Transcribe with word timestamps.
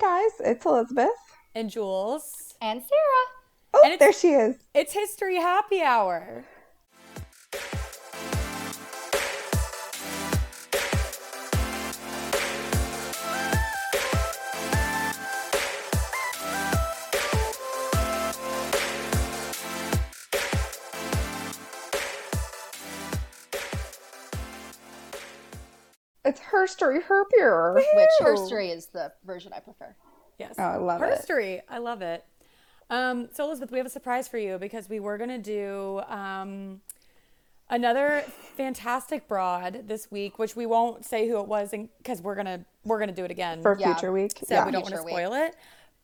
guys, 0.00 0.30
it's 0.40 0.64
Elizabeth. 0.66 1.08
and 1.54 1.70
Jules. 1.70 2.54
And 2.60 2.80
Sara. 2.80 3.24
Oh, 3.74 3.82
And 3.84 3.98
there 4.00 4.12
she 4.12 4.28
is. 4.28 4.56
It's 4.74 4.92
History 4.92 5.36
Happy 5.36 5.82
Hour. 5.82 6.44
It's 26.72 27.06
her 27.06 27.24
beer. 27.30 27.74
Which 27.74 28.08
Ew. 28.20 28.26
herstory 28.26 28.74
is 28.74 28.86
the 28.86 29.12
version 29.24 29.52
I 29.54 29.60
prefer. 29.60 29.94
Yes. 30.38 30.54
Oh, 30.58 30.62
I 30.62 30.76
love 30.76 31.02
it. 31.02 31.14
History. 31.16 31.62
I 31.68 31.78
love 31.78 32.02
it. 32.02 32.24
Um, 32.90 33.28
so 33.32 33.44
Elizabeth, 33.44 33.70
we 33.70 33.78
have 33.78 33.86
a 33.86 33.90
surprise 33.90 34.28
for 34.28 34.38
you 34.38 34.58
because 34.58 34.88
we 34.88 35.00
were 35.00 35.18
gonna 35.18 35.38
do 35.38 36.00
um, 36.08 36.80
another 37.68 38.24
fantastic 38.56 39.28
broad 39.28 39.88
this 39.88 40.10
week, 40.10 40.38
which 40.38 40.56
we 40.56 40.64
won't 40.66 41.04
say 41.04 41.28
who 41.28 41.38
it 41.40 41.46
was 41.46 41.74
because 41.98 42.22
we're 42.22 42.34
gonna 42.34 42.64
we're 42.84 42.98
gonna 42.98 43.12
do 43.12 43.24
it 43.24 43.30
again. 43.30 43.62
For 43.62 43.76
Yeah. 43.78 43.94
future 43.94 44.12
week. 44.12 44.38
so 44.46 44.54
yeah. 44.54 44.64
we 44.64 44.72
don't 44.72 44.82
want 44.82 44.94
to 44.94 45.02
Future 45.02 45.04
week. 45.04 45.14
spoil 45.26 45.32
it. 45.34 45.56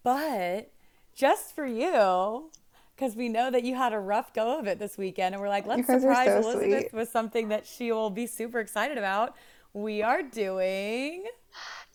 But 0.03 0.71
just 1.15 1.55
for 1.55 1.65
you, 1.65 2.51
because 2.97 3.17
we 3.17 3.29
know 3.29 3.51
that 3.51 3.63
you 3.65 3.75
had 3.75 3.93
a 3.95 3.99
rough 3.99 4.35
go 4.35 4.59
of 4.59 4.67
it 4.67 4.79
this 4.79 4.99
weekend, 4.99 5.35
and 5.35 5.41
we're 5.41 5.49
like, 5.49 5.67
let's 5.67 5.87
guys 5.87 6.03
surprise 6.03 6.27
so 6.29 6.51
Elizabeth 6.51 6.81
sweet. 6.91 6.93
with 6.93 7.09
something 7.09 7.49
that 7.49 7.67
she 7.67 7.93
will 7.93 8.11
be 8.11 8.27
super 8.27 8.61
excited 8.61 8.99
about. 8.99 9.35
We 9.75 10.03
are 10.03 10.23
doing 10.23 11.25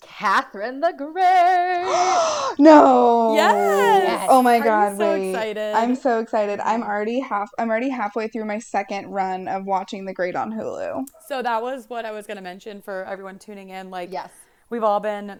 Catherine 0.02 0.82
the 0.82 0.94
Great. 0.98 2.56
no. 2.60 3.34
Yes. 3.36 4.28
Oh 4.30 4.42
my 4.44 4.56
Are 4.56 4.58
you 4.58 4.64
god, 4.66 4.98
so 4.98 5.14
wait. 5.14 5.30
excited? 5.32 5.76
I'm 5.76 5.96
so 5.96 6.20
excited. 6.20 6.60
I'm 6.60 6.84
already 6.84 7.22
half 7.22 7.50
I'm 7.58 7.70
already 7.70 7.90
halfway 7.90 8.28
through 8.28 8.46
my 8.46 8.60
second 8.60 9.08
run 9.12 9.48
of 9.48 9.66
watching 9.66 10.04
The 10.06 10.14
Great 10.14 10.36
on 10.36 10.52
Hulu. 10.52 11.06
So 11.28 11.42
that 11.42 11.62
was 11.62 11.90
what 11.90 12.04
I 12.06 12.12
was 12.12 12.28
going 12.28 12.38
to 12.38 12.44
mention 12.44 12.82
for 12.82 13.06
everyone 13.06 13.40
tuning 13.40 13.70
in. 13.70 13.90
Like, 13.90 14.12
Yes. 14.12 14.32
we've 14.70 14.84
all 14.84 15.00
been 15.00 15.40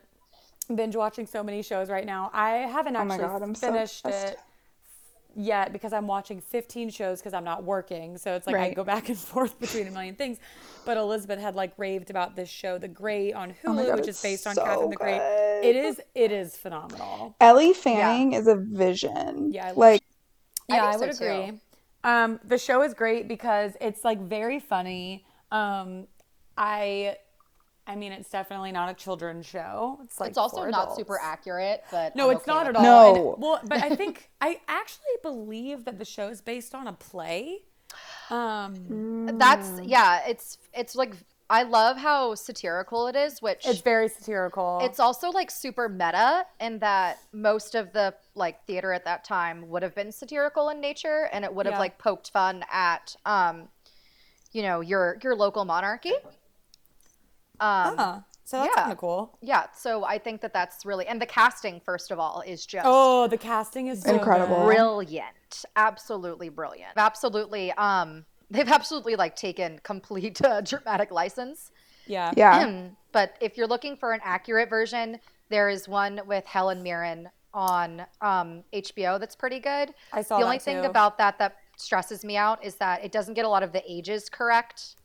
binge 0.74 0.96
watching 0.96 1.26
so 1.28 1.44
many 1.44 1.62
shows 1.62 1.90
right 1.90 2.06
now. 2.06 2.30
I 2.34 2.52
haven't 2.52 2.96
Oh 2.96 3.04
my 3.04 3.16
actually 3.16 3.28
God, 3.28 3.42
I'm 3.44 3.56
so 3.56 3.68
finished 3.74 4.06
obsessed. 4.06 4.34
it 4.34 4.40
yet 5.40 5.74
because 5.74 5.94
I'm 5.94 6.08
watching 6.08 6.42
15 6.42 6.90
shows 6.90 7.20
because 7.20 7.34
I'm 7.34 7.44
not 7.46 7.64
working. 7.64 8.18
So 8.18 8.36
it's 8.36 8.46
like 8.46 8.56
I 8.58 8.74
go 8.74 8.84
back 8.84 9.10
and 9.10 9.18
forth 9.34 9.60
between 9.60 9.88
a 9.88 9.92
million 9.92 10.16
things. 10.16 10.38
But 10.86 10.98
Elizabeth 10.98 11.40
had 11.40 11.56
like 11.56 11.74
raved 11.78 12.10
about 12.10 12.36
this 12.36 12.50
show, 12.50 12.78
The 12.78 12.88
Great, 12.88 13.34
on 13.34 13.52
Hulu, 13.52 13.56
Oh 13.66 13.76
God, 13.88 13.96
which 13.96 14.08
is 14.08 14.18
based 14.22 14.48
on 14.48 14.56
so 14.56 14.64
Catherine 14.64 14.90
the 14.90 14.98
Great. 14.98 15.18
good. 15.20 15.66
It 15.66 15.76
is. 15.76 16.02
It 16.16 16.32
is 16.32 16.58
phenomenal. 16.58 17.36
Elle 17.40 17.74
Fanning 17.74 18.34
is 18.34 18.48
a 18.48 18.56
vision. 18.56 19.52
Yeah, 19.54 19.68
I 19.68 19.72
like 19.72 20.02
I 20.70 20.76
Yeah, 20.76 20.86
I, 20.86 20.98
think 20.98 21.02
would 21.02 21.16
so, 21.16 21.26
too. 21.26 21.26
agree. 21.26 21.60
Um, 22.04 22.40
the 22.44 22.58
show 22.58 22.82
is 22.84 22.94
great 22.94 23.28
because 23.28 23.74
it's 23.82 24.04
like 24.04 24.20
very 24.22 24.60
funny. 24.60 25.26
Um, 25.52 26.08
I, 26.58 27.18
I 27.90 27.96
mean, 27.96 28.12
it's 28.12 28.30
definitely 28.30 28.72
not 28.72 28.90
a 28.90 28.94
children's 28.94 29.46
show. 29.48 30.00
It's 30.04 30.20
like 30.20 30.30
It's 30.30 30.38
also 30.38 30.62
not 30.66 30.68
adults. 30.84 30.96
super 30.96 31.20
accurate, 31.20 31.84
but 31.90 32.16
No, 32.16 32.30
I'm 32.30 32.36
it's 32.38 32.44
okay 32.48 32.52
not 32.54 32.68
at 32.68 32.76
all. 32.76 32.84
No. 32.84 33.34
And- 33.34 33.42
well, 33.44 33.60
but 33.66 33.82
I 33.84 33.96
think 33.96 34.30
I 34.42 34.62
actually 34.68 35.16
believe 35.24 35.86
that 35.86 35.98
the 35.98 36.06
show 36.06 36.28
is 36.30 36.40
based 36.40 36.76
on 36.76 36.86
a 36.88 36.94
play. 36.94 37.64
Um, 38.30 39.28
That's 39.40 39.82
yeah. 39.82 40.22
It's 40.28 40.58
it's 40.74 40.96
like 40.96 41.16
I 41.50 41.64
love 41.64 41.98
how 41.98 42.36
satirical 42.36 43.08
it 43.08 43.16
is, 43.16 43.42
which 43.42 43.66
it's 43.66 43.82
very 43.82 44.08
satirical. 44.08 44.80
it's 44.84 45.00
also 45.00 45.32
like 45.32 45.50
super 45.50 45.90
meta 45.90 46.46
in 46.60 46.78
that 46.80 47.18
most 47.34 47.74
of 47.74 47.92
the 47.92 48.14
like 48.36 48.64
theater 48.68 48.94
at 48.94 49.04
that 49.06 49.24
time 49.24 49.68
would 49.70 49.82
have 49.82 49.96
been 49.96 50.12
satirical 50.12 50.70
in 50.70 50.80
nature 50.80 51.28
and 51.34 51.44
it 51.44 51.52
would 51.52 51.66
have 51.66 51.74
Yeah. 51.74 51.80
like 51.80 51.98
poked 51.98 52.30
fun 52.30 52.64
at 52.72 53.16
um 53.26 53.68
you 54.52 54.62
know 54.62 54.82
your 54.82 55.18
your 55.24 55.36
local 55.36 55.66
monarchy 55.66 56.14
um 57.62 57.98
Huh. 57.98 58.20
so 58.46 58.58
that's 58.60 58.72
yeah. 58.76 58.82
kind 58.82 58.92
of 58.92 58.98
cool. 58.98 59.38
yeah 59.42 59.66
so 59.76 60.04
i 60.06 60.18
think 60.18 60.42
that 60.42 60.54
that's 60.54 60.86
really 60.86 61.06
and 61.08 61.22
the 61.22 61.26
casting 61.26 61.80
first 61.80 62.12
of 62.12 62.20
all 62.20 62.42
is 62.46 62.66
just 62.66 62.86
Oh, 62.88 63.28
the 63.28 63.38
casting 63.38 63.88
is 63.88 64.02
so 64.02 64.14
Incredible. 64.14 64.66
brilliant 64.66 65.66
absolutely 65.76 66.50
brilliant 66.50 66.94
absolutely 66.98 67.72
um 67.74 68.26
they've 68.52 68.68
absolutely 68.70 69.16
like 69.16 69.36
taken 69.36 69.80
complete 69.84 70.42
uh, 70.44 70.62
dramatic 70.62 71.12
license 71.12 71.72
Yeah. 72.08 72.32
yeah. 72.36 72.88
but 73.12 73.36
if 73.42 73.58
you're 73.58 73.68
looking 73.68 73.96
for 73.96 74.14
an 74.14 74.22
accurate 74.24 74.70
version, 74.70 75.20
there 75.50 75.70
is 75.70 75.88
one 75.88 76.22
with 76.26 76.46
Helen 76.46 76.82
Mirren 76.82 77.30
on 77.54 78.06
um, 78.22 78.64
HBO 78.74 79.20
that's 79.20 79.36
pretty 79.36 79.60
good. 79.60 79.94
I 80.14 80.22
saw 80.24 80.38
the 80.40 80.46
only 80.46 80.58
that 80.58 80.64
thing 80.64 80.82
too. 80.84 80.90
about 80.90 81.18
that 81.20 81.38
that 81.40 81.58
stresses 81.78 82.24
me 82.26 82.38
out 82.38 82.64
is 82.64 82.76
that 82.76 83.04
it 83.04 83.12
doesn't 83.12 83.34
get 83.36 83.46
a 83.46 83.50
lot 83.50 83.62
of 83.64 83.72
the 83.72 83.84
ages 83.92 84.30
correct. 84.30 84.96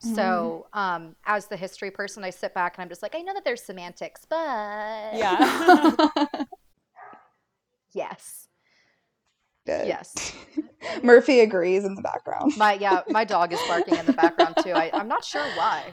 So, 0.00 0.66
um, 0.72 1.16
as 1.26 1.46
the 1.46 1.56
history 1.56 1.90
person, 1.90 2.24
I 2.24 2.30
sit 2.30 2.54
back 2.54 2.76
and 2.76 2.82
I'm 2.82 2.88
just 2.88 3.02
like, 3.02 3.14
I 3.14 3.20
know 3.22 3.34
that 3.34 3.44
there's 3.44 3.62
semantics, 3.62 4.22
but 4.28 5.14
Yeah. 5.14 5.94
yes, 7.92 8.48
Good. 9.66 9.86
yes. 9.86 10.32
Murphy 11.02 11.40
agrees 11.40 11.84
in 11.84 11.94
the 11.94 12.02
background. 12.02 12.52
My 12.56 12.74
yeah, 12.74 13.02
my 13.10 13.24
dog 13.24 13.52
is 13.52 13.60
barking 13.68 13.96
in 13.96 14.06
the 14.06 14.12
background 14.12 14.56
too. 14.62 14.72
I, 14.72 14.90
I'm 14.94 15.08
not 15.08 15.24
sure 15.24 15.44
why. 15.56 15.92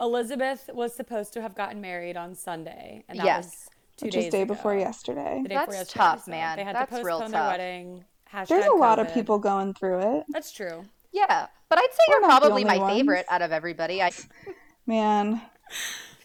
Elizabeth 0.00 0.68
was 0.72 0.94
supposed 0.94 1.32
to 1.34 1.42
have 1.42 1.54
gotten 1.54 1.80
married 1.80 2.16
on 2.16 2.34
Sunday, 2.34 3.04
and 3.08 3.18
that 3.18 3.24
Yes. 3.24 3.44
was 3.44 3.68
two 3.96 4.06
Which 4.06 4.14
days 4.14 4.24
is 4.26 4.32
day 4.32 4.42
ago. 4.42 4.54
before 4.54 4.74
yesterday. 4.74 5.40
The 5.42 5.48
day 5.48 5.54
That's 5.54 5.66
before 5.66 5.78
yesterday, 5.78 5.98
tough, 6.02 6.24
so 6.24 6.30
man. 6.32 6.56
They 6.58 6.64
had 6.64 6.74
That's 6.74 6.90
to 6.90 7.02
real 7.04 7.18
postpone 7.20 7.30
their 7.30 7.40
tough. 7.40 7.52
wedding. 7.52 8.04
Hashtag 8.32 8.48
There's 8.48 8.66
a 8.66 8.72
lot 8.76 8.98
of 8.98 9.12
people 9.14 9.38
going 9.38 9.74
through 9.74 10.18
it. 10.18 10.24
That's 10.30 10.50
true. 10.52 10.84
Yeah, 11.12 11.46
but 11.68 11.78
I'd 11.78 11.88
say 11.92 11.98
We're 12.08 12.14
you're 12.20 12.22
probably 12.28 12.64
my 12.64 12.78
ones. 12.78 12.92
favorite 12.94 13.26
out 13.28 13.42
of 13.42 13.52
everybody. 13.52 14.02
I, 14.02 14.10
Man, 14.86 15.40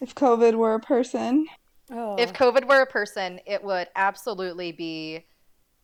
if 0.00 0.14
COVID 0.14 0.54
were 0.54 0.74
a 0.74 0.80
person, 0.80 1.46
Oh, 1.90 2.16
if 2.18 2.32
COVID 2.32 2.66
were 2.68 2.80
a 2.82 2.86
person, 2.86 3.40
it 3.46 3.62
would 3.64 3.88
absolutely 3.96 4.72
be 4.72 5.24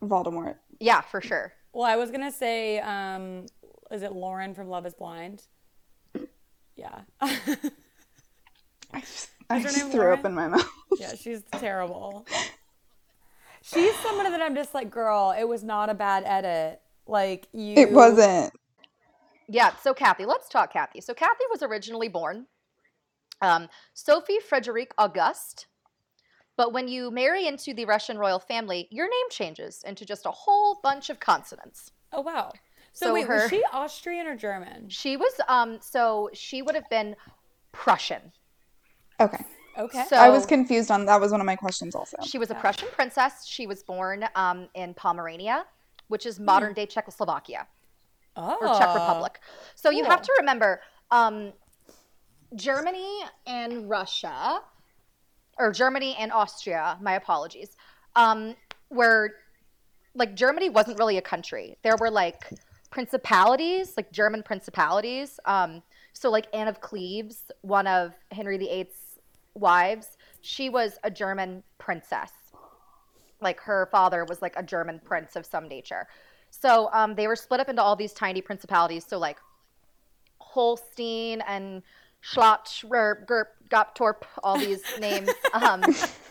Voldemort. 0.03 0.57
yeah, 0.81 1.01
for 1.01 1.21
sure. 1.21 1.53
well, 1.73 1.85
I 1.85 1.97
was 1.97 2.11
gonna 2.11 2.33
say, 2.33 2.79
um, 2.81 3.47
is 3.91 4.03
it 4.03 4.13
Lauren 4.13 4.55
from 4.55 4.69
Love 4.69 4.85
Is 4.87 4.95
Blind? 4.95 5.43
Yeah, 6.77 7.01
I 7.21 7.39
just, 9.01 9.31
I 9.49 9.63
just 9.63 9.77
name 9.79 9.91
threw 9.91 10.13
up 10.13 10.25
in 10.25 10.35
my 10.35 10.49
mouth. 10.49 10.69
yeah, 10.99 11.15
she's 11.15 11.43
terrible. 11.53 12.27
She's 13.63 13.95
someone 14.01 14.31
that 14.31 14.43
I'm 14.43 14.55
just 14.55 14.75
like, 14.75 14.91
girl, 14.91 15.35
it 15.39 15.45
was 15.45 15.63
not 15.65 15.89
a 15.89 15.95
bad 15.95 16.25
edit. 16.27 16.81
Like 17.07 17.47
you, 17.53 17.75
It 17.77 17.93
wasn't. 17.93 18.53
Yeah, 19.49 19.75
so 19.77 19.95
Kathy, 19.95 20.25
let's 20.25 20.49
talk 20.49 20.73
Kathy. 20.73 21.01
So 21.01 21.15
Kathy 21.15 21.45
was 21.51 21.63
originally 21.63 22.09
born 22.09 22.47
um, 23.41 23.69
Sophie 23.93 24.41
Frederique 24.41 24.93
Auguste. 24.99 25.67
But 26.57 26.73
when 26.73 26.87
you 26.87 27.11
marry 27.11 27.47
into 27.47 27.75
the 27.75 27.85
Russian 27.85 28.17
royal 28.17 28.39
family, 28.39 28.87
your 28.91 29.07
name 29.07 29.31
changes 29.31 29.83
into 29.85 30.05
just 30.05 30.25
a 30.25 30.31
whole 30.31 30.79
bunch 30.83 31.11
of 31.11 31.19
consonants. 31.19 31.91
Oh 32.13 32.21
wow. 32.21 32.53
So, 32.93 33.07
So 33.07 33.15
wait, 33.15 33.27
her- 33.27 33.35
was 33.35 33.51
she 33.51 33.63
Austrian 33.73 34.27
or 34.27 34.37
German? 34.37 34.89
She 34.89 35.17
was 35.17 35.33
um 35.49 35.79
so 35.81 36.31
she 36.33 36.63
would 36.63 36.77
have 36.77 36.89
been 36.91 37.17
Prussian. 37.73 38.33
Okay. 39.21 39.45
Okay. 39.77 40.05
So 40.09 40.17
I 40.17 40.31
was 40.31 40.47
confused 40.47 40.93
on 40.93 41.07
that 41.07 41.21
was 41.21 41.33
one 41.33 41.41
of 41.41 41.47
my 41.47 41.57
questions 41.57 41.97
also. 41.97 42.17
She 42.25 42.39
was 42.39 42.51
a 42.53 42.55
Prussian 42.55 42.89
princess. 42.93 43.45
She 43.47 43.67
was 43.67 43.83
born 43.83 44.25
um, 44.37 44.69
in 44.75 44.95
Pomerania, 44.95 45.65
which 46.07 46.27
is 46.27 46.39
modern 46.39 46.73
day 46.73 46.87
Czechoslovakia 46.87 47.67
oh, 48.37 48.57
or 48.61 48.79
Czech 48.79 48.95
Republic. 48.95 49.41
So 49.75 49.91
you 49.91 50.05
have 50.05 50.23
to 50.23 50.33
remember 50.39 50.81
um, 51.11 51.53
Germany 52.55 53.21
and 53.47 53.89
Russia, 53.89 54.61
or 55.59 55.73
Germany 55.73 56.17
and 56.19 56.33
Austria, 56.33 56.99
my 57.01 57.15
apologies, 57.15 57.77
um, 58.17 58.55
were 58.91 59.33
like 60.15 60.35
Germany 60.35 60.71
wasn't 60.71 60.99
really 60.99 61.19
a 61.19 61.23
country. 61.23 61.77
There 61.83 61.97
were 61.99 62.11
like 62.11 62.51
principalities, 62.91 63.95
like 63.97 64.13
German 64.13 64.43
principalities. 64.43 65.41
Um, 65.45 65.83
so 66.13 66.31
like 66.31 66.47
Anne 66.55 66.69
of 66.69 66.81
Cleves, 66.81 67.51
one 67.63 67.87
of 67.87 68.15
Henry 68.31 68.57
VIII's 68.57 69.19
wives, 69.55 70.17
she 70.41 70.69
was 70.69 70.99
a 71.03 71.11
German 71.11 71.63
princess. 71.79 72.31
Like 73.41 73.61
her 73.61 73.89
father 73.91 74.25
was 74.25 74.41
like 74.41 74.55
a 74.57 74.63
German 74.63 75.01
prince 75.05 75.35
of 75.35 75.45
some 75.45 75.69
nature. 75.69 76.07
So 76.61 76.89
um, 76.93 77.15
they 77.15 77.27
were 77.27 77.37
split 77.37 77.61
up 77.61 77.69
into 77.69 77.83
all 77.83 77.97
these 77.97 78.13
tiny 78.13 78.41
principalities. 78.41 79.05
So 79.07 79.19
like 79.19 79.39
Holstein 80.39 81.43
and 81.47 81.83
Schlott, 82.23 82.69
Gurp, 83.27 83.47
Goptorp, 83.71 84.23
all 84.43 84.59
these 84.59 84.83
names. 85.01 85.29
Um, 85.53 85.83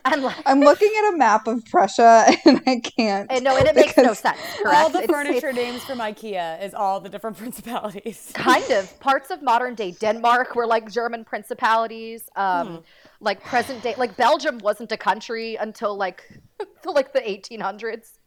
And 0.06 0.22
like, 0.24 0.36
I'm 0.46 0.60
looking 0.60 0.92
at 0.98 1.14
a 1.14 1.18
map 1.18 1.48
of 1.48 1.64
Prussia 1.66 2.26
and 2.46 2.62
I 2.68 2.80
can't. 2.82 3.32
and 3.32 3.44
no, 3.44 3.56
and 3.56 3.68
it 3.68 3.76
makes 3.76 3.96
no 3.96 4.04
because- 4.04 4.20
sense. 4.20 4.40
all 4.66 4.90
the 4.90 5.04
It's- 5.04 5.10
furniture 5.10 5.50
it's 5.50 5.56
names 5.56 5.84
from 5.84 6.00
IKEA 6.00 6.62
is 6.64 6.74
all 6.74 7.00
the 7.00 7.10
different 7.10 7.38
principalities. 7.44 8.32
kind 8.34 8.70
of 8.72 9.00
parts 9.00 9.30
of 9.32 9.42
modern 9.42 9.76
day 9.76 9.92
Denmark 9.92 10.56
were 10.56 10.68
like 10.68 10.92
German 10.92 11.24
principalities. 11.24 12.30
Um, 12.36 12.84
like 13.22 13.42
present 13.44 13.82
day, 13.84 13.94
like 13.98 14.18
Belgium 14.18 14.58
wasn't 14.60 14.92
a 14.92 14.98
country 14.98 15.56
until 15.56 15.96
like 15.96 16.40
until 16.60 16.94
like 16.94 17.14
the 17.14 17.22
1800s. 17.22 18.18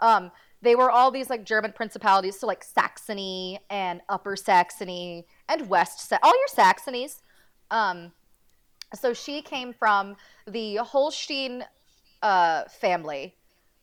Um, 0.00 0.30
they 0.62 0.74
were 0.74 0.90
all 0.90 1.10
these 1.10 1.30
like 1.30 1.44
German 1.44 1.72
principalities, 1.72 2.40
so 2.40 2.46
like 2.46 2.64
Saxony 2.64 3.60
and 3.70 4.00
Upper 4.08 4.36
Saxony 4.36 5.26
and 5.48 5.68
West, 5.68 6.08
Sa- 6.08 6.18
all 6.22 6.32
your 6.34 6.48
Saxonies. 6.48 7.20
Um, 7.70 8.12
so 8.94 9.12
she 9.12 9.42
came 9.42 9.72
from 9.72 10.16
the 10.46 10.76
Holstein 10.76 11.64
uh, 12.22 12.64
family. 12.64 13.34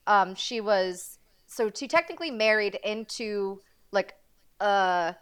Um, 0.07 0.35
she 0.35 0.61
was 0.61 1.19
so 1.45 1.71
she 1.73 1.87
technically 1.87 2.31
married 2.31 2.79
into 2.83 3.61
like 3.91 4.15
a 4.59 5.15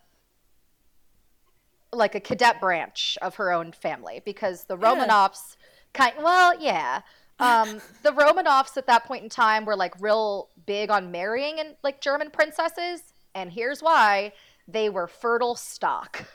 like 1.93 2.15
a 2.15 2.19
cadet 2.21 2.61
branch 2.61 3.17
of 3.21 3.35
her 3.35 3.51
own 3.51 3.73
family 3.73 4.21
because 4.23 4.63
the 4.63 4.77
Romanovs 4.77 5.57
kind 5.93 6.13
well 6.19 6.59
yeah 6.59 7.01
um, 7.41 7.81
the 8.03 8.11
Romanovs 8.11 8.77
at 8.77 8.85
that 8.85 9.05
point 9.05 9.23
in 9.23 9.29
time 9.29 9.65
were 9.65 9.75
like 9.75 9.99
real 9.99 10.49
big 10.65 10.89
on 10.89 11.11
marrying 11.11 11.59
and 11.59 11.75
like 11.83 12.01
German 12.01 12.29
princesses 12.29 13.01
and 13.33 13.51
here's 13.51 13.81
why 13.81 14.33
they 14.67 14.89
were 14.89 15.07
fertile 15.07 15.55
stock. 15.55 16.25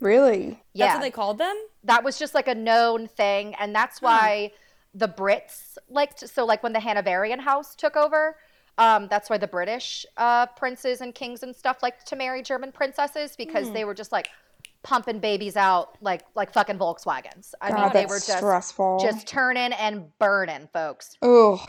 Really? 0.00 0.62
yeah. 0.74 0.86
That's 0.86 0.96
what 0.96 1.02
they 1.02 1.10
called 1.10 1.38
them? 1.38 1.56
that 1.88 2.04
was 2.04 2.18
just 2.18 2.34
like 2.34 2.48
a 2.48 2.54
known 2.54 3.08
thing 3.08 3.54
and 3.58 3.74
that's 3.74 4.00
why 4.00 4.52
the 4.94 5.08
brits 5.08 5.76
liked 5.88 6.28
so 6.28 6.44
like 6.44 6.62
when 6.62 6.72
the 6.72 6.80
hanoverian 6.80 7.40
house 7.40 7.74
took 7.74 7.96
over 7.96 8.36
um, 8.78 9.08
that's 9.08 9.28
why 9.28 9.38
the 9.38 9.46
british 9.46 10.06
uh, 10.16 10.46
princes 10.46 11.00
and 11.00 11.14
kings 11.14 11.42
and 11.42 11.54
stuff 11.54 11.82
liked 11.82 12.06
to 12.06 12.14
marry 12.14 12.42
german 12.42 12.70
princesses 12.70 13.34
because 13.36 13.70
they 13.72 13.84
were 13.84 13.94
just 13.94 14.12
like 14.12 14.28
pumping 14.82 15.18
babies 15.18 15.56
out 15.56 15.96
like 16.00 16.22
like 16.34 16.52
fucking 16.52 16.78
volkswagens. 16.78 17.52
I 17.60 17.72
mean 17.72 17.90
they 17.92 18.06
were 18.06 18.16
just 18.16 18.38
stressful. 18.38 19.00
just 19.02 19.26
turning 19.26 19.72
and 19.72 20.16
burning 20.18 20.68
folks. 20.72 21.16
Oh, 21.20 21.64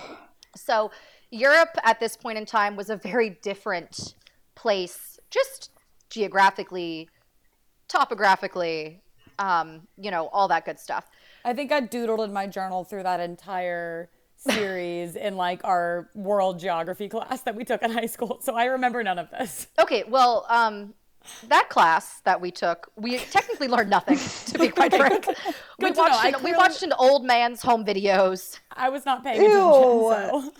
so 0.56 0.92
Europe 1.32 1.78
at 1.84 2.00
this 2.00 2.18
point 2.18 2.38
in 2.38 2.46
time 2.46 2.76
was 2.76 2.90
a 2.90 2.96
very 2.96 3.32
different 3.42 4.16
place, 4.56 5.20
just 5.30 5.72
geographically, 6.10 7.10
topographically, 7.88 9.02
um, 9.38 9.88
you 9.98 10.12
know, 10.12 10.28
all 10.28 10.48
that 10.48 10.66
good 10.66 10.80
stuff. 10.80 11.06
I 11.46 11.54
think 11.54 11.72
I 11.72 11.82
doodled 11.82 12.26
in 12.26 12.34
my 12.34 12.48
journal 12.48 12.84
through 12.84 13.04
that 13.04 13.20
entire 13.20 14.10
series 14.36 15.16
in 15.16 15.36
like 15.36 15.64
our 15.64 16.10
world 16.16 16.60
geography 16.60 17.10
class 17.10 17.42
that 17.42 17.56
we 17.56 17.64
took 17.64 17.82
in 17.84 17.92
high 17.92 18.06
school. 18.06 18.40
So 18.42 18.56
I 18.56 18.66
remember 18.66 19.04
none 19.04 19.20
of 19.20 19.30
this. 19.32 19.68
Okay, 19.80 20.04
well, 20.08 20.46
um, 20.50 20.94
that 21.48 21.70
class 21.70 22.22
that 22.22 22.40
we 22.42 22.50
took, 22.50 22.92
we 22.96 23.18
technically 23.18 23.68
learned 23.68 23.90
nothing, 23.90 24.18
to 24.52 24.60
be 24.60 24.70
quite 24.70 24.94
frank. 24.94 25.28
We 25.28 25.34
Good 25.80 25.96
to 25.96 26.02
know. 26.02 26.08
watched, 26.08 26.26
I 26.26 26.30
an, 26.30 26.44
we 26.44 26.54
watched 26.54 26.84
an 26.84 26.94
old 26.94 27.26
man's 27.26 27.62
home 27.62 27.86
videos. 27.86 28.60
I 28.72 28.90
was 28.90 29.06
not 29.06 29.24
paying 29.24 29.42
Ew. 29.42 30.12
attention. 30.12 30.42
So. 30.42 30.54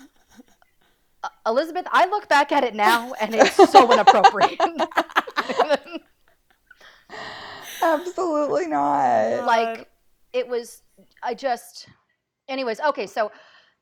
Elizabeth, 1.46 1.86
I 1.92 2.06
look 2.06 2.28
back 2.28 2.52
at 2.52 2.64
it 2.64 2.74
now 2.74 3.12
and 3.20 3.34
it's 3.34 3.54
so 3.70 3.92
inappropriate. 3.92 4.58
absolutely 7.82 8.66
not. 8.66 9.44
like 9.46 9.88
it 10.32 10.46
was 10.46 10.82
i 11.22 11.34
just 11.34 11.88
anyways 12.48 12.78
okay 12.80 13.06
so 13.06 13.26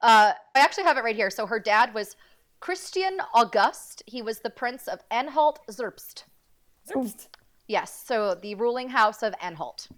uh 0.03 0.33
i 0.55 0.59
actually 0.61 0.85
have 0.85 0.97
it 0.97 1.05
right 1.05 1.17
here 1.17 1.31
so 1.31 1.47
her 1.47 1.59
dad 1.59 1.93
was 1.95 2.17
christian 2.61 3.19
august 3.35 4.03
he 4.07 4.23
was 4.23 4.39
the 4.41 4.51
prince 4.51 4.87
of 4.89 5.01
anhalt 5.11 5.59
zerbst 5.71 6.25
Zerbst. 6.89 7.29
yes 7.67 8.03
so 8.07 8.35
the 8.35 8.55
ruling 8.55 8.89
house 8.89 9.23
of 9.23 9.35
anhalt 9.43 9.89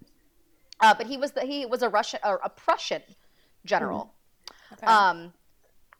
uh, 0.81 0.95
but 0.95 1.07
he 1.07 1.17
was 1.17 1.33
the 1.33 1.43
he 1.43 1.67
was 1.67 1.83
a 1.83 1.89
russian 1.89 2.21
or 2.25 2.41
a 2.43 2.49
prussian 2.51 3.03
general 3.65 4.15
Okay. 4.73 4.87
um 4.87 5.33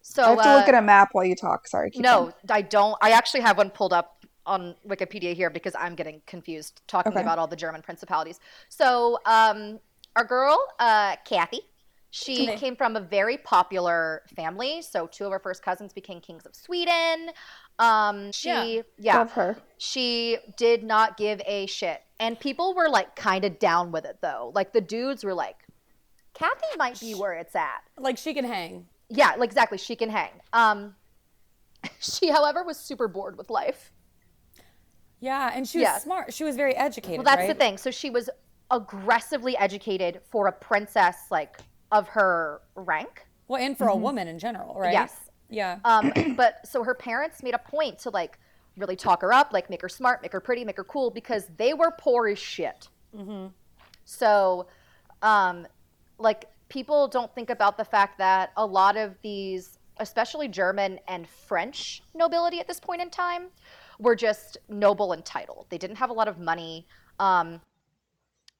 so 0.03 0.25
I 0.25 0.31
have 0.31 0.43
to 0.43 0.49
uh, 0.51 0.57
look 0.57 0.69
at 0.69 0.75
a 0.75 0.83
map 0.83 1.11
while 1.13 1.25
you 1.25 1.35
talk. 1.37 1.67
Sorry. 1.69 1.91
keep 1.91 2.03
no. 2.03 2.33
I 2.49 2.63
don't. 2.63 2.97
I 3.03 3.11
actually 3.13 3.41
have 3.41 3.57
one 3.59 3.71
pulled 3.71 3.93
up 3.93 4.25
on 4.47 4.75
Wikipedia 4.89 5.35
here 5.35 5.51
because 5.51 5.75
I'm 5.79 5.95
getting 5.95 6.23
confused 6.27 6.81
talking 6.89 7.13
Okay. 7.13 7.21
about 7.21 7.39
all 7.39 7.47
the 7.47 7.57
German 7.57 7.83
principalities. 7.83 8.41
So, 8.69 9.19
um, 9.27 9.79
our 10.17 10.25
girl, 10.25 10.59
uh, 10.79 11.17
Kathy, 11.25 11.61
she 12.11 12.43
Okay. 12.43 12.57
came 12.57 12.75
from 12.75 12.97
a 12.97 13.01
very 13.01 13.37
popular 13.37 14.23
family. 14.35 14.83
So, 14.83 15.07
two 15.07 15.27
of 15.27 15.33
her 15.33 15.39
first 15.39 15.63
cousins 15.63 15.93
became 15.93 16.21
kings 16.21 16.47
of 16.47 16.55
Sweden. 16.57 17.31
Um, 17.79 18.33
she, 18.33 18.49
Yeah. 18.49 18.83
yeah, 18.99 19.19
Love 19.19 19.33
her. 19.33 19.57
she 19.79 20.39
did 20.57 20.83
not 20.83 21.17
give 21.17 21.41
a 21.47 21.67
shit. 21.67 22.03
And 22.19 22.39
people 22.41 22.75
were 22.75 22.89
like 22.89 23.15
kind 23.17 23.45
of 23.45 23.59
down 23.59 23.93
with 23.93 24.05
it 24.05 24.19
though. 24.21 24.51
Like 24.55 24.73
the 24.73 24.81
dudes 24.81 25.23
were 25.25 25.35
like, 25.35 25.57
Kathy 26.35 26.67
might 26.77 26.99
be 27.01 27.15
where 27.15 27.35
it's 27.35 27.55
at. 27.55 27.83
Like 27.99 28.19
she 28.19 28.35
can 28.35 28.45
hang. 28.45 28.87
Yeah, 29.11 29.35
like 29.37 29.49
exactly. 29.49 29.77
She 29.77 29.97
can 29.97 30.09
hang. 30.09 30.31
Um, 30.53 30.95
she, 32.01 32.31
however, 32.31 32.65
was 32.65 32.79
super 32.79 33.09
bored 33.09 33.37
with 33.37 33.51
life. 33.51 33.93
Yeah, 35.19 35.51
and 35.55 35.69
she 35.69 35.79
was 35.79 35.83
Yeah. 35.83 35.99
smart. 35.99 36.33
She 36.33 36.45
was 36.45 36.57
very 36.57 36.75
educated. 36.75 37.19
Well, 37.19 37.37
that's 37.37 37.47
the 37.47 37.55
thing. 37.55 37.77
So 37.77 37.91
she 37.91 38.09
was 38.09 38.31
aggressively 38.71 39.57
educated 39.57 40.21
for 40.31 40.47
a 40.47 40.53
princess, 40.53 41.17
like 41.31 41.59
of 41.93 42.09
her 42.09 42.63
rank. 42.75 43.27
Well, 43.49 43.61
and 43.61 43.77
for 43.77 43.89
a 43.89 43.97
woman 43.97 44.29
in 44.29 44.39
general, 44.39 44.75
right? 44.79 44.93
Yes. 44.93 45.15
Yeah. 45.51 45.81
Um, 45.85 46.13
but 46.37 46.67
so 46.67 46.85
her 46.85 46.95
parents 46.95 47.43
made 47.43 47.55
a 47.55 47.59
point 47.59 47.99
to 48.01 48.11
like 48.11 48.39
really 48.77 48.97
talk 48.97 49.23
her 49.23 49.33
up, 49.33 49.53
like 49.53 49.69
make 49.69 49.83
her 49.83 49.89
smart, 49.89 50.23
make 50.23 50.33
her 50.33 50.41
pretty, 50.41 50.65
make 50.65 50.77
her 50.77 50.85
cool, 50.85 51.11
because 51.11 51.47
they 51.57 51.75
were 51.75 51.91
poor 51.99 52.29
as 52.29 52.39
shit. 52.39 52.89
Mm-hmm. 53.15 53.49
So, 54.05 54.69
um, 55.23 55.67
like 56.19 56.47
people 56.71 57.09
don't 57.09 57.35
think 57.35 57.51
about 57.51 57.77
the 57.77 57.85
fact 57.85 58.17
that 58.19 58.53
a 58.57 58.65
lot 58.65 58.97
of 58.97 59.15
these, 59.23 59.79
especially 59.99 60.49
German 60.49 60.99
and 61.09 61.29
French 61.29 62.03
nobility 62.15 62.61
at 62.61 62.67
this 62.67 62.81
point 62.81 63.03
in 63.03 63.11
time, 63.11 63.49
were 63.99 64.17
just 64.17 64.57
noble 64.71 65.13
and 65.13 65.25
titled. 65.25 65.67
They 65.69 65.77
didn't 65.77 65.97
have 65.97 66.09
a 66.09 66.15
lot 66.15 66.29
of 66.29 66.39
money. 66.39 66.87
Um, 67.19 67.61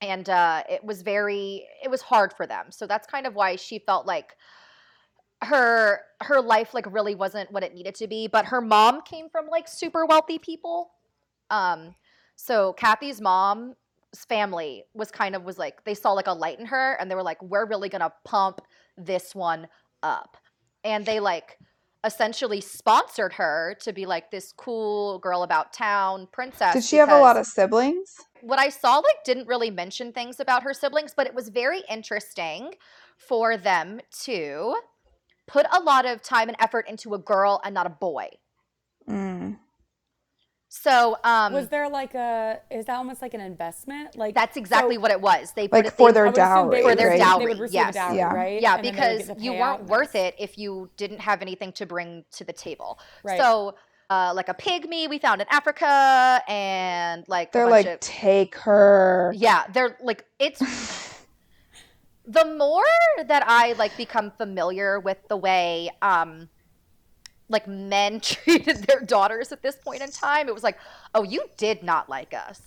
and 0.03 0.29
uh, 0.29 0.65
it 0.69 0.85
was 0.85 1.01
very, 1.01 1.67
it 1.83 1.91
was 1.91 2.03
hard 2.03 2.35
for 2.35 2.47
them. 2.47 2.67
So 2.71 2.87
that's 2.87 3.07
kind 3.07 3.27
of 3.27 3.35
why 3.35 3.57
she 3.57 3.79
felt 3.79 4.07
like 4.07 4.37
her 5.43 6.01
her 6.21 6.41
life 6.41 6.75
like 6.75 6.93
really 6.93 7.15
wasn't 7.15 7.51
what 7.51 7.63
it 7.63 7.75
needed 7.75 7.95
to 7.95 8.07
be 8.07 8.27
but 8.27 8.45
her 8.47 8.61
mom 8.61 9.01
came 9.03 9.29
from 9.31 9.47
like 9.47 9.67
super 9.67 10.05
wealthy 10.05 10.39
people 10.39 10.91
um 11.51 11.95
so 12.37 12.75
kathy's 12.75 13.21
mom's 13.21 13.75
family 14.29 14.85
was 14.95 15.11
kind 15.11 15.37
of 15.37 15.45
was 15.45 15.59
like 15.59 15.85
they 15.85 15.95
saw 15.95 16.13
like 16.13 16.27
a 16.27 16.33
light 16.33 16.59
in 16.59 16.67
her 16.67 16.95
and 17.01 17.11
they 17.11 17.15
were 17.15 17.23
like 17.23 17.43
we're 17.43 17.67
really 17.67 17.89
gonna 17.89 18.13
pump 18.25 18.61
this 18.97 19.35
one 19.35 19.67
up 20.03 20.37
and 20.85 21.07
they 21.07 21.21
like 21.21 21.59
essentially 22.05 22.61
sponsored 22.61 23.33
her 23.35 23.77
to 23.81 23.93
be 23.93 24.07
like 24.07 24.31
this 24.31 24.53
cool 24.57 25.19
girl 25.19 25.43
about 25.43 25.73
town 25.73 26.27
princess 26.33 26.73
Did 26.73 26.85
she 26.85 26.97
have 26.97 27.11
a 27.11 27.21
lot 27.21 27.37
of 27.37 27.47
siblings? 27.47 28.17
what 28.43 28.59
I 28.59 28.69
saw 28.69 28.99
like 28.99 29.23
didn't 29.25 29.47
really 29.47 29.71
mention 29.71 30.13
things 30.13 30.41
about 30.41 30.63
her 30.63 30.75
siblings, 30.75 31.13
but 31.17 31.27
it 31.27 31.35
was 31.35 31.49
very 31.49 31.83
interesting 31.91 32.75
for 33.17 33.57
them 33.57 34.01
to 34.25 34.77
put 35.47 35.67
a 35.73 35.81
lot 35.81 36.07
of 36.07 36.23
time 36.23 36.49
and 36.49 36.57
effort 36.61 36.89
into 36.89 37.15
a 37.15 37.19
girl 37.19 37.61
and 37.65 37.75
not 37.75 37.87
a 37.87 37.91
boy. 37.91 38.29
Mm. 39.09 39.59
So 40.73 41.17
um 41.25 41.53
was 41.53 41.67
there 41.67 41.89
like 41.89 42.15
a? 42.15 42.61
Is 42.71 42.87
that 42.87 42.95
almost 42.97 43.21
like 43.23 43.35
an 43.35 43.41
investment? 43.41 44.17
Like 44.17 44.37
that's 44.37 44.57
exactly 44.57 44.95
so 44.95 45.01
what 45.01 45.11
it 45.11 45.21
was. 45.21 45.51
They 45.53 45.67
put 45.67 45.79
Like 45.79 45.87
it 45.87 45.93
for 45.95 46.11
they- 46.13 46.15
their 46.15 46.29
I 46.29 46.31
dowry, 46.31 46.77
they 46.77 46.83
For 46.83 46.95
their 46.95 47.09
right? 47.09 47.13
receive- 47.15 47.27
dowry, 47.27 47.39
They 47.41 47.49
would 47.49 47.59
receive 47.59 47.75
yes. 47.75 47.95
dowry, 47.95 48.17
Yeah. 48.19 48.33
right? 48.33 48.63
yeah, 48.63 48.77
And 48.77 48.85
then 48.85 48.95
they 48.95 49.01
would 49.17 49.19
because 49.27 49.43
you 49.43 49.53
weren't 49.55 49.85
worth 49.87 50.15
Nice. 50.15 50.27
it 50.29 50.35
if 50.39 50.57
you 50.57 50.89
didn't 50.97 51.19
have 51.23 51.43
anything 51.43 51.73
to 51.73 51.87
bring 51.87 52.25
to 52.37 52.45
the 52.45 52.53
table. 52.53 53.01
Right. 53.25 53.37
So 53.41 53.75
uh, 54.11 54.33
like 54.35 54.49
a 54.49 54.55
pygmy 54.55 55.09
we 55.11 55.19
found 55.19 55.41
in 55.41 55.49
Africa 55.51 56.41
and 56.49 57.25
like 57.27 57.51
They're 57.51 57.69
bunch 57.69 57.87
like, 57.87 57.95
of- 57.95 58.01
take 58.01 58.55
her. 58.59 59.35
Yeah, 59.37 59.65
they're 59.73 59.97
like 60.01 60.25
it's 60.39 60.61
the 62.27 62.45
more 62.45 62.85
that 63.27 63.43
I 63.45 63.73
like 63.73 63.97
become 63.97 64.31
familiar 64.31 65.01
with 65.01 65.19
the 65.29 65.37
way 65.37 65.91
um 66.01 66.49
like 67.51 67.69
men 67.69 68.21
treated 68.23 68.79
their 68.85 69.01
daughters 69.01 69.53
at 69.53 69.63
this 69.63 69.77
point 69.77 70.01
in 70.01 70.11
time, 70.11 70.49
it 70.49 70.55
was 70.55 70.63
like, 70.63 70.79
oh, 71.15 71.23
you 71.23 71.45
did 71.59 71.83
not 71.83 72.09
like 72.09 72.33
us. 72.33 72.63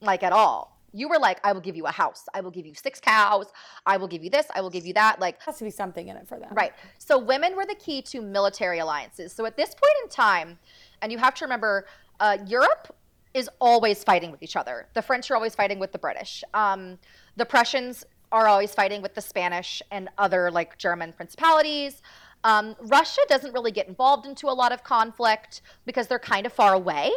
Like 0.00 0.22
at 0.22 0.32
all. 0.32 0.72
You 0.92 1.08
were 1.08 1.18
like, 1.18 1.40
I 1.42 1.52
will 1.52 1.60
give 1.60 1.74
you 1.76 1.86
a 1.86 1.90
house. 1.90 2.28
I 2.34 2.40
will 2.40 2.52
give 2.52 2.66
you 2.66 2.74
six 2.74 3.00
cows. 3.00 3.46
I 3.84 3.96
will 3.96 4.06
give 4.06 4.22
you 4.22 4.30
this. 4.30 4.46
I 4.54 4.60
will 4.60 4.70
give 4.70 4.86
you 4.86 4.94
that. 4.94 5.20
Like 5.20 5.42
has 5.42 5.58
to 5.58 5.64
be 5.64 5.70
something 5.70 6.08
in 6.08 6.16
it 6.16 6.28
for 6.28 6.38
them. 6.38 6.50
Right. 6.52 6.72
So 6.98 7.18
women 7.18 7.56
were 7.56 7.66
the 7.66 7.74
key 7.74 8.00
to 8.02 8.22
military 8.22 8.78
alliances. 8.78 9.32
So 9.32 9.44
at 9.44 9.56
this 9.56 9.70
point 9.70 9.92
in 10.04 10.08
time, 10.08 10.58
and 11.02 11.10
you 11.10 11.18
have 11.18 11.34
to 11.34 11.44
remember, 11.44 11.86
uh, 12.20 12.38
Europe 12.46 12.94
is 13.34 13.50
always 13.60 14.04
fighting 14.04 14.30
with 14.30 14.42
each 14.42 14.54
other. 14.54 14.86
The 14.94 15.02
French 15.02 15.30
are 15.32 15.34
always 15.34 15.56
fighting 15.56 15.80
with 15.80 15.90
the 15.90 15.98
British. 15.98 16.44
Um, 16.54 16.98
the 17.36 17.44
Prussians 17.44 18.04
are 18.30 18.46
always 18.46 18.72
fighting 18.72 19.02
with 19.02 19.14
the 19.14 19.20
Spanish 19.20 19.82
and 19.90 20.08
other 20.18 20.50
like 20.50 20.78
German 20.78 21.12
principalities. 21.12 22.02
Um, 22.44 22.76
Russia 22.82 23.22
doesn't 23.28 23.52
really 23.54 23.72
get 23.72 23.88
involved 23.88 24.26
into 24.26 24.48
a 24.48 24.52
lot 24.52 24.70
of 24.70 24.84
conflict 24.84 25.62
because 25.86 26.06
they're 26.06 26.18
kind 26.18 26.44
of 26.44 26.52
far 26.52 26.74
away, 26.74 27.10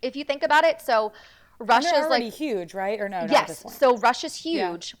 if 0.00 0.14
you 0.14 0.24
think 0.24 0.44
about 0.44 0.64
it. 0.64 0.80
So 0.80 1.12
Russia's 1.58 2.08
like 2.08 2.32
huge, 2.32 2.72
right? 2.72 3.00
Or 3.00 3.08
no? 3.08 3.26
not 3.26 3.30
at 3.30 3.48
this 3.48 3.62
yes, 3.64 3.78
so 3.78 3.96
Russia's 3.98 4.36
huge, 4.36 4.94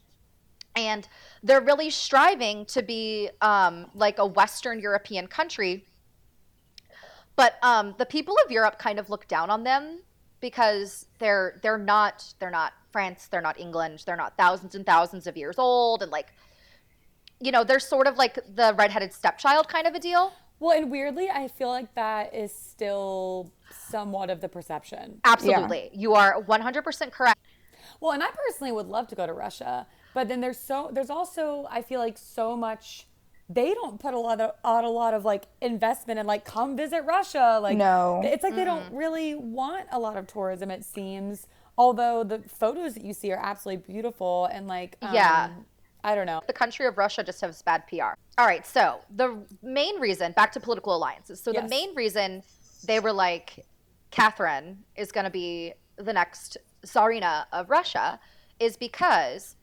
and 0.74 1.08
they're 1.42 1.60
really 1.60 1.88
striving 1.88 2.66
to 2.66 2.82
be 2.82 3.30
um, 3.40 3.86
like 3.94 4.18
a 4.18 4.26
Western 4.26 4.80
European 4.80 5.28
country. 5.28 5.86
But 7.36 7.54
um, 7.62 7.94
the 7.98 8.06
people 8.06 8.36
of 8.44 8.50
Europe 8.50 8.78
kind 8.78 8.98
of 8.98 9.08
look 9.08 9.26
down 9.28 9.50
on 9.50 9.64
them 9.64 10.00
because 10.40 11.06
they're 11.20 11.60
they're 11.62 11.78
not 11.78 12.34
they're 12.40 12.50
not 12.50 12.72
France, 12.92 13.28
they're 13.30 13.40
not 13.40 13.58
England, 13.58 14.02
they're 14.04 14.16
not 14.16 14.36
thousands 14.36 14.74
and 14.74 14.84
thousands 14.84 15.26
of 15.26 15.36
years 15.36 15.58
old, 15.58 16.02
and 16.02 16.10
like 16.10 16.32
you 17.40 17.52
know 17.52 17.64
they're 17.64 17.80
sort 17.80 18.06
of 18.06 18.16
like 18.16 18.34
the 18.54 18.74
redheaded 18.78 19.12
stepchild 19.12 19.68
kind 19.68 19.86
of 19.86 19.94
a 19.94 20.00
deal. 20.00 20.32
Well, 20.60 20.76
and 20.76 20.90
weirdly, 20.90 21.28
I 21.30 21.48
feel 21.48 21.68
like 21.68 21.94
that 21.94 22.34
is 22.34 22.52
still 22.54 23.52
somewhat 23.70 24.30
of 24.30 24.40
the 24.40 24.48
perception. 24.48 25.20
Absolutely, 25.24 25.90
you 25.92 26.14
are 26.14 26.40
one 26.40 26.60
hundred 26.60 26.82
percent 26.82 27.12
correct. 27.12 27.38
Well, 28.00 28.12
and 28.12 28.22
I 28.22 28.28
personally 28.46 28.72
would 28.72 28.86
love 28.86 29.08
to 29.08 29.14
go 29.14 29.26
to 29.26 29.32
Russia, 29.32 29.86
but 30.14 30.28
then 30.28 30.40
there's 30.40 30.58
so 30.58 30.90
there's 30.92 31.10
also 31.10 31.66
I 31.70 31.82
feel 31.82 32.00
like 32.00 32.16
so 32.18 32.56
much 32.56 33.06
they 33.48 33.74
don't 33.74 34.00
put 34.00 34.14
a 34.14 34.18
lot 34.18 34.40
of 34.40 34.52
out 34.64 34.84
a 34.84 34.88
lot 34.90 35.12
of 35.12 35.24
like 35.24 35.44
investment 35.60 36.18
and 36.18 36.26
like 36.26 36.44
come 36.44 36.76
visit 36.76 37.02
Russia. 37.04 37.58
Like 37.62 37.76
No. 37.78 38.20
it's 38.22 38.42
like 38.42 38.54
they 38.54 38.64
don't 38.64 38.84
Mm-hmm. 38.86 38.96
really 38.96 39.34
want 39.34 39.86
a 39.92 39.98
lot 39.98 40.16
of 40.16 40.26
tourism. 40.26 40.70
It 40.70 40.84
seems, 40.84 41.46
although 41.76 42.24
the 42.24 42.38
photos 42.48 42.94
that 42.94 43.04
you 43.04 43.12
see 43.12 43.32
are 43.32 43.38
absolutely 43.42 43.92
beautiful 43.92 44.46
and 44.46 44.66
like 44.66 44.96
um, 45.02 45.12
Yeah. 45.14 45.50
I 46.04 46.14
don't 46.14 46.26
know. 46.26 46.42
the 46.46 46.52
country 46.52 46.86
of 46.86 46.98
Russia 46.98 47.24
just 47.24 47.40
has 47.40 47.62
bad 47.62 47.84
PR. 47.88 48.12
All 48.38 48.46
right, 48.46 48.66
so 48.66 49.00
the 49.16 49.44
main 49.62 49.98
reason, 49.98 50.32
back 50.32 50.52
to 50.52 50.60
political 50.60 50.94
alliances. 50.94 51.42
So 51.42 51.50
the 51.52 51.66
main 51.66 51.94
reason 51.94 52.42
they 52.86 53.00
were 53.00 53.12
like, 53.12 53.64
Catherine 54.10 54.84
is 54.96 55.10
going 55.10 55.24
to 55.24 55.30
be 55.30 55.72
the 55.96 56.12
next 56.12 56.58
Tsarina 56.84 57.46
of 57.52 57.70
Russia 57.70 58.20
is 58.60 58.76
because 58.76 59.56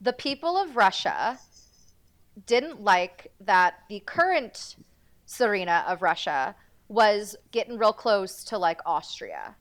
the 0.00 0.12
people 0.12 0.56
of 0.58 0.76
Russia 0.76 1.38
didn't 2.46 2.80
like 2.80 3.32
that 3.40 3.74
the 3.88 4.00
current 4.00 4.76
Tsarina 5.26 5.86
of 5.86 6.02
Russia 6.02 6.54
was 6.88 7.34
getting 7.50 7.78
real 7.78 7.92
close 7.92 8.44
to 8.44 8.58
like 8.58 8.80
Austria. 8.84 9.56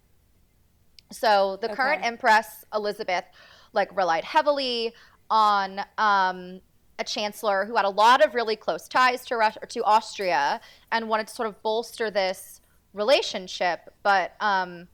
So 1.12 1.58
the 1.62 1.70
current 1.70 2.04
empress 2.04 2.66
Elizabeth 2.74 3.26
like 3.74 3.96
relied 3.96 4.24
heavily 4.24 4.94
on 5.32 5.80
um, 5.98 6.62
a 7.00 7.04
chancellor 7.04 7.66
who 7.66 7.76
had 7.76 7.86
a 7.86 7.90
lot 7.90 8.24
of 8.24 8.36
really 8.36 8.56
close 8.56 8.88
ties 8.88 9.26
to 9.26 9.38
Russia, 9.38 9.60
or 9.64 9.66
to 9.66 9.84
Austria 9.84 10.62
and 10.92 11.10
wanted 11.10 11.28
to 11.28 11.34
sort 11.34 11.48
of 11.48 11.60
bolster 11.64 12.12
this 12.12 12.62
relationship, 12.94 13.94
but 14.04 14.36
um, 14.42 14.88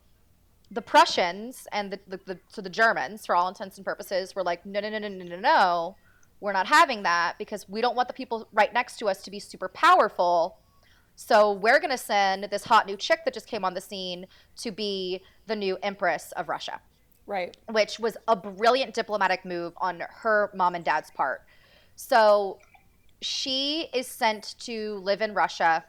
the 0.72 0.82
Prussians 0.82 1.68
and 1.72 1.92
the, 1.92 2.00
the, 2.08 2.20
the 2.26 2.40
so 2.48 2.62
the 2.62 2.70
Germans, 2.70 3.26
for 3.26 3.36
all 3.36 3.48
intents 3.48 3.78
and 3.78 3.86
purposes, 3.86 4.36
were 4.36 4.44
like, 4.44 4.66
no, 4.66 4.80
no, 4.80 4.90
no, 4.90 5.00
no, 5.00 5.08
no, 5.10 5.26
no, 5.26 5.40
no, 5.40 5.96
we're 6.40 6.54
not 6.54 6.68
having 6.68 7.04
that 7.04 7.36
because 7.40 7.68
we 7.68 7.82
don't 7.82 7.96
want 7.96 8.08
the 8.08 8.14
people 8.14 8.48
right 8.54 8.74
next 8.74 8.98
to 9.00 9.08
us 9.08 9.24
to 9.24 9.32
be 9.32 9.40
super 9.40 9.68
powerful. 9.70 10.58
So 11.16 11.54
we're 11.54 11.80
going 11.80 11.90
to 11.90 11.98
send 11.98 12.44
this 12.52 12.64
hot 12.64 12.86
new 12.86 12.96
chick 12.96 13.22
that 13.26 13.34
just 13.34 13.48
came 13.48 13.66
on 13.66 13.74
the 13.74 13.82
scene 13.82 14.28
to 14.58 14.72
be 14.72 15.24
the 15.48 15.56
new 15.56 15.78
empress 15.82 16.32
of 16.34 16.48
Russia, 16.48 16.80
Right. 17.28 17.56
which 17.70 18.00
was 18.00 18.16
a 18.28 18.36
brilliant 18.36 18.94
diplomatic 18.94 19.44
move 19.44 19.74
on 19.78 20.02
her 20.10 20.50
mom 20.56 20.76
and 20.76 20.86
dad's 20.86 21.12
part. 21.12 21.42
So 21.98 22.60
she 23.22 23.90
is 23.94 24.08
sent 24.08 24.56
to 24.60 24.96
live 25.04 25.22
in 25.22 25.34
Russia 25.34 25.84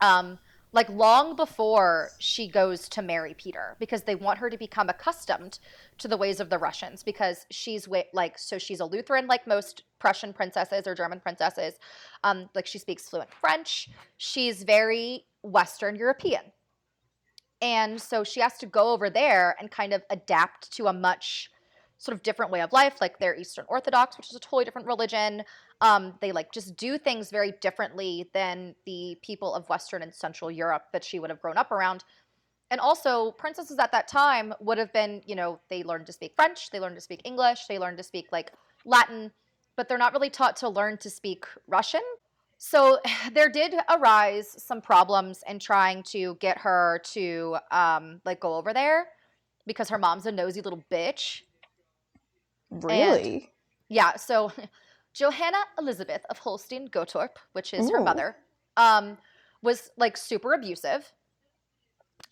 um, 0.00 0.38
like 0.72 0.88
long 0.90 1.34
before 1.34 2.10
she 2.18 2.46
goes 2.46 2.88
to 2.90 3.02
marry 3.02 3.34
Peter 3.34 3.76
because 3.78 4.02
they 4.02 4.14
want 4.14 4.38
her 4.38 4.50
to 4.50 4.58
become 4.58 4.88
accustomed 4.88 5.58
to 5.96 6.08
the 6.08 6.16
ways 6.16 6.40
of 6.40 6.50
the 6.50 6.58
Russians 6.58 7.02
because 7.02 7.46
she's 7.50 7.88
like 8.12 8.38
so 8.38 8.58
she's 8.58 8.80
a 8.80 8.84
Lutheran 8.84 9.26
like 9.26 9.46
most 9.46 9.84
Prussian 9.98 10.32
princesses 10.32 10.86
or 10.86 10.94
German 10.94 11.20
princesses 11.20 11.74
um, 12.22 12.48
like 12.54 12.66
she 12.66 12.78
speaks 12.78 13.08
fluent 13.08 13.32
French 13.32 13.88
she's 14.18 14.62
very 14.62 15.24
Western 15.42 15.96
European 15.96 16.42
and 17.60 18.00
so 18.00 18.24
she 18.24 18.40
has 18.40 18.56
to 18.58 18.66
go 18.66 18.92
over 18.92 19.10
there 19.10 19.56
and 19.58 19.70
kind 19.70 19.92
of 19.92 20.02
adapt 20.10 20.72
to 20.72 20.86
a 20.86 20.92
much 20.92 21.50
sort 21.98 22.14
of 22.14 22.22
different 22.22 22.52
way 22.52 22.60
of 22.60 22.72
life 22.72 22.96
like 23.00 23.18
they're 23.18 23.36
Eastern 23.36 23.64
Orthodox 23.68 24.16
which 24.16 24.30
is 24.30 24.36
a 24.36 24.40
totally 24.40 24.64
different 24.64 24.86
religion 24.86 25.42
um, 25.80 26.14
they 26.20 26.32
like 26.32 26.52
just 26.52 26.76
do 26.76 26.98
things 26.98 27.30
very 27.30 27.52
differently 27.60 28.28
than 28.34 28.74
the 28.84 29.16
people 29.22 29.54
of 29.54 29.68
Western 29.68 30.02
and 30.02 30.12
Central 30.12 30.50
Europe 30.50 30.84
that 30.92 31.04
she 31.04 31.20
would 31.20 31.30
have 31.30 31.40
grown 31.40 31.56
up 31.56 31.70
around. 31.70 32.04
And 32.70 32.80
also, 32.80 33.30
princesses 33.32 33.78
at 33.78 33.92
that 33.92 34.08
time 34.08 34.52
would 34.60 34.76
have 34.76 34.92
been, 34.92 35.22
you 35.24 35.34
know, 35.34 35.60
they 35.70 35.82
learned 35.82 36.06
to 36.06 36.12
speak 36.12 36.32
French, 36.36 36.70
they 36.70 36.80
learned 36.80 36.96
to 36.96 37.00
speak 37.00 37.22
English, 37.24 37.60
they 37.66 37.78
learned 37.78 37.96
to 37.96 38.02
speak 38.02 38.26
like 38.30 38.52
Latin, 38.84 39.30
but 39.76 39.88
they're 39.88 39.96
not 39.96 40.12
really 40.12 40.28
taught 40.28 40.56
to 40.56 40.68
learn 40.68 40.98
to 40.98 41.08
speak 41.08 41.46
Russian. 41.66 42.02
So 42.58 42.98
there 43.32 43.48
did 43.48 43.74
arise 43.88 44.62
some 44.62 44.80
problems 44.80 45.42
in 45.48 45.58
trying 45.58 46.02
to 46.04 46.34
get 46.40 46.58
her 46.58 47.00
to 47.12 47.56
um, 47.70 48.20
like 48.24 48.40
go 48.40 48.54
over 48.56 48.74
there 48.74 49.06
because 49.66 49.88
her 49.88 49.98
mom's 49.98 50.26
a 50.26 50.32
nosy 50.32 50.60
little 50.60 50.82
bitch. 50.90 51.42
Really? 52.70 53.50
Yeah, 53.88 54.16
so 54.16 54.52
Johanna 55.14 55.58
Elizabeth 55.78 56.22
of 56.28 56.38
Holstein 56.38 56.88
Gottorp, 56.88 57.36
which 57.52 57.72
is 57.72 57.90
her 57.90 58.00
mother, 58.00 58.36
um, 58.76 59.16
was 59.62 59.90
like 59.96 60.16
super 60.16 60.52
abusive 60.52 61.10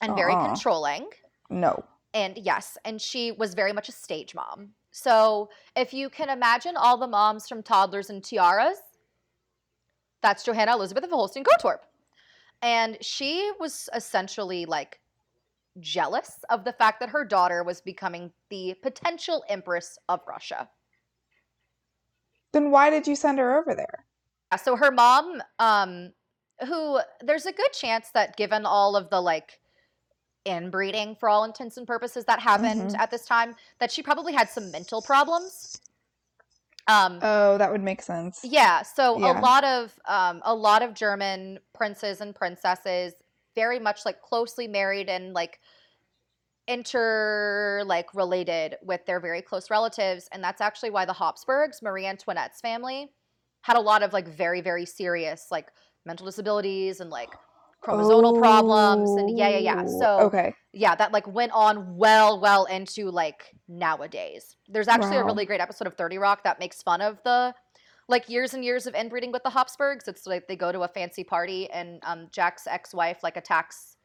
and 0.03 0.15
very 0.15 0.35
Uh-uh. 0.35 0.47
controlling. 0.49 1.07
no. 1.49 1.85
And 2.15 2.39
yes, 2.39 2.79
and 2.87 2.99
she 2.99 3.33
was 3.33 3.53
very 3.53 3.75
much 3.75 3.91
a 3.91 3.93
stage 3.93 4.35
mom. 4.35 4.71
So 4.91 5.51
if 5.75 5.93
you 5.93 6.09
can 6.09 6.31
imagine 6.31 6.75
all 6.75 6.97
the 6.97 7.07
moms 7.07 7.47
from 7.47 7.63
Toddlers 7.63 8.09
and 8.09 8.23
Tiaras, 8.23 8.79
that's 10.23 10.45
Johanna 10.45 10.75
Elizabeth 10.75 11.05
of 11.05 11.11
Holstein 11.11 11.45
Gottorp. 11.45 11.81
And 12.63 12.97
she 13.01 13.53
was 13.61 13.89
essentially 13.95 14.65
like 14.65 15.01
jealous 15.81 16.41
of 16.49 16.65
the 16.65 16.73
fact 16.73 17.01
that 17.01 17.11
her 17.11 17.25
daughter 17.25 17.63
was 17.63 17.81
becoming 17.81 18.33
the 18.51 18.75
potential 18.83 19.45
empress 19.49 19.99
of 20.09 20.21
Russia. 20.27 20.69
Then 22.53 22.71
why 22.71 22.91
did 22.91 23.07
you 23.07 23.15
send 23.15 23.39
her 23.39 23.59
over 23.59 23.75
there? 23.75 24.07
Yeah, 24.53 24.57
so 24.59 24.77
her 24.77 24.91
mom 24.91 25.43
um 25.59 26.13
who 26.67 27.01
there's 27.21 27.45
a 27.45 27.53
good 27.53 27.73
chance 27.73 28.11
that 28.13 28.37
given 28.37 28.65
all 28.65 28.97
of 28.97 29.11
the 29.11 29.21
like 29.21 29.61
inbreeding 30.47 31.17
for 31.17 31.29
all 31.29 31.45
intents 31.45 31.77
and 31.77 31.87
purposes 31.87 32.25
that 32.25 32.41
happened 32.41 32.93
Mhm. 32.93 32.99
at 32.99 33.11
this 33.11 33.27
time 33.27 33.55
that 33.79 33.91
she 33.91 34.03
probably 34.03 34.33
had 34.33 34.49
some 34.49 34.71
mental 34.71 35.03
problems 35.03 35.81
um 36.89 37.19
Oh, 37.23 37.59
that 37.59 37.71
would 37.73 37.83
make 37.83 38.03
sense. 38.03 38.41
yeah 38.45 38.83
so 38.83 39.19
Yeah. 39.19 39.39
a 39.39 39.41
lot 39.41 39.65
of 39.65 39.99
um 40.07 40.41
a 40.45 40.55
lot 40.55 40.83
of 40.83 40.95
german 40.95 41.59
princes 41.75 42.21
and 42.21 42.35
princesses 42.35 43.15
very 43.55 43.79
much 43.79 44.05
like 44.05 44.21
closely 44.23 44.69
married 44.69 45.09
and 45.09 45.33
like 45.33 45.59
inter 46.69 47.83
like 47.87 48.13
related 48.15 48.77
with 48.83 49.05
their 49.07 49.21
very 49.21 49.41
close 49.41 49.71
relatives 49.71 50.29
and 50.33 50.43
that's 50.43 50.61
actually 50.61 50.91
why 50.91 51.05
the 51.05 51.13
habsburgs 51.13 51.81
marie 51.81 52.07
antoinette's 52.07 52.61
family 52.61 53.09
had 53.63 53.77
a 53.77 53.81
lot 53.81 54.03
of 54.03 54.13
like 54.13 54.27
very 54.29 54.61
very 54.61 54.85
serious 54.85 55.47
like 55.51 55.69
mental 56.05 56.27
disabilities 56.27 57.01
and 57.01 57.09
like 57.11 57.31
chromosomal 57.85 58.37
problems 58.37 59.17
and 59.17 59.39
yeah 59.39 59.49
yeah 59.49 59.59
yeah 59.59 59.85
Oh, 59.85 59.99
so 59.99 60.27
okay. 60.27 60.55
Yeah 60.77 60.95
that 60.95 61.11
like 61.11 61.27
went 61.27 61.51
on 61.53 61.97
well 61.97 62.39
well 62.39 62.67
into 62.67 63.11
like 63.11 63.55
nowadays. 63.67 64.57
There's 64.69 64.89
actually 64.89 65.17
a 65.17 65.25
really 65.25 65.47
great 65.47 65.61
episode 65.61 65.87
of 65.87 65.95
30 65.95 66.19
rock 66.19 66.45
that 66.45 66.61
makes 66.61 66.83
fun 66.83 67.01
of 67.01 67.19
the 67.25 67.55
like 68.09 68.29
years 68.29 68.55
and 68.55 68.63
years 68.65 68.87
of 68.87 68.95
inbreeding 68.95 69.33
with 69.33 69.43
the 69.43 69.51
habsburgs 69.51 70.07
it's 70.07 70.27
like 70.27 70.47
they 70.47 70.55
go 70.55 70.71
to 70.71 70.83
a 70.83 70.89
fancy 70.89 71.25
party 71.25 71.69
and 71.71 71.99
um, 72.05 72.29
jack's 72.31 72.67
ex-wife 72.69 73.23
like 73.25 73.37
attacks 73.37 73.97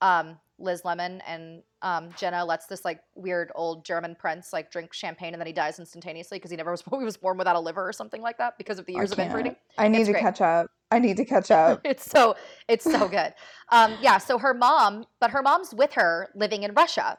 um, 0.00 0.38
liz 0.58 0.86
lemon 0.86 1.20
and 1.26 1.62
um, 1.82 2.08
jenna 2.16 2.42
lets 2.44 2.66
this 2.66 2.82
like 2.84 3.00
weird 3.14 3.52
old 3.54 3.84
german 3.84 4.14
prince 4.18 4.52
like 4.54 4.70
drink 4.70 4.94
champagne 4.94 5.34
and 5.34 5.40
then 5.40 5.46
he 5.46 5.52
dies 5.52 5.78
instantaneously 5.78 6.38
because 6.38 6.50
he 6.50 6.56
never 6.56 6.70
was 6.70 6.82
he 6.90 7.04
was 7.04 7.18
born 7.18 7.36
without 7.36 7.56
a 7.56 7.60
liver 7.60 7.86
or 7.86 7.92
something 7.92 8.22
like 8.22 8.38
that 8.38 8.56
because 8.56 8.78
of 8.78 8.86
the 8.86 8.94
years 8.94 9.12
of 9.12 9.18
inbreeding. 9.18 9.56
I 9.76 9.88
need 9.88 9.98
It's 9.98 10.06
to 10.06 10.12
great. 10.12 10.22
catch 10.22 10.40
up. 10.40 10.70
I 10.90 10.98
need 10.98 11.16
to 11.16 11.24
catch 11.24 11.50
up. 11.50 11.80
it's 11.84 12.08
so 12.08 12.36
it's 12.68 12.84
so 12.84 13.08
good. 13.16 13.34
Um, 13.70 13.96
yeah, 14.00 14.18
so 14.18 14.38
her 14.38 14.54
mom, 14.54 15.06
but 15.20 15.30
her 15.30 15.42
mom's 15.42 15.74
with 15.74 15.94
her 15.94 16.28
living 16.34 16.62
in 16.62 16.72
Russia 16.74 17.18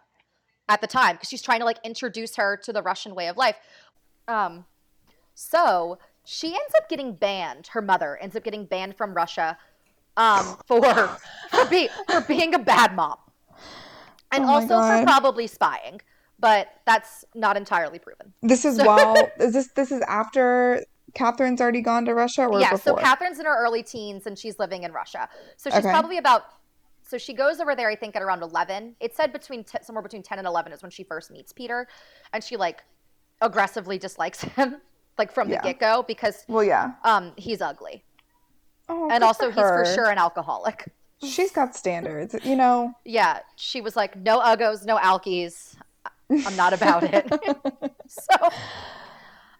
at 0.69 0.81
the 0.81 0.87
time 0.87 1.15
because 1.15 1.29
she's 1.29 1.41
trying 1.41 1.59
to 1.59 1.65
like 1.65 1.79
introduce 1.83 2.35
her 2.35 2.57
to 2.63 2.73
the 2.73 2.81
Russian 2.81 3.15
way 3.15 3.27
of 3.27 3.37
life. 3.37 3.55
Um, 4.27 4.65
so 5.33 5.97
she 6.25 6.47
ends 6.47 6.73
up 6.77 6.89
getting 6.89 7.13
banned. 7.13 7.67
Her 7.67 7.81
mother 7.81 8.17
ends 8.17 8.35
up 8.35 8.43
getting 8.43 8.65
banned 8.65 8.95
from 8.97 9.13
Russia 9.13 9.57
um, 10.17 10.57
for 10.67 10.81
for, 11.51 11.65
be, 11.69 11.89
for 12.09 12.21
being 12.21 12.53
a 12.55 12.59
bad 12.59 12.95
mom, 12.95 13.17
and 14.31 14.45
Oh 14.45 14.49
also 14.55 14.81
for 14.81 15.03
probably 15.05 15.47
spying. 15.47 16.01
but 16.39 16.67
that's 16.85 17.23
not 17.35 17.55
entirely 17.57 17.99
proven. 17.99 18.33
This 18.41 18.65
is 18.65 18.77
So- 18.77 18.85
while 18.85 19.15
is 19.39 19.53
this 19.53 19.67
this 19.75 19.91
is 19.91 20.01
after 20.07 20.83
Catherine's 21.17 21.59
already 21.59 21.81
gone 21.81 22.05
to 22.05 22.13
Russia 22.13 22.45
or 22.45 22.59
yeah, 22.59 22.71
before? 22.71 22.99
so 22.99 23.03
Catherine's 23.03 23.39
in 23.39 23.45
her 23.45 23.57
early 23.65 23.81
teens 23.83 24.27
and 24.27 24.37
she's 24.37 24.59
living 24.59 24.83
in 24.83 24.91
Russia. 24.91 25.27
So 25.57 25.69
she's 25.69 25.79
Okay. 25.79 25.89
probably 25.89 26.17
about. 26.19 26.43
So 27.01 27.17
she 27.17 27.33
goes 27.33 27.59
over 27.59 27.73
there, 27.73 27.89
I 27.89 27.95
think, 27.95 28.15
at 28.15 28.21
around 28.21 28.43
eleven. 28.43 28.95
It 28.99 29.15
said 29.15 29.33
between 29.33 29.63
t- 29.63 29.79
somewhere 29.81 30.03
between 30.03 30.21
ten 30.23 30.37
and 30.37 30.47
eleven 30.47 30.71
is 30.73 30.81
when 30.81 30.91
she 30.91 31.03
first 31.03 31.31
meets 31.31 31.51
Peter, 31.51 31.87
and 32.33 32.43
she 32.43 32.55
like 32.57 32.83
aggressively 33.41 33.97
dislikes 33.97 34.41
him, 34.57 34.77
like 35.17 35.31
from 35.31 35.49
Yeah. 35.49 35.61
the 35.61 35.69
get 35.69 35.79
go, 35.79 36.03
because 36.07 36.45
well, 36.47 36.63
yeah. 36.63 36.91
um 37.03 37.33
he's 37.37 37.61
ugly 37.61 38.03
Oh, 38.89 39.09
and 39.11 39.23
also 39.23 39.47
he's 39.47 39.55
for 39.55 39.85
sure 39.95 40.09
an 40.09 40.17
alcoholic. 40.17 40.89
She's 41.23 41.51
got 41.51 41.75
standards, 41.75 42.35
you 42.43 42.55
know. 42.55 42.93
Yeah, 43.03 43.39
she 43.55 43.81
was 43.81 43.95
like, 43.95 44.15
no 44.15 44.39
uggos, 44.39 44.85
no 44.85 44.97
alkies. 44.97 45.75
I'm 46.29 46.55
not 46.55 46.73
about 46.73 47.03
it. 47.03 47.25
so, 48.07 48.49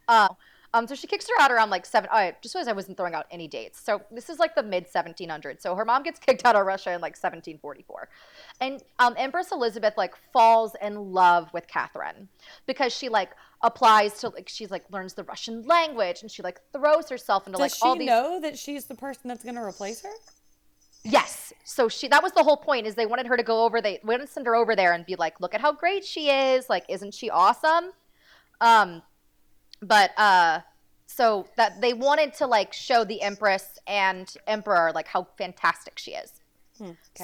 uh, 0.08 0.28
um, 0.74 0.86
so 0.88 0.96
she 0.96 1.08
kicks 1.08 1.28
her 1.28 1.42
out 1.42 1.52
around 1.52 1.70
like 1.70 1.86
seven. 1.86 2.10
I 2.12 2.36
just 2.42 2.54
realized 2.54 2.70
I 2.70 2.74
wasn't 2.74 2.98
throwing 2.98 3.14
out 3.14 3.26
any 3.32 3.48
dates. 3.48 3.80
So 3.80 4.02
this 4.12 4.30
is 4.30 4.38
like 4.38 4.54
the 4.54 4.64
mid 4.64 4.92
1700s. 4.92 5.62
So 5.62 5.76
her 5.76 5.86
mom 5.86 6.04
gets 6.04 6.20
kicked 6.20 6.46
out 6.46 6.56
of 6.56 6.66
Russia 6.66 6.94
in 6.94 7.02
like 7.02 7.16
1744, 7.16 8.10
and 8.60 8.84
um, 9.00 9.16
Empress 9.18 9.52
Elizabeth 9.52 9.94
like 9.98 10.14
falls 10.34 10.76
in 10.82 11.14
love 11.14 11.50
with 11.54 11.68
Catherine 11.68 12.28
because 12.66 12.94
she 12.94 13.10
like 13.10 13.32
applies 13.64 14.20
to 14.20 14.30
like 14.30 14.50
she's 14.50 14.70
like 14.70 14.84
learns 14.92 15.14
the 15.14 15.24
Russian 15.24 15.64
language 15.64 16.22
and 16.22 16.30
she 16.30 16.44
like 16.44 16.60
throws 16.74 17.10
herself 17.10 17.48
into 17.48 17.58
Does 17.58 17.72
like 17.72 17.88
all 17.88 17.96
these. 17.96 18.08
Does 18.08 18.18
she 18.18 18.30
know 18.30 18.42
that 18.42 18.58
she's 18.58 18.86
the 18.86 18.96
person 18.96 19.30
that's 19.30 19.44
going 19.44 19.56
to 19.56 19.64
replace 19.64 20.02
her? 20.02 20.12
Yes. 21.04 21.54
So 21.64 21.88
she 21.88 22.08
that 22.10 22.22
was 22.22 22.34
the 22.34 22.44
whole 22.44 22.58
point 22.58 22.86
is 22.86 22.96
they 22.96 23.06
wanted 23.06 23.28
her 23.28 23.38
to 23.38 23.44
go 23.44 23.64
over 23.64 23.80
they 23.82 24.00
wanted 24.04 24.28
to 24.28 24.32
send 24.32 24.46
her 24.46 24.56
over 24.56 24.76
there 24.76 24.92
and 24.92 25.06
be 25.06 25.16
like, 25.16 25.40
look 25.40 25.54
at 25.54 25.62
how 25.62 25.72
great 25.72 26.04
she 26.04 26.30
is. 26.30 26.70
Like, 26.70 26.84
isn't 26.90 27.14
she 27.14 27.30
awesome? 27.30 27.92
Um 28.60 29.02
but 29.81 30.12
uh 30.17 30.60
so 31.05 31.48
that 31.55 31.81
they 31.81 31.93
wanted 31.93 32.34
to 32.36 32.46
like 32.46 32.74
show 32.74 33.03
the 33.03 33.22
Empress 33.22 33.79
and 33.88 34.34
Emperor 34.46 34.91
like 34.93 35.07
how 35.07 35.27
fantastic 35.38 35.98
she 35.98 36.12
is. 36.12 36.34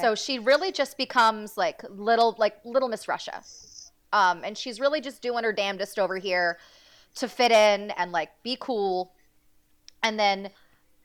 So 0.02 0.14
she 0.14 0.38
really 0.38 0.72
just 0.72 0.96
becomes 0.96 1.56
like 1.56 1.82
little 1.90 2.34
like 2.38 2.56
little 2.64 2.88
Miss 2.88 3.06
Russia. 3.06 3.42
Um 4.12 4.42
and 4.42 4.56
she's 4.56 4.80
really 4.80 5.00
just 5.00 5.22
doing 5.22 5.44
her 5.44 5.52
damnedest 5.52 5.98
over 5.98 6.16
here 6.16 6.58
to 7.16 7.28
fit 7.28 7.52
in 7.52 7.90
and 7.92 8.10
like 8.10 8.30
be 8.42 8.56
cool. 8.58 9.12
And 10.02 10.18
then 10.18 10.50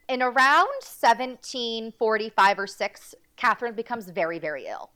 in 0.09 0.23
around 0.23 0.67
1745 0.81 2.59
or 2.59 2.67
6 2.67 3.15
catherine 3.37 3.75
becomes 3.75 4.09
very 4.09 4.39
very 4.39 4.65
ill 4.65 4.89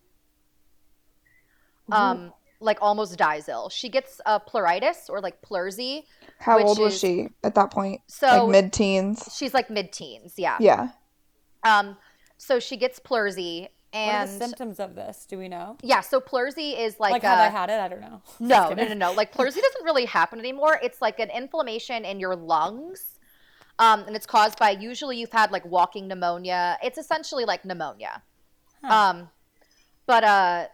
um 1.91 2.33
like 2.59 2.77
almost 2.81 3.17
dies 3.17 3.47
ill 3.47 3.69
she 3.69 3.89
gets 3.89 4.19
a 4.25 4.39
pleuritis 4.39 5.09
or 5.09 5.21
like 5.21 5.41
pleurisy 5.41 6.05
How 6.43 6.57
Which 6.57 6.65
old 6.67 6.79
was 6.79 6.97
she 6.99 7.29
at 7.43 7.55
that 7.55 7.71
point? 7.71 8.01
so 8.07 8.45
like 8.45 8.49
mid-teens. 8.63 9.35
she's 9.35 9.53
like 9.53 9.69
mid-teens 9.69 10.33
yeah. 10.37 10.57
Yeah. 10.59 10.89
um 11.63 11.97
so 12.37 12.59
she 12.59 12.77
gets 12.77 12.99
pleurisy 12.99 13.61
What 13.61 13.69
are 13.93 14.25
the 14.25 14.31
and 14.33 14.41
symptoms 14.41 14.79
of 14.79 14.95
this? 14.95 15.25
Do 15.27 15.37
we 15.37 15.47
know? 15.47 15.77
yeah 15.81 16.01
so 16.01 16.19
pleurisy 16.19 16.77
is 16.77 16.99
like, 16.99 17.11
Like, 17.13 17.23
have 17.23 17.39
I 17.39 17.49
had 17.49 17.69
it? 17.69 17.79
I 17.79 17.87
don't 17.87 18.01
know. 18.01 18.21
no 18.39 18.73
no 18.73 18.87
no 18.87 18.93
no 18.93 19.11
like 19.13 19.31
pleurisy 19.33 19.61
doesn't 19.67 19.83
really 19.83 20.05
happen 20.05 20.39
anymore 20.39 20.79
it's 20.83 21.01
like 21.01 21.19
an 21.19 21.29
inflammation 21.29 22.05
in 22.05 22.19
your 22.19 22.35
lungs 22.35 23.19
um, 23.79 24.01
and 24.05 24.15
it's 24.15 24.27
caused 24.27 24.59
by 24.59 24.69
usually 24.69 25.17
you've 25.17 25.31
had 25.31 25.51
like 25.51 25.65
walking 25.65 26.07
pneumonia 26.07 26.77
it's 26.83 26.97
essentially 26.97 27.45
like 27.45 27.63
pneumonia 27.65 28.21
Huh. 28.83 28.93
Um, 28.93 29.29
but 30.05 30.23
uh, 30.25 30.67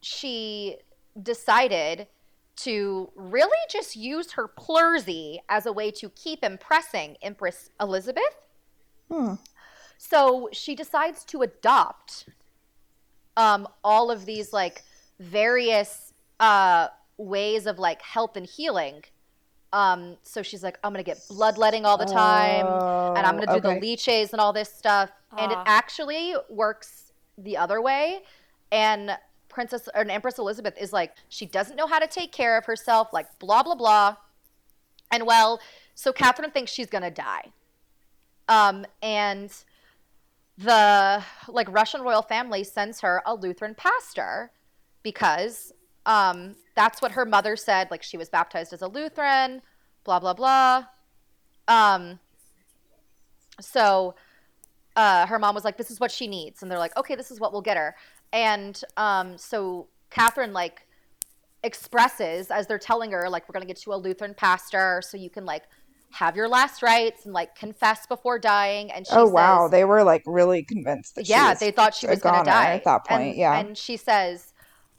she 0.00 0.78
decided 1.22 2.08
to 2.56 3.10
really 3.14 3.58
just 3.70 3.96
use 3.96 4.32
her 4.32 4.48
pleurisy 4.48 5.38
as 5.48 5.66
a 5.66 5.72
way 5.72 5.90
to 5.90 6.08
keep 6.10 6.42
impressing 6.42 7.16
Empress 7.22 7.70
Elizabeth. 7.80 8.22
Hmm. 9.10 9.34
So 9.98 10.48
she 10.52 10.74
decides 10.74 11.24
to 11.26 11.42
adopt 11.42 12.26
um, 13.36 13.68
all 13.84 14.10
of 14.10 14.24
these 14.26 14.52
like 14.52 14.82
various 15.20 16.12
uh, 16.40 16.88
ways 17.18 17.66
of 17.66 17.78
like 17.78 18.00
health 18.02 18.36
and 18.36 18.46
healing. 18.46 19.02
Um, 19.72 20.16
so 20.22 20.42
she's 20.42 20.62
like, 20.62 20.78
I'm 20.82 20.92
gonna 20.92 21.02
get 21.02 21.18
bloodletting 21.28 21.84
all 21.84 21.98
the 21.98 22.06
time, 22.06 22.66
and 23.16 23.26
I'm 23.26 23.34
gonna 23.34 23.46
do 23.46 23.52
Oh, 23.52 23.56
okay. 23.70 23.74
the 23.74 23.80
leeches 23.80 24.32
and 24.32 24.40
all 24.40 24.52
this 24.52 24.72
stuff. 24.72 25.10
And 25.36 25.52
it 25.52 25.58
Ah. 25.58 25.64
actually 25.66 26.34
works 26.48 27.12
the 27.36 27.56
other 27.58 27.82
way. 27.82 28.22
And 28.72 29.18
Princess 29.56 29.88
or 29.94 30.02
an 30.02 30.10
Empress 30.10 30.38
Elizabeth 30.38 30.74
is 30.78 30.92
like, 30.92 31.14
she 31.30 31.46
doesn't 31.46 31.76
know 31.76 31.86
how 31.86 31.98
to 31.98 32.06
take 32.06 32.30
care 32.30 32.58
of 32.58 32.66
herself, 32.66 33.08
like 33.14 33.26
blah 33.38 33.62
blah 33.62 33.74
blah. 33.74 34.16
And 35.10 35.26
well, 35.26 35.60
so 35.94 36.12
Catherine 36.12 36.50
thinks 36.50 36.70
she's 36.70 36.90
gonna 36.90 37.10
die. 37.10 37.52
Um, 38.48 38.84
and 39.00 39.50
the 40.58 41.24
like 41.48 41.72
Russian 41.72 42.02
royal 42.02 42.20
family 42.20 42.64
sends 42.64 43.00
her 43.00 43.22
a 43.24 43.34
Lutheran 43.34 43.74
pastor 43.74 44.50
because 45.02 45.72
um, 46.04 46.56
that's 46.74 47.00
what 47.00 47.12
her 47.12 47.24
mother 47.24 47.56
said. 47.56 47.90
Like 47.90 48.02
she 48.02 48.18
was 48.18 48.28
baptized 48.28 48.74
as 48.74 48.82
a 48.82 48.88
Lutheran, 48.88 49.62
blah 50.04 50.20
blah 50.20 50.34
blah. 50.34 50.84
Um, 51.66 52.20
so 53.58 54.16
uh, 54.96 55.26
her 55.26 55.38
mom 55.38 55.54
was 55.54 55.64
like, 55.64 55.78
"This 55.78 55.90
is 55.90 55.98
what 55.98 56.10
she 56.10 56.26
needs," 56.26 56.60
and 56.60 56.70
they're 56.70 56.78
like, 56.78 56.94
"Okay, 56.98 57.14
this 57.14 57.30
is 57.30 57.40
what 57.40 57.52
we'll 57.52 57.62
get 57.62 57.78
her." 57.78 57.94
And 58.32 58.80
um, 58.96 59.38
so 59.38 59.88
Catherine 60.10 60.52
like 60.52 60.86
expresses 61.62 62.50
as 62.50 62.66
they're 62.66 62.78
telling 62.78 63.12
her, 63.12 63.28
like, 63.28 63.48
"We're 63.48 63.52
gonna 63.52 63.66
get 63.66 63.84
you 63.86 63.94
a 63.94 63.96
Lutheran 63.96 64.34
pastor 64.34 65.02
so 65.04 65.16
you 65.16 65.30
can 65.30 65.44
like 65.44 65.64
have 66.12 66.36
your 66.36 66.48
last 66.48 66.82
rites 66.82 67.24
and 67.24 67.34
like 67.34 67.54
confess 67.54 68.06
before 68.06 68.38
dying." 68.38 68.90
And 68.90 69.06
she 69.06 69.12
Oh 69.14 69.26
wow, 69.26 69.68
they 69.68 69.84
were 69.84 70.02
like 70.04 70.22
really 70.26 70.62
convinced 70.62 71.14
that 71.16 71.26
she 71.26 71.32
yeah, 71.32 71.50
was 71.50 71.58
they 71.58 71.70
thought 71.70 71.94
she 71.94 72.06
was 72.06 72.20
going 72.20 72.38
to 72.38 72.44
die 72.44 72.74
at 72.74 72.84
that 72.84 73.06
point. 73.06 73.22
And- 73.22 73.36
yeah. 73.36 73.58
and 73.58 73.76
she 73.76 73.96
says, 73.96 74.52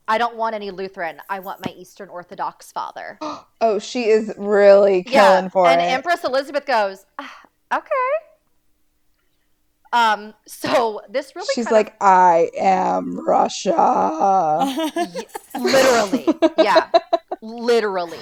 "I 0.08 0.18
don't 0.18 0.36
want 0.36 0.56
any 0.56 0.72
Lutheran. 0.72 1.22
I 1.30 1.40
want 1.40 1.66
my 1.66 1.74
Eastern 1.74 2.10
Orthodox 2.10 2.72
father." 2.72 3.18
oh, 3.62 3.80
she 3.80 4.06
is 4.06 4.34
really 4.38 5.04
killing 5.04 5.46
yeah, 5.46 5.50
for 5.50 5.68
and 5.68 5.82
it. 5.82 5.86
Empress 5.86 6.24
Elizabeth 6.24 6.66
goes, 6.66 7.06
"Ah, 7.20 7.42
"Okay." 7.74 8.27
Um, 9.94 10.34
so 10.46 11.02
this 11.10 11.36
really 11.36 11.48
She's 11.54 11.72
like, 11.72 11.96
I 12.02 12.50
am 12.58 13.26
Russia. 13.26 13.74
literally, 15.60 16.28
yeah, 16.58 16.90
literally. 17.42 18.20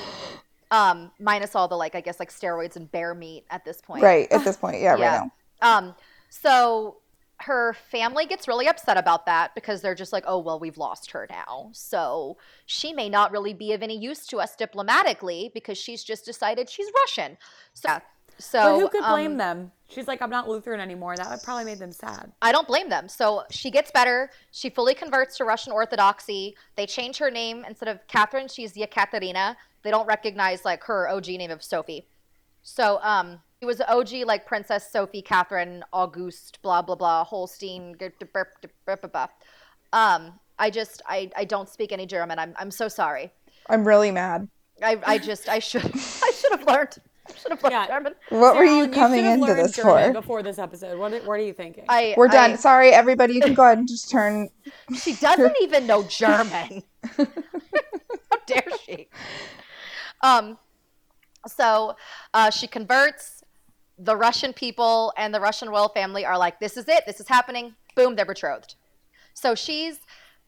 Um, 0.72 1.12
minus 1.20 1.56
all 1.56 1.68
the 1.68 1.76
like, 1.76 1.96
I 1.96 2.02
guess 2.02 2.20
like 2.20 2.32
steroids 2.32 2.76
and 2.76 2.92
bear 2.92 3.14
meat 3.16 3.46
at 3.50 3.64
this 3.66 3.82
point. 3.82 4.04
right 4.04 4.28
at 4.32 4.44
this 4.44 4.58
point, 4.58 4.82
yeah, 4.82 4.96
Yeah. 4.98 5.18
right 5.20 5.30
now. 5.62 5.78
Um, 5.78 5.96
so 6.30 6.98
her 7.42 7.74
family 7.92 8.26
gets 8.26 8.48
really 8.48 8.68
upset 8.68 8.98
about 8.98 9.26
that 9.26 9.54
because 9.56 9.82
they're 9.82 9.96
just 9.96 10.14
like, 10.14 10.24
oh, 10.26 10.40
well, 10.40 10.60
we've 10.60 10.78
lost 10.78 11.12
her 11.12 11.28
now. 11.30 11.70
So 11.74 12.38
she 12.66 12.94
may 12.94 13.10
not 13.10 13.32
really 13.32 13.54
be 13.54 13.74
of 13.74 13.84
any 13.84 13.98
use 13.98 14.26
to 14.28 14.38
us 14.38 14.56
diplomatically 14.56 15.52
because 15.54 15.78
she's 15.78 16.04
just 16.04 16.26
decided 16.26 16.70
she's 16.70 16.88
Russian. 17.04 17.38
So, 17.74 17.90
yeah. 17.90 18.00
So 18.38 18.60
but 18.60 18.80
who 18.80 18.90
could 18.90 19.08
blame 19.10 19.32
um, 19.32 19.38
them? 19.38 19.72
She's 19.88 20.08
like, 20.08 20.22
I'm 20.22 20.30
not 20.30 20.50
Lutheran 20.50 20.80
anymore. 20.80 21.16
That 21.16 21.30
would 21.30 21.44
probably 21.44 21.66
made 21.66 21.80
them 21.80 21.92
sad. 21.92 22.32
I 22.42 22.52
don't 22.52 22.68
blame 22.68 22.90
them. 22.90 23.08
So 23.08 23.44
she 23.52 23.70
gets 23.70 23.92
better. 23.92 24.32
She 24.52 24.70
fully 24.70 24.96
converts 24.96 25.38
to 25.38 25.46
Russian 25.46 25.72
Orthodoxy. 25.72 26.56
They 26.76 26.86
change 26.86 27.18
her 27.20 27.30
name 27.30 27.64
instead 27.68 27.88
of 27.88 28.06
Catherine. 28.08 28.48
She's 28.48 28.74
Yekaterina. 28.74 29.56
They 29.84 29.92
don't 29.92 30.08
recognize 30.08 30.66
like 30.66 30.84
her 30.86 31.08
OG 31.08 31.28
name 31.28 31.52
of 31.52 31.64
Sophie. 31.64 32.08
So 32.64 33.00
um, 33.04 33.40
it 33.62 33.66
was 33.66 33.80
OG 33.80 34.26
like 34.26 34.48
Princess 34.48 34.92
Sophie 34.92 35.22
Catherine 35.22 35.84
Auguste 35.94 36.62
blah 36.64 36.82
blah 36.82 36.96
blah 36.96 37.24
Holstein. 37.24 37.96
Um, 39.94 40.40
I 40.58 40.70
just 40.72 41.02
I 41.08 41.30
I 41.38 41.46
don't 41.46 41.70
speak 41.70 41.92
any 41.92 42.08
German. 42.08 42.40
I'm 42.40 42.56
I'm 42.58 42.72
so 42.72 42.88
sorry. 42.88 43.32
I'm 43.70 43.88
really 43.88 44.12
mad. 44.12 44.48
I 44.84 45.00
I 45.06 45.18
just 45.20 45.48
I 45.48 45.60
should 45.60 45.86
I 45.86 46.32
should 46.32 46.52
have 46.52 46.66
learned. 46.66 46.98
I 47.28 47.34
should 47.38 47.52
have 47.52 47.64
learned 47.64 47.74
Yeah. 47.74 47.88
German. 47.88 48.14
What 48.30 48.56
were 48.56 48.66
Sara 48.66 48.78
you 48.78 48.88
coming 48.90 49.24
should 49.24 49.34
into 49.34 49.54
this 49.54 49.72
German 49.76 50.14
for? 50.14 50.22
Before 50.22 50.44
this 50.44 50.60
episode, 50.60 50.98
what, 51.00 51.14
are- 51.14 51.20
what 51.22 51.34
are 51.40 51.44
you 51.44 51.54
thinking? 51.54 51.86
I 51.90 52.14
We're 52.18 52.28
done. 52.28 52.52
I- 52.52 52.56
Sorry, 52.56 52.90
everybody. 52.92 53.34
You 53.34 53.42
can 53.42 53.54
go 53.54 53.64
ahead 53.64 53.78
and 53.80 53.88
just 53.88 54.10
turn. 54.10 54.50
She 54.96 55.14
doesn't 55.16 55.56
even 55.62 55.86
know 55.88 56.04
German. 56.04 56.84
How 57.18 57.26
dare 58.48 58.64
she? 58.86 59.10
Um, 60.22 60.58
so 61.48 61.96
uh, 62.34 62.50
she 62.50 62.68
converts. 62.68 63.44
The 63.98 64.16
Russian 64.16 64.52
people 64.54 65.14
and 65.18 65.34
the 65.34 65.40
Russian 65.40 65.70
royal 65.70 65.90
family 65.90 66.26
are 66.26 66.38
like, 66.38 66.60
"This 66.60 66.76
is 66.78 66.88
it. 66.90 67.04
This 67.06 67.20
is 67.20 67.28
happening." 67.28 67.76
Boom, 67.96 68.16
they're 68.16 68.26
betrothed. 68.26 68.76
So 69.34 69.56
she's 69.56 70.00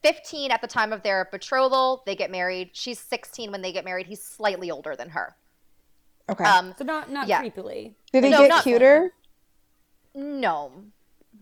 15 0.04 0.52
at 0.52 0.62
the 0.62 0.68
time 0.68 0.92
of 0.92 1.02
their 1.04 1.30
betrothal. 1.32 2.04
They 2.06 2.16
get 2.16 2.30
married. 2.30 2.72
She's 2.74 3.00
16 3.00 3.52
when 3.52 3.62
they 3.62 3.72
get 3.72 3.86
married. 3.86 4.08
He's 4.08 4.22
slightly 4.22 4.70
older 4.70 4.96
than 4.96 5.10
her. 5.10 5.36
Okay. 6.30 6.44
Um, 6.44 6.74
so 6.78 6.84
not 6.84 7.10
not 7.10 7.28
yeah. 7.28 7.42
creepily. 7.42 7.94
Did 8.12 8.24
he 8.26 8.30
no, 8.30 8.40
get 8.40 8.50
not- 8.50 8.64
cuter? 8.64 9.14
no, 10.16 10.72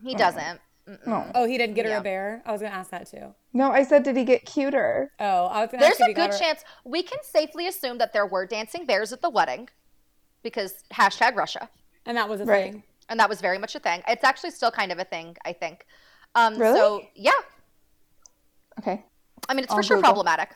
he 0.02 0.14
Oh. 0.14 0.18
doesn't. 0.18 0.60
No. 1.04 1.28
Oh, 1.34 1.44
he 1.46 1.58
didn't 1.58 1.74
get 1.74 1.84
her 1.86 1.90
Yeah. 1.92 1.98
a 1.98 2.02
bear. 2.02 2.42
I 2.46 2.52
was 2.52 2.60
gonna 2.60 2.74
ask 2.74 2.90
that 2.90 3.08
too. 3.10 3.34
No, 3.52 3.72
I 3.72 3.82
said, 3.82 4.04
did 4.04 4.16
he 4.16 4.24
get 4.24 4.44
cuter? 4.46 5.10
Oh, 5.18 5.46
I 5.46 5.62
was 5.62 5.70
gonna 5.72 5.80
There's 5.80 5.94
ask 5.94 6.00
if 6.02 6.06
a 6.06 6.08
he 6.10 6.14
got 6.14 6.30
good 6.30 6.34
her- 6.34 6.38
chance 6.38 6.64
we 6.84 7.02
can 7.02 7.18
safely 7.24 7.66
assume 7.66 7.98
that 7.98 8.12
there 8.12 8.26
were 8.26 8.46
dancing 8.46 8.86
bears 8.86 9.12
at 9.12 9.20
the 9.22 9.30
wedding 9.30 9.68
because 10.42 10.84
hashtag 10.92 11.34
Russia. 11.34 11.68
and 12.04 12.16
that 12.16 12.28
was 12.28 12.40
a 12.40 12.44
Right. 12.44 12.72
thing. 12.72 12.82
And 13.08 13.18
that 13.18 13.28
was 13.28 13.40
very 13.40 13.58
much 13.58 13.74
a 13.74 13.80
thing. 13.80 14.02
It's 14.06 14.22
actually 14.22 14.50
still 14.52 14.70
kind 14.70 14.92
of 14.92 14.98
a 15.00 15.04
thing, 15.04 15.36
I 15.44 15.52
think. 15.52 15.84
Um, 16.36 16.56
Really? 16.56 16.78
So, 16.78 17.02
yeah. 17.16 17.32
Okay. 18.78 19.04
I 19.48 19.54
mean, 19.54 19.64
it's 19.64 19.72
I'll 19.72 19.78
for 19.78 19.82
sure 19.82 19.96
Google. 19.96 20.12
problematic. 20.12 20.54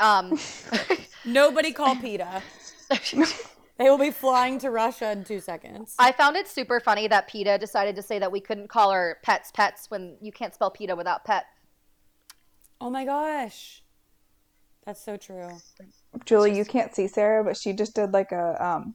Um, 0.00 0.36
Nobody 1.24 1.72
call 1.72 1.94
PETA. 1.96 2.42
They 3.78 3.88
will 3.90 3.98
be 3.98 4.10
flying 4.10 4.58
to 4.58 4.70
Russia 4.70 5.10
in 5.10 5.24
two 5.24 5.40
seconds. 5.40 5.96
I 5.98 6.12
found 6.12 6.36
it 6.36 6.46
super 6.46 6.78
funny 6.78 7.08
that 7.08 7.26
PETA 7.26 7.58
decided 7.58 7.96
to 7.96 8.02
say 8.02 8.18
that 8.18 8.30
we 8.30 8.38
couldn't 8.38 8.68
call 8.68 8.90
our 8.90 9.16
pets 9.22 9.50
pets 9.50 9.90
when 9.90 10.16
you 10.20 10.30
can't 10.30 10.54
spell 10.54 10.70
PETA 10.70 10.94
without 10.94 11.24
pet. 11.24 11.46
oh 12.80 12.90
my 12.90 13.04
gosh, 13.04 13.82
that's 14.84 15.02
so 15.02 15.16
true. 15.16 15.48
Julie, 16.26 16.56
you 16.56 16.64
can't 16.64 16.94
see 16.94 17.08
Sara, 17.08 17.42
but 17.42 17.56
she 17.56 17.72
just 17.72 17.94
did 17.94 18.12
like 18.12 18.30
a 18.30 18.64
um, 18.64 18.94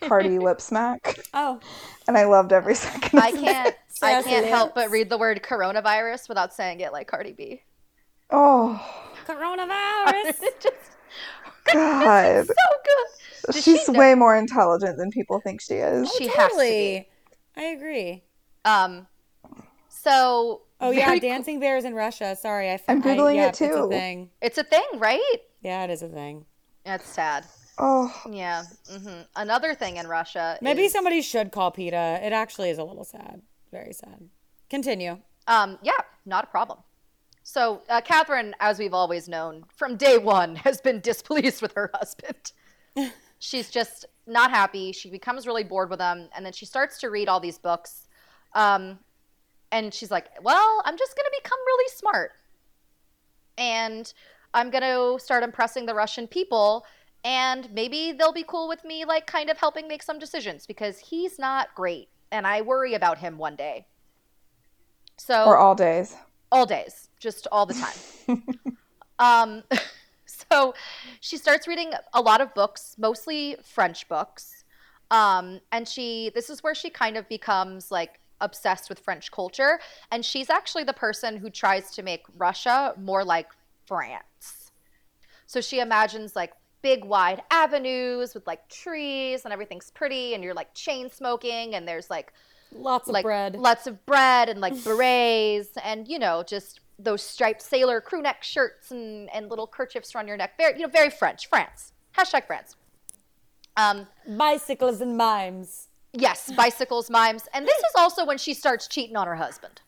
Cardi 0.00 0.38
lip 0.40 0.60
smack, 0.60 1.20
Oh, 1.34 1.60
and 2.08 2.16
I 2.16 2.24
loved 2.24 2.52
every 2.52 2.74
second. 2.74 3.20
I 3.20 3.30
can't 3.44 3.76
I 4.02 4.22
can't 4.22 4.46
help 4.46 4.74
but 4.74 4.90
read 4.90 5.10
the 5.10 5.18
word 5.18 5.42
coronavirus 5.42 6.28
without 6.28 6.52
saying 6.54 6.80
it 6.80 6.92
like 6.92 7.06
Cardi 7.08 7.32
B. 7.32 7.62
Oh 8.30 8.80
coronavirus. 9.26 10.40
Just 10.60 10.76
God, 11.72 12.46
so 12.46 12.52
good. 12.84 13.52
Does 13.52 13.62
she's 13.62 13.84
she 13.84 13.90
way 13.92 14.14
more 14.14 14.36
intelligent 14.36 14.96
than 14.96 15.10
people 15.10 15.40
think 15.40 15.60
she 15.60 15.74
is. 15.74 16.10
She 16.12 16.28
has 16.28 16.52
to 16.52 16.58
be. 16.58 17.06
totally. 17.06 17.08
I 17.56 17.62
agree. 17.64 18.24
Um 18.64 19.06
so 19.88 20.62
Oh 20.80 20.90
yeah, 20.90 21.06
very 21.06 21.20
dancing 21.20 21.60
bears 21.60 21.84
in 21.84 21.94
Russia. 21.94 22.36
Sorry, 22.36 22.70
I. 22.70 22.80
I'm 22.88 22.98
I- 22.98 23.06
Googling 23.06 23.36
yeah, 23.36 23.46
it 23.46 23.48
It's 23.50 23.60
a 23.60 23.68
too. 23.68 23.88
thing. 23.88 24.30
It's 24.42 24.58
a 24.58 24.64
thing, 24.64 24.84
right? 24.96 25.36
Yeah, 25.62 25.84
it 25.84 25.90
is 25.90 26.02
a 26.02 26.08
thing. 26.08 26.44
That's 26.84 27.08
sad. 27.08 27.44
Oh, 27.78 28.14
Yeah. 28.30 28.64
hmm 28.88 29.22
Another 29.34 29.74
thing 29.74 29.96
in 29.96 30.06
Russia. 30.06 30.58
Maybe 30.60 30.84
is, 30.84 30.92
somebody 30.92 31.22
should 31.22 31.50
call 31.50 31.70
PETA. 31.70 32.20
It 32.22 32.32
actually 32.32 32.70
is 32.70 32.78
a 32.78 32.84
little 32.84 33.04
sad. 33.04 33.42
Very 33.72 33.92
sad. 33.92 34.28
Continue. 34.70 35.18
Um, 35.48 35.78
yeah, 35.82 35.98
not 36.24 36.44
a 36.44 36.46
problem. 36.48 36.78
So, 37.46 37.82
uh, 37.90 38.00
Catherine, 38.00 38.56
as 38.58 38.78
we've 38.78 38.94
always 38.94 39.28
known, 39.28 39.64
from 39.68 39.96
day 39.96 40.16
one, 40.16 40.56
has 40.64 40.80
been 40.80 41.00
displeased 41.00 41.62
with 41.62 41.72
her 41.74 41.90
husband. 41.94 42.52
She's 43.38 43.70
just 43.70 44.06
not 44.26 44.50
happy. 44.50 44.92
She 44.92 45.10
becomes 45.10 45.46
really 45.46 45.62
bored 45.62 45.90
with 45.90 46.00
him, 46.00 46.30
and 46.34 46.44
then 46.44 46.54
she 46.54 46.64
starts 46.64 46.98
to 47.00 47.10
read 47.10 47.28
all 47.28 47.40
these 47.40 47.58
books. 47.58 48.08
Um, 48.54 48.98
and 49.70 49.92
she's 49.92 50.10
like, 50.10 50.28
"Well, 50.42 50.82
I'm 50.86 50.96
just 50.96 51.14
going 51.14 51.26
to 51.26 51.40
become 51.42 51.58
really 51.66 51.90
smart, 51.90 52.32
and 53.58 54.10
I'm 54.54 54.70
going 54.70 54.82
to 54.82 55.22
start 55.22 55.42
impressing 55.42 55.84
the 55.84 55.94
Russian 55.94 56.26
people." 56.26 56.86
And 57.24 57.70
maybe 57.72 58.12
they'll 58.12 58.32
be 58.32 58.44
cool 58.46 58.68
with 58.68 58.84
me, 58.84 59.04
like 59.04 59.26
kind 59.26 59.50
of 59.50 59.58
helping 59.58 59.88
make 59.88 60.02
some 60.02 60.18
decisions 60.18 60.66
because 60.66 60.98
he's 60.98 61.38
not 61.38 61.74
great, 61.74 62.08
and 62.30 62.46
I 62.46 62.62
worry 62.62 62.94
about 62.94 63.18
him 63.18 63.36
one 63.36 63.56
day. 63.56 63.86
So 65.18 65.44
or 65.44 65.58
all 65.58 65.74
days. 65.74 66.16
all 66.50 66.64
days, 66.64 67.10
just 67.24 67.48
all 67.50 67.66
the 67.66 67.74
time. 67.74 68.42
um, 69.18 69.62
so 70.26 70.74
she 71.20 71.36
starts 71.36 71.66
reading 71.66 71.92
a 72.12 72.20
lot 72.20 72.40
of 72.40 72.54
books, 72.54 72.94
mostly 72.98 73.56
French 73.64 74.06
books. 74.08 74.62
Um, 75.10 75.60
and 75.72 75.88
she, 75.88 76.30
this 76.34 76.50
is 76.50 76.62
where 76.62 76.74
she 76.74 76.90
kind 76.90 77.16
of 77.16 77.28
becomes 77.28 77.90
like 77.90 78.20
obsessed 78.40 78.88
with 78.88 78.98
French 79.00 79.30
culture. 79.32 79.80
And 80.12 80.24
she's 80.24 80.50
actually 80.50 80.84
the 80.84 80.92
person 80.92 81.36
who 81.38 81.50
tries 81.50 81.90
to 81.92 82.02
make 82.02 82.22
Russia 82.36 82.94
more 83.00 83.24
like 83.24 83.48
France. 83.86 84.70
So 85.46 85.60
she 85.60 85.80
imagines 85.80 86.36
like 86.36 86.52
big 86.82 87.04
wide 87.04 87.42
avenues 87.50 88.34
with 88.34 88.46
like 88.46 88.68
trees 88.68 89.44
and 89.44 89.52
everything's 89.52 89.90
pretty 89.90 90.34
and 90.34 90.44
you're 90.44 90.52
like 90.52 90.72
chain 90.74 91.10
smoking 91.10 91.74
and 91.74 91.88
there's 91.88 92.10
like 92.10 92.32
Lots 92.72 93.08
of 93.08 93.14
like 93.14 93.22
bread. 93.24 93.54
lots 93.56 93.86
of 93.86 94.04
bread 94.04 94.48
and 94.50 94.60
like 94.60 94.74
berets 94.84 95.70
and 95.82 96.08
you 96.08 96.18
know 96.18 96.42
just 96.42 96.80
those 96.98 97.22
striped 97.22 97.60
sailor 97.62 98.00
crew 98.00 98.22
neck 98.22 98.42
shirts 98.42 98.90
and, 98.90 99.28
and 99.34 99.50
little 99.50 99.66
kerchiefs 99.66 100.14
around 100.14 100.28
your 100.28 100.36
neck 100.36 100.52
very 100.58 100.74
you 100.74 100.82
know 100.82 100.88
very 100.88 101.10
french 101.10 101.48
france 101.48 101.92
hashtag 102.16 102.46
france 102.46 102.76
um 103.76 104.06
Bicycles 104.28 105.00
and 105.00 105.16
mimes. 105.16 105.88
yes 106.12 106.52
bicycles 106.56 107.10
mimes 107.10 107.48
and 107.52 107.66
this 107.66 107.78
is 107.78 107.92
also 107.96 108.24
when 108.24 108.38
she 108.38 108.54
starts 108.54 108.86
cheating 108.88 109.16
on 109.16 109.26
her 109.26 109.36
husband 109.36 109.80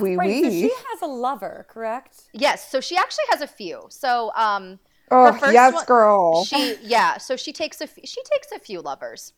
Wee 0.00 0.16
Right, 0.16 0.42
so 0.42 0.50
she 0.50 0.68
has 0.90 1.02
a 1.02 1.06
lover, 1.06 1.64
correct? 1.70 2.24
yes 2.32 2.68
so 2.70 2.80
she 2.80 2.96
actually 2.96 3.24
has 3.30 3.40
a 3.40 3.46
few 3.46 3.86
so 3.88 4.32
um 4.34 4.78
Oh 5.08 5.38
yes, 5.52 5.72
one- 5.72 5.84
girl. 5.84 6.44
She 6.46 6.78
yeah, 6.82 7.16
so 7.18 7.36
she 7.36 7.52
takes 7.52 7.80
a 7.80 7.84
f- 7.84 7.96
she 8.04 8.20
takes 8.24 8.50
a 8.52 8.58
few 8.58 8.80
lovers. 8.80 9.34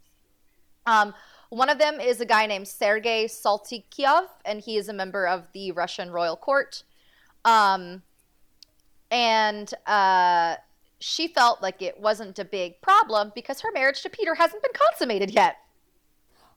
Um, 0.86 1.12
one 1.50 1.70
of 1.70 1.78
them 1.78 2.00
is 2.00 2.20
a 2.20 2.26
guy 2.26 2.46
named 2.46 2.68
Sergei 2.68 3.26
Saltykov, 3.26 4.28
and 4.44 4.60
he 4.60 4.76
is 4.76 4.88
a 4.88 4.92
member 4.92 5.26
of 5.26 5.48
the 5.52 5.72
Russian 5.72 6.10
royal 6.10 6.36
court. 6.36 6.82
Um, 7.44 8.02
and 9.10 9.72
uh, 9.86 10.56
she 11.00 11.28
felt 11.28 11.62
like 11.62 11.80
it 11.80 11.98
wasn't 11.98 12.38
a 12.38 12.44
big 12.44 12.80
problem 12.82 13.32
because 13.34 13.60
her 13.60 13.72
marriage 13.72 14.02
to 14.02 14.10
Peter 14.10 14.34
hasn't 14.34 14.62
been 14.62 14.72
consummated 14.74 15.30
yet. 15.30 15.56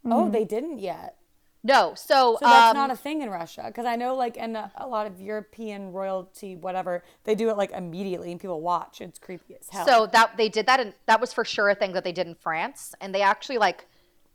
Oh, 0.04 0.30
they 0.30 0.43
didn't 0.43 0.80
yet. 0.80 1.17
No, 1.63 1.93
so, 1.95 2.38
So 2.39 2.47
that's 2.47 2.71
um, 2.71 2.75
not 2.75 2.89
a 2.89 2.95
thing 2.95 3.21
in 3.21 3.30
Russia 3.30 3.65
because 3.67 3.86
I 3.86 3.95
know, 3.95 4.15
like, 4.15 4.36
in 4.36 4.56
a, 4.56 4.71
a 4.75 4.88
lot 4.88 5.06
of 5.06 5.21
European 5.21 5.91
royalty, 5.91 6.56
whatever, 6.56 7.04
they 7.23 7.36
do 7.36 7.49
it 7.49 7.58
like 7.58 7.71
immediately 7.71 8.32
and 8.32 8.41
people 8.41 8.62
watch. 8.62 8.99
It's 8.99 9.19
creepy 9.19 9.58
as 9.60 9.69
hell. 9.69 9.86
So 9.86 10.08
that 10.08 10.38
they 10.38 10.49
did 10.49 10.65
that, 10.65 10.80
and 10.80 10.95
that 11.06 11.21
was 11.21 11.32
for 11.32 11.45
sure 11.45 11.69
a 11.69 11.75
thing 11.75 11.93
that 11.93 12.04
they 12.04 12.12
did 12.12 12.25
in 12.25 12.34
France. 12.34 12.95
And 12.99 13.13
they 13.13 13.21
actually 13.21 13.60
like, 13.60 13.86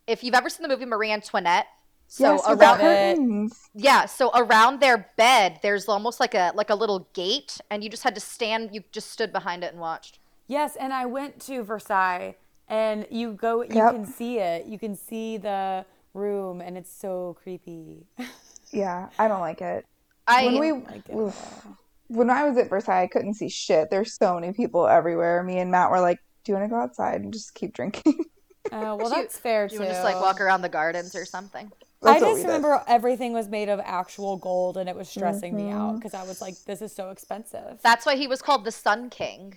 if 0.07 0.23
you've 0.25 0.35
ever 0.35 0.49
seen 0.49 0.63
the 0.63 0.69
movie 0.69 0.85
Marie 0.87 1.11
Antoinette, 1.13 1.67
so 2.09 2.35
yes, 2.35 2.45
around 2.49 2.81
it. 2.83 3.53
yeah, 3.75 4.07
so 4.07 4.31
around 4.35 4.81
their 4.81 5.09
bed, 5.17 5.59
there's 5.63 5.89
almost 5.89 6.21
like 6.21 6.35
a 6.35 6.53
like 6.55 6.71
a 6.71 6.75
little 6.75 7.09
gate, 7.15 7.59
and 7.71 7.83
you 7.83 7.91
just 7.91 8.03
had 8.05 8.15
to 8.15 8.21
stand. 8.21 8.71
You 8.73 8.83
just 8.93 9.11
stood 9.11 9.33
behind 9.33 9.65
it 9.65 9.73
and 9.73 9.81
watched. 9.81 10.19
yes, 10.47 10.77
and 10.77 10.93
I 10.93 11.07
went 11.07 11.41
to 11.47 11.63
Versailles, 11.65 12.37
and 12.69 13.07
you 13.11 13.33
go, 13.33 13.63
you 13.63 13.75
Yep. 13.75 13.93
can 13.93 14.07
see 14.07 14.39
it. 14.39 14.67
You 14.67 14.79
can 14.79 14.95
see 14.95 15.37
the 15.37 15.85
room, 16.15 16.61
and 16.61 16.77
it's 16.79 16.93
so 16.93 17.37
creepy. 17.43 18.07
Yeah, 18.73 19.11
I 19.17 19.29
don't 19.29 19.41
like 19.41 19.61
it. 19.63 19.85
I 20.27 20.45
When 20.47 20.59
we 20.59 20.73
Like 20.73 21.09
it. 21.09 21.15
oof. 21.15 21.67
when 22.09 22.31
I 22.31 22.49
was 22.49 22.59
at 22.59 22.69
Versailles, 22.69 23.03
I 23.03 23.07
couldn't 23.07 23.35
see 23.35 23.49
shit. 23.49 23.91
There's 23.91 24.17
so 24.17 24.35
many 24.35 24.53
people 24.53 24.89
everywhere. 24.89 25.43
Me 25.45 25.59
and 25.59 25.71
Matt 25.71 25.91
were 25.91 26.01
like, 26.01 26.19
"Do 26.45 26.51
you 26.53 26.59
want 26.59 26.69
to 26.69 26.75
go 26.75 26.81
outside 26.81 27.21
and 27.21 27.33
just 27.33 27.55
keep 27.55 27.73
drinking?" 27.75 28.25
Oh, 28.73 28.97
well, 28.97 29.09
You- 29.11 29.15
that's 29.23 29.39
fair 29.39 29.69
too. 29.69 29.75
you 29.75 29.79
too. 29.81 29.85
would 29.87 29.91
just 29.93 30.05
like 30.05 30.17
walk 30.21 30.41
around 30.41 30.63
the 30.63 30.69
gardens 30.69 31.15
or 31.15 31.25
something. 31.25 31.71
I 32.03 32.13
That's 32.13 32.23
what 32.23 32.29
we 32.29 32.35
just 32.35 32.43
did. 32.43 32.47
remember 32.49 32.83
everything 32.87 33.33
was 33.33 33.49
made 33.49 33.69
of 33.69 33.81
actual 33.83 34.37
gold, 34.37 34.77
and 34.77 34.89
it 34.89 34.95
was 34.95 35.09
stressing 35.09 35.57
me 35.57 35.65
Mm-hmm. 35.65 35.79
out 35.79 35.95
because 35.97 36.15
I 36.15 36.25
was 36.25 36.41
like, 36.41 36.55
"This 36.67 36.83
is 36.83 36.95
so 36.95 37.11
expensive." 37.11 37.81
That's 37.83 38.05
why 38.07 38.17
he 38.17 38.27
was 38.27 38.43
called 38.43 38.65
the 38.65 38.71
Sun 38.73 39.11
King. 39.11 39.55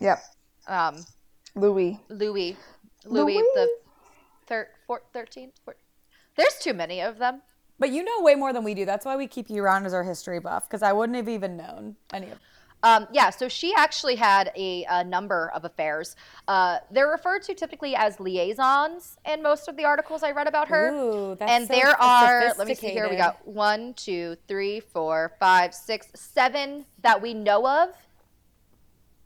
Yep, 0.00 0.18
Um, 0.66 1.04
Louis. 1.54 2.00
Louis, 2.08 2.56
Louis 3.04 3.34
Louis? 3.34 3.42
the 3.54 3.68
thir- 4.46 4.68
four, 4.86 5.02
13th. 5.14 5.52
Four- 5.64 5.76
There's 6.36 6.58
too 6.60 6.74
many 6.74 7.00
of 7.00 7.18
them. 7.18 7.42
But 7.78 7.90
you 7.90 8.02
know 8.02 8.22
way 8.22 8.34
more 8.34 8.52
than 8.54 8.64
we 8.64 8.72
do. 8.74 8.84
That's 8.86 9.04
why 9.04 9.16
we 9.16 9.26
keep 9.26 9.50
you 9.50 9.62
around 9.62 9.84
as 9.86 9.92
our 9.94 10.02
history 10.02 10.40
buff 10.40 10.66
because 10.68 10.82
I 10.82 10.92
wouldn't 10.94 11.16
have 11.16 11.28
even 11.28 11.56
known 11.58 11.96
any 12.12 12.30
of. 12.30 12.38
Um, 12.82 13.08
yeah, 13.10 13.30
so 13.30 13.48
she 13.48 13.74
actually 13.74 14.16
had 14.16 14.52
a, 14.54 14.84
a 14.88 15.02
number 15.02 15.50
of 15.54 15.64
affairs. 15.64 16.14
Uh, 16.46 16.78
they're 16.90 17.08
referred 17.08 17.42
to 17.44 17.54
typically 17.54 17.96
as 17.96 18.20
liaisons 18.20 19.16
in 19.26 19.42
most 19.42 19.66
of 19.66 19.76
the 19.76 19.84
articles 19.84 20.22
I 20.22 20.30
read 20.30 20.46
about 20.46 20.68
her. 20.68 20.90
Ooh, 20.90 21.34
that's 21.34 21.50
and 21.50 21.66
so 21.66 21.74
there 21.74 22.00
are, 22.00 22.54
let 22.58 22.68
me 22.68 22.74
see 22.74 22.88
here, 22.90 23.08
we 23.08 23.16
got 23.16 23.46
one, 23.46 23.94
two, 23.94 24.36
three, 24.46 24.80
four, 24.80 25.32
five, 25.40 25.74
six, 25.74 26.08
seven 26.14 26.84
that 27.02 27.20
we 27.20 27.34
know 27.34 27.66
of. 27.66 27.88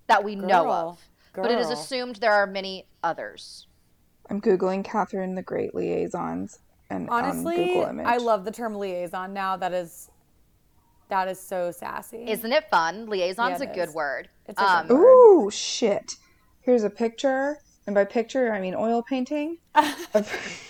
That 0.07 0.25
we 0.25 0.35
know 0.37 0.65
Girl, 0.65 0.73
of. 0.73 1.09
But 1.35 1.51
it 1.53 1.59
is 1.59 1.71
assumed 1.71 2.17
there 2.17 2.33
are 2.33 2.47
many 2.47 2.87
others. 3.03 3.67
I'm 4.29 4.41
googling 4.41 4.85
Catherine 4.85 5.35
the 5.35 5.43
Great 5.43 5.75
liaisons 5.75 6.59
and 6.89 7.09
on 7.09 7.25
Honestly, 7.25 7.57
Google 7.57 7.85
Image. 7.85 8.07
I 8.07 8.17
love 8.17 8.45
the 8.45 8.51
term 8.51 8.75
liaison 8.75 9.33
now. 9.33 9.57
That 9.57 9.73
is, 9.73 10.10
that 11.11 11.29
is 11.29 11.39
so 11.41 11.71
sassy. 11.71 12.25
Isn't 12.29 12.53
it 12.53 12.69
fun? 12.71 13.07
Liaison's 13.07 13.61
Yeah, 13.61 13.67
a 13.67 13.71
it 13.71 13.75
good 13.75 13.89
is. 13.91 13.95
word. 13.95 14.29
It's 14.47 14.61
a 14.61 14.65
um, 14.65 14.87
good 14.89 14.99
word. 14.99 15.05
Ooh, 15.45 15.51
shit! 15.51 16.17
Here's 16.63 16.83
a 16.85 16.91
picture, 16.91 17.59
and 17.87 17.95
by 17.95 18.05
picture 18.05 18.53
I 18.53 18.61
mean 18.61 18.75
oil 18.75 19.03
painting 19.03 19.59
of, 19.75 20.67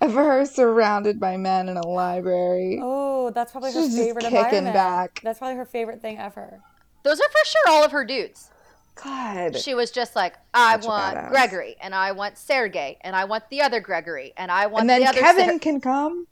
of 0.00 0.14
her 0.14 0.44
surrounded 0.46 1.18
by 1.20 1.36
men 1.36 1.68
in 1.68 1.76
a 1.76 1.86
library. 1.86 2.78
Oh, 2.82 3.30
that's 3.30 3.52
probably 3.52 3.72
her 3.72 3.82
She's 3.82 3.94
just 3.94 3.98
favorite 4.06 4.22
kicking 4.22 4.36
environment. 4.38 4.74
back. 4.74 5.20
That's 5.22 5.38
probably 5.38 5.56
her 5.56 5.66
favorite 5.66 6.00
thing 6.02 6.18
ever. 6.18 6.60
Those 7.02 7.20
are 7.20 7.28
for 7.28 7.44
sure 7.44 7.68
all 7.68 7.84
of 7.84 7.92
her 7.92 8.04
dudes. 8.04 8.48
God, 8.94 9.56
She 9.56 9.74
was 9.74 9.90
just 9.90 10.14
like, 10.14 10.34
I 10.52 10.74
Such 10.78 10.86
want. 10.86 11.28
Gregory, 11.30 11.76
and 11.80 11.94
I 11.94 12.12
want 12.12 12.36
Sergey, 12.36 12.98
and 13.00 13.16
I 13.16 13.24
want 13.24 13.48
the 13.48 13.62
other 13.62 13.80
Gregory, 13.80 14.34
and 14.36 14.50
I 14.52 14.66
want 14.66 14.82
and 14.82 14.90
then 14.90 15.00
the 15.00 15.08
other 15.08 15.20
Kevin 15.20 15.48
Ser- 15.48 15.58
can 15.60 15.80
come. 15.80 16.26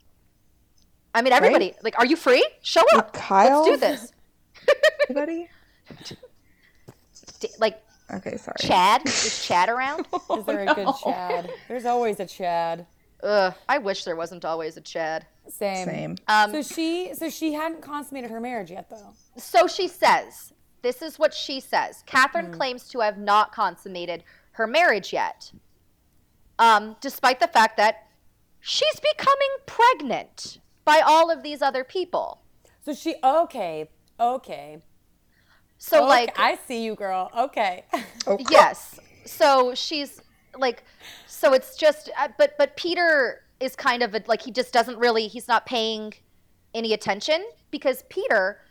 I 1.13 1.21
mean, 1.21 1.33
everybody, 1.33 1.73
like, 1.83 1.97
are 1.99 2.05
you 2.05 2.15
free? 2.15 2.45
Show 2.61 2.83
up. 2.93 3.13
Kyle? 3.13 3.63
Let's 3.63 3.81
do 3.81 3.87
this. 3.87 4.13
Anybody? 5.09 5.49
Like, 7.59 7.81
Okay, 8.13 8.35
sorry. 8.37 8.55
Chad? 8.59 9.05
Is 9.05 9.45
Chad 9.45 9.69
around? 9.69 10.05
Is 10.37 10.45
there 10.45 10.67
a 10.67 10.73
good 10.75 10.89
Chad? 11.03 11.49
There's 11.69 11.85
always 11.85 12.19
a 12.19 12.25
Chad. 12.25 12.85
Ugh, 13.23 13.53
I 13.69 13.77
wish 13.77 14.03
there 14.03 14.15
wasn't 14.17 14.43
always 14.43 14.75
a 14.77 14.81
Chad. 14.81 15.25
Same. 15.47 15.85
Same. 15.87 16.15
Um, 16.27 16.51
So 16.51 16.61
she, 16.61 17.13
so 17.13 17.29
she 17.29 17.53
hadn't 17.53 17.81
consummated 17.81 18.29
her 18.31 18.39
marriage 18.41 18.71
yet, 18.71 18.89
though. 18.89 19.13
So 19.37 19.65
she 19.67 19.87
says, 19.87 20.51
this 20.81 21.01
is 21.01 21.19
what 21.19 21.33
she 21.33 21.59
says. 21.59 22.03
Catherine 22.05 22.51
claims 22.51 22.87
to 22.89 22.99
have 22.99 23.17
not 23.17 23.53
consummated 23.53 24.23
her 24.53 24.67
marriage 24.67 25.13
yet, 25.13 25.51
um, 26.59 26.97
despite 26.99 27.39
the 27.39 27.47
fact 27.47 27.77
that 27.77 28.07
she's 28.59 28.99
becoming 28.99 29.49
pregnant 29.65 30.59
by 30.85 31.01
all 31.05 31.29
of 31.31 31.43
these 31.43 31.61
other 31.61 31.83
people. 31.83 32.41
So 32.83 32.93
she, 32.93 33.15
okay, 33.23 33.89
okay. 34.19 34.81
So, 35.77 35.99
Okay, 35.99 36.07
like, 36.07 36.39
I 36.39 36.55
see 36.67 36.83
you, 36.83 36.95
girl. 36.95 37.31
Okay. 37.37 37.85
Okay. 38.27 38.45
yes. 38.51 38.99
So 39.25 39.73
she's 39.73 40.21
like, 40.57 40.83
so 41.27 41.53
it's 41.53 41.75
just, 41.75 42.09
uh, 42.19 42.27
but 42.37 42.55
but 42.57 42.75
Peter 42.75 43.43
is 43.59 43.75
kind 43.75 44.03
of 44.03 44.13
a, 44.13 44.21
like 44.27 44.41
he 44.41 44.51
just 44.51 44.73
doesn't 44.73 44.97
really, 44.97 45.27
he's 45.27 45.47
not 45.47 45.65
paying 45.65 46.13
any 46.73 46.93
attention 46.93 47.43
because 47.71 48.03
Peter 48.09 48.61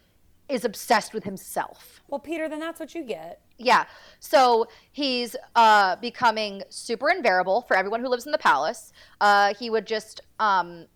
is 0.48 0.64
obsessed 0.64 1.14
with 1.14 1.22
himself. 1.24 2.00
well, 2.08 2.18
Peter, 2.18 2.48
then 2.48 2.58
that's 2.58 2.80
what 2.80 2.94
you 2.94 3.04
get. 3.04 3.40
Yeah. 3.56 3.84
So 4.18 4.66
he's 4.90 5.36
uh, 5.54 5.96
becoming 5.96 6.62
super 6.70 7.08
invariable 7.10 7.62
for 7.62 7.76
everyone 7.76 8.00
who 8.00 8.08
lives 8.08 8.26
in 8.26 8.32
the 8.32 8.38
palace. 8.38 8.92
Uh, 9.20 9.54
he 9.54 9.70
would 9.70 9.86
just 9.86 10.20
um, 10.40 10.86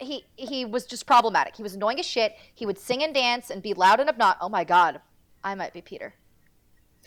he 0.00 0.24
he 0.36 0.64
was 0.64 0.86
just 0.86 1.06
problematic. 1.06 1.56
He 1.56 1.62
was 1.62 1.74
annoying 1.74 1.98
as 2.00 2.06
shit. 2.06 2.36
He 2.54 2.66
would 2.66 2.78
sing 2.78 3.02
and 3.02 3.14
dance 3.14 3.50
and 3.50 3.62
be 3.62 3.74
loud 3.74 4.00
and 4.00 4.08
obnoxious. 4.08 4.38
Oh 4.40 4.48
my 4.48 4.64
god, 4.64 5.00
I 5.42 5.54
might 5.54 5.72
be 5.72 5.80
Peter. 5.80 6.14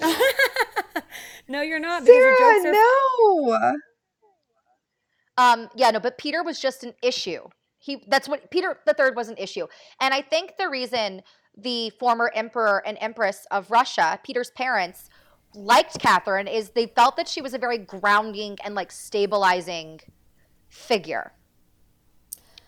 No, 1.47 1.61
you're 1.61 1.79
not. 1.79 2.03
Because 2.03 2.15
your 2.15 2.37
Sara, 2.37 2.69
are 2.69 2.73
no. 2.73 3.77
Um, 5.37 5.69
yeah, 5.75 5.91
no, 5.91 5.99
but 5.99 6.17
Peter 6.17 6.43
was 6.43 6.59
just 6.59 6.83
an 6.83 6.93
issue. 7.01 7.41
He 7.77 8.03
that's 8.07 8.27
what 8.27 8.49
Peter 8.49 8.79
the 8.85 8.93
third 8.93 9.15
was 9.15 9.29
an 9.29 9.37
issue, 9.37 9.67
and 10.01 10.13
I 10.13 10.21
think 10.21 10.53
the 10.57 10.69
reason 10.69 11.21
the 11.57 11.91
former 11.99 12.31
emperor 12.33 12.81
and 12.85 12.97
empress 12.99 13.45
of 13.51 13.69
Russia, 13.69 14.19
Peter's 14.23 14.51
parents, 14.51 15.09
liked 15.53 15.99
Catherine 15.99 16.47
is 16.47 16.71
they 16.71 16.87
felt 16.87 17.15
that 17.17 17.27
she 17.27 17.41
was 17.41 17.53
a 17.53 17.57
very 17.57 17.77
grounding 17.77 18.57
and 18.63 18.75
like 18.75 18.91
stabilizing 18.91 20.01
figure. 20.67 21.31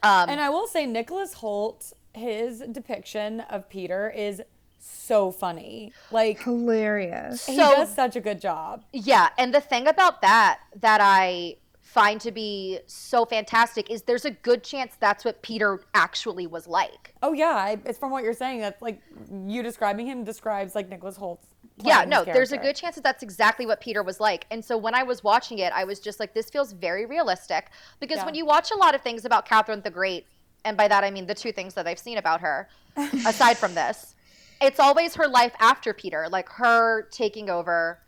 Um, 0.04 0.30
And 0.30 0.40
I 0.40 0.50
will 0.50 0.68
say, 0.68 0.86
Nicholas 0.86 1.36
Hoult, 1.36 1.94
his 2.14 2.60
depiction 2.72 3.42
of 3.42 3.70
Peter 3.70 4.10
is 4.10 4.42
so 4.80 5.32
funny. 5.32 5.92
Like, 6.12 6.42
Hilarious. 6.44 7.46
he 7.46 7.56
So- 7.56 7.76
does 7.76 7.94
such 7.94 8.16
a 8.16 8.22
good 8.22 8.40
job. 8.40 8.84
Yeah, 8.94 9.30
and 9.38 9.54
the 9.54 9.62
thing 9.62 9.88
about 9.88 10.22
that 10.22 10.60
that 10.80 11.02
I 11.02 11.58
find 11.82 12.20
to 12.22 12.32
be 12.32 12.80
so 12.86 13.26
fantastic 13.26 13.90
is 13.90 14.04
there's 14.04 14.26
a 14.26 14.30
good 14.32 14.64
chance 14.64 14.94
that's 15.00 15.26
what 15.26 15.42
Peter 15.42 15.82
actually 15.96 16.46
was 16.46 16.68
like. 16.68 17.16
Oh, 17.24 17.34
yeah. 17.34 17.56
I, 17.56 17.78
it's 17.86 17.98
from 17.98 18.12
what 18.12 18.24
you're 18.24 18.34
saying. 18.34 18.60
That's 18.60 18.82
like 18.82 19.02
you 19.48 19.64
describing 19.64 20.06
him 20.06 20.24
describes 20.24 20.76
like 20.76 20.90
Nicholas 20.90 21.18
Hoult's. 21.18 21.48
Yeah, 21.84 22.06
no, 22.06 22.24
there's 22.24 22.52
a 22.52 22.58
good 22.58 22.76
chance 22.76 22.96
that 22.96 23.04
that's 23.04 23.22
exactly 23.22 23.66
what 23.66 23.80
Peter 23.82 24.02
was 24.02 24.20
like. 24.20 24.46
And 24.50 24.66
so 24.66 24.78
when 24.78 24.96
I 24.96 25.04
was 25.04 25.24
watching 25.24 25.60
it, 25.60 25.72
I 25.74 25.84
was 25.84 26.00
just 26.00 26.20
like, 26.20 26.34
this 26.34 26.50
feels 26.50 26.74
very 26.74 27.06
realistic. 27.06 27.70
Because 28.00 28.18
Yeah. 28.18 28.26
when 28.26 28.34
you 28.36 28.46
watch 28.46 28.72
a 28.72 28.76
lot 28.76 28.96
of 28.96 29.02
things 29.02 29.26
about 29.26 29.46
Catherine 29.46 29.82
the 29.82 29.92
Great, 29.92 30.26
and 30.66 30.76
by 30.76 30.88
that 30.88 31.04
I 31.04 31.12
mean 31.12 31.28
the 31.28 31.36
two 31.36 31.52
things 31.52 31.76
that 31.76 31.88
I've 31.88 32.00
seen 32.00 32.18
about 32.18 32.42
her, 32.42 32.68
aside 33.28 33.58
from 33.58 33.76
this, 33.76 34.16
it's 34.60 34.80
always 34.80 35.14
her 35.16 35.28
life 35.28 35.54
after 35.60 35.94
Peter, 35.94 36.28
like 36.32 36.50
her 36.50 37.04
taking 37.12 37.48
over 37.50 38.00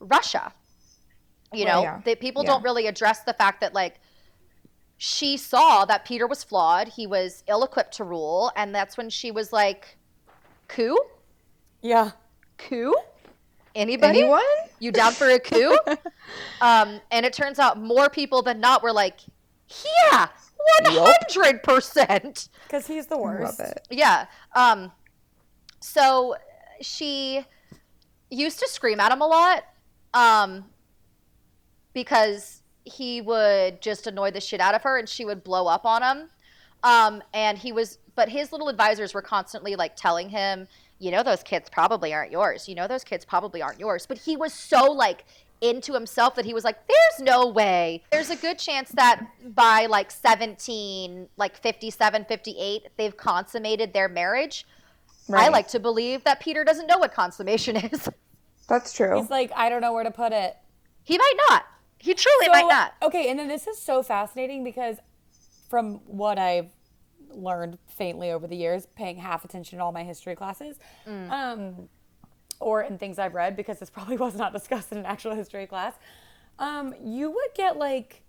Russia. 0.00 0.52
You 1.52 1.66
know, 1.66 1.82
Yeah. 1.82 2.00
that 2.06 2.18
people 2.18 2.44
Yeah. 2.44 2.52
don't 2.52 2.62
really 2.64 2.86
address 2.86 3.24
the 3.24 3.34
fact 3.34 3.60
that 3.60 3.74
like 3.74 4.00
she 4.96 5.36
saw 5.36 5.84
that 5.84 6.04
Peter 6.06 6.26
was 6.26 6.42
flawed, 6.44 6.88
he 6.88 7.06
was 7.06 7.44
ill-equipped 7.46 7.92
to 7.96 8.04
rule, 8.04 8.52
and 8.56 8.74
that's 8.74 8.96
when 8.96 9.10
she 9.10 9.30
was 9.30 9.52
like, 9.52 9.98
"Coup, 10.68 10.96
Yeah. 11.82 12.12
Coup, 12.58 12.94
anybody, 13.74 14.20
Anyone? 14.20 14.42
you 14.78 14.92
down 14.92 15.12
for 15.12 15.28
a 15.28 15.38
coup?" 15.38 15.78
um, 16.60 17.00
and 17.10 17.26
it 17.26 17.32
turns 17.32 17.58
out 17.58 17.80
more 17.80 18.08
people 18.08 18.42
than 18.42 18.60
not 18.60 18.82
were 18.82 18.92
like, 18.92 19.20
"Yeah, 20.10 20.28
one 20.84 20.94
hundred 20.96 21.62
percent." 21.62 22.48
Because 22.64 22.86
he's 22.86 23.06
the 23.06 23.18
worst. 23.18 23.58
Love 23.58 23.70
it. 23.70 23.88
Yeah. 23.90 24.26
Um, 24.54 24.92
so 25.80 26.36
she 26.80 27.44
used 28.30 28.58
to 28.60 28.68
scream 28.68 28.98
at 29.00 29.12
him 29.12 29.20
a 29.20 29.26
lot 29.26 29.64
um, 30.14 30.64
because 31.92 32.62
he 32.84 33.20
would 33.20 33.80
just 33.80 34.06
annoy 34.06 34.30
the 34.30 34.40
shit 34.40 34.60
out 34.60 34.74
of 34.74 34.82
her 34.82 34.98
and 34.98 35.08
she 35.08 35.24
would 35.24 35.44
blow 35.44 35.66
up 35.66 35.84
on 35.84 36.02
him. 36.02 36.28
Um, 36.82 37.22
and 37.32 37.56
he 37.56 37.72
was, 37.72 37.98
but 38.16 38.28
his 38.28 38.50
little 38.50 38.68
advisors 38.68 39.14
were 39.14 39.22
constantly 39.22 39.76
like 39.76 39.94
telling 39.96 40.28
him, 40.28 40.66
you 41.02 41.10
know, 41.10 41.24
those 41.24 41.42
kids 41.42 41.68
probably 41.68 42.14
aren't 42.14 42.30
yours. 42.30 42.68
You 42.68 42.76
know, 42.76 42.86
those 42.86 43.02
kids 43.02 43.24
probably 43.24 43.60
aren't 43.60 43.80
yours. 43.80 44.06
But 44.06 44.18
he 44.18 44.36
was 44.36 44.54
so 44.54 44.84
like 44.92 45.24
into 45.60 45.92
himself 45.94 46.36
that 46.36 46.44
he 46.44 46.54
was 46.54 46.62
like, 46.62 46.78
there's 46.86 47.26
no 47.26 47.48
way. 47.48 48.04
There's 48.12 48.30
a 48.30 48.36
good 48.36 48.56
chance 48.56 48.90
that 48.90 49.20
by 49.54 49.86
like 49.86 50.12
17, 50.12 51.28
like 51.36 51.56
57, 51.56 52.24
58, 52.26 52.82
they've 52.96 53.16
consummated 53.16 53.92
their 53.92 54.08
marriage. 54.08 54.64
I 55.32 55.48
like 55.48 55.66
to 55.68 55.80
believe 55.80 56.22
that 56.24 56.38
Peter 56.40 56.62
doesn't 56.62 56.86
know 56.86 56.98
what 56.98 57.12
consummation 57.12 57.76
is. 57.92 58.08
That's 58.68 58.92
true. 58.92 59.20
He's 59.20 59.30
like, 59.30 59.50
I 59.56 59.68
don't 59.68 59.80
know 59.80 59.92
where 59.92 60.04
to 60.04 60.10
put 60.12 60.32
it. 60.32 60.56
he 61.02 61.18
might 61.18 61.34
not. 61.48 61.64
He 61.98 62.14
truly 62.14 62.46
So- 62.46 62.52
might 62.52 62.68
not. 62.68 62.94
Okay, 63.02 63.28
and 63.28 63.38
then 63.40 63.48
this 63.48 63.66
is 63.66 63.76
so 63.78 64.02
fascinating 64.04 64.62
because 64.62 64.98
from 65.68 65.94
what 66.06 66.38
I've 66.38 66.70
learned 67.36 67.78
faintly 67.86 68.30
over 68.30 68.46
the 68.46 68.56
years, 68.56 68.86
paying 68.94 69.16
half 69.16 69.44
attention 69.44 69.78
to 69.78 69.84
all 69.84 69.92
my 69.92 70.04
history 70.04 70.34
classes, 70.34 70.78
Mm. 71.06 71.30
um, 71.30 71.88
or 72.60 72.82
in 72.82 72.98
things 72.98 73.18
I've 73.18 73.34
read, 73.34 73.56
because 73.56 73.78
this 73.78 73.90
probably 73.96 74.16
was 74.16 74.34
not 74.36 74.52
discussed 74.52 74.92
in 74.92 74.98
an 74.98 75.06
actual 75.06 75.34
history 75.34 75.66
class, 75.66 75.94
um, 76.58 76.94
you 77.02 77.30
would 77.30 77.54
get 77.54 77.76
like, 77.76 78.22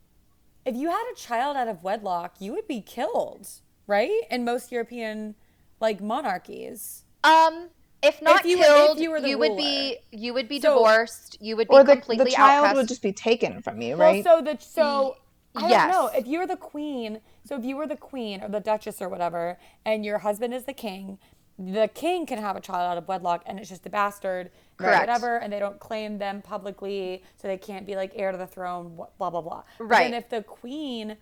if 0.66 0.76
you 0.76 0.90
had 0.90 1.04
a 1.12 1.16
child 1.16 1.58
out 1.58 1.68
of 1.68 1.84
wedlock, 1.84 2.36
you 2.40 2.54
would 2.54 2.68
be 2.68 2.82
killed, 2.82 3.48
right? 3.88 4.22
In 4.32 4.46
most 4.46 4.72
European 4.72 5.36
like 5.80 6.02
monarchies. 6.02 7.04
Um, 7.24 7.70
if 8.02 8.22
not 8.22 8.46
you 8.46 8.58
were- 8.58 8.64
killed, 8.64 8.98
if 8.98 9.04
you 9.04 9.12
were 9.12 9.22
the 9.22 9.36
would 9.36 9.58
be 9.58 9.98
you 10.12 10.34
would 10.34 10.48
be 10.48 10.60
So- 10.62 10.74
divorced. 10.76 11.38
You 11.42 11.56
would 11.58 11.68
be 11.68 11.76
or 11.76 11.84
the, 11.84 11.94
completely 11.94 12.26
the 12.26 12.32
child 12.32 12.66
outcast. 12.66 12.76
would 12.78 12.88
just 12.88 13.02
be 13.02 13.14
taken 13.14 13.62
from 13.62 13.82
you, 13.82 13.96
right? 13.96 14.24
Well, 14.24 14.40
so 14.40 14.44
the 14.44 14.58
so 14.60 15.18
I 15.56 15.68
yes. 15.70 15.92
don't 15.94 16.14
know 16.14 16.18
if 16.20 16.26
you're 16.28 16.48
the 16.48 16.58
queen. 16.58 17.20
So 17.46 17.58
if 17.58 17.66
you 17.66 17.76
were 17.76 17.88
the 17.88 17.98
queen 17.98 18.42
or 18.42 18.50
the 18.50 18.60
duchess 18.60 19.02
or 19.02 19.10
whatever, 19.10 19.58
and 19.86 20.06
your 20.06 20.20
husband 20.20 20.54
is 20.54 20.64
the 20.64 20.74
king, 20.74 21.18
the 21.60 21.90
king 21.94 22.26
can 22.26 22.40
have 22.40 22.56
a 22.56 22.62
child 22.62 22.90
out 22.92 22.98
of 22.98 23.08
wedlock, 23.08 23.44
and 23.46 23.60
it's 23.60 23.70
just 23.70 23.86
a 23.86 23.90
bastard, 23.90 24.50
or 24.80 24.88
whatever, 25.00 25.38
and 25.38 25.54
they 25.54 25.60
don't 25.60 25.80
claim 25.80 26.18
them 26.18 26.42
publicly, 26.42 27.24
so 27.38 27.48
they 27.48 27.58
can't 27.58 27.86
be 27.86 27.96
like 27.96 28.12
heir 28.16 28.32
to 28.32 28.38
the 28.38 28.48
throne, 28.48 28.96
blah 29.18 29.30
blah 29.30 29.42
blah. 29.42 29.64
Right. 29.80 30.06
and 30.06 30.16
if 30.16 30.30
the 30.30 30.42
queen 30.44 31.18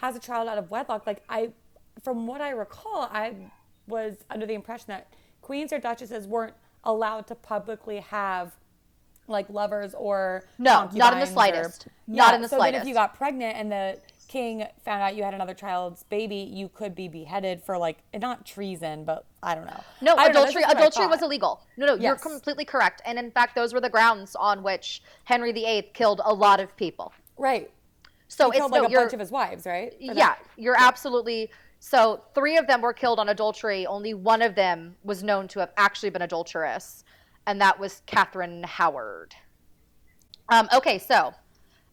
has 0.00 0.14
a 0.14 0.20
child 0.20 0.48
out 0.48 0.56
of 0.58 0.70
wedlock, 0.70 1.06
like 1.06 1.22
I, 1.28 1.50
from 2.02 2.26
what 2.26 2.40
I 2.40 2.50
recall, 2.50 3.08
I 3.12 3.34
was 3.88 4.18
under 4.30 4.46
the 4.46 4.54
impression 4.54 4.86
that 4.88 5.08
queens 5.40 5.72
or 5.72 5.78
duchesses 5.80 6.26
weren't 6.28 6.54
allowed 6.84 7.26
to 7.28 7.34
publicly 7.34 7.98
have 8.00 8.52
like 9.28 9.48
lovers 9.50 9.94
or 9.94 10.44
No, 10.58 10.88
not 10.92 10.92
in 10.92 10.94
the 10.94 11.00
concubines 11.00 11.28
or- 11.28 11.32
slightest. 11.32 11.88
Not 12.06 12.34
in 12.34 12.42
the 12.42 12.48
so 12.48 12.56
then 12.58 12.66
if 12.66 12.70
slightest. 12.72 12.88
you 12.88 12.94
got 12.94 13.16
pregnant 13.16 13.56
and 13.56 13.70
the 13.72 13.98
king 14.32 14.66
found 14.82 15.02
out 15.02 15.14
you 15.14 15.22
had 15.22 15.34
another 15.34 15.52
child's 15.52 16.04
baby, 16.04 16.36
you 16.36 16.68
could 16.68 16.94
be 16.94 17.06
beheaded 17.06 17.62
for 17.62 17.76
like 17.76 17.98
not 18.14 18.46
treason, 18.46 19.04
but 19.04 19.26
I 19.42 19.54
don't 19.54 19.66
know. 19.66 19.84
No, 20.00 20.16
don't 20.16 20.30
adultery 20.30 20.64
I 20.64 20.72
adultery 20.72 21.06
was 21.06 21.20
illegal. 21.22 21.60
No, 21.76 21.86
no, 21.86 21.94
you're 21.94 22.16
completely 22.16 22.64
correct. 22.64 23.02
And 23.04 23.18
in 23.18 23.30
fact, 23.30 23.54
those 23.54 23.74
were 23.74 23.80
the 23.80 23.90
grounds 23.90 24.34
on 24.34 24.62
which 24.62 25.02
Henry 25.24 25.52
VIII 25.52 25.90
killed 25.92 26.22
a 26.24 26.32
lot 26.32 26.60
of 26.60 26.74
people. 26.76 27.12
Right. 27.36 27.70
So 28.28 28.50
He 28.50 28.56
it's 28.56 28.60
killed 28.60 28.72
like 28.72 28.82
no, 28.82 28.88
a 28.88 29.00
bunch 29.02 29.12
of 29.12 29.20
his 29.20 29.30
wives, 29.30 29.66
right? 29.66 29.94
Yeah, 30.00 30.14
that. 30.14 30.42
you're 30.56 30.78
absolutely. 30.78 31.50
So 31.80 32.22
three 32.34 32.56
of 32.56 32.66
them 32.66 32.80
were 32.80 32.94
killed 32.94 33.18
on 33.18 33.28
adultery. 33.28 33.86
Only 33.86 34.14
one 34.14 34.40
of 34.40 34.54
them 34.54 34.96
was 35.04 35.22
known 35.22 35.46
to 35.48 35.60
have 35.60 35.72
actually 35.76 36.10
been 36.10 36.22
adulterous, 36.22 37.04
and 37.46 37.60
that 37.60 37.78
was 37.78 38.00
Catherine 38.06 38.62
Howard. 38.62 39.34
Um, 40.48 40.68
okay, 40.72 40.98
so 40.98 41.34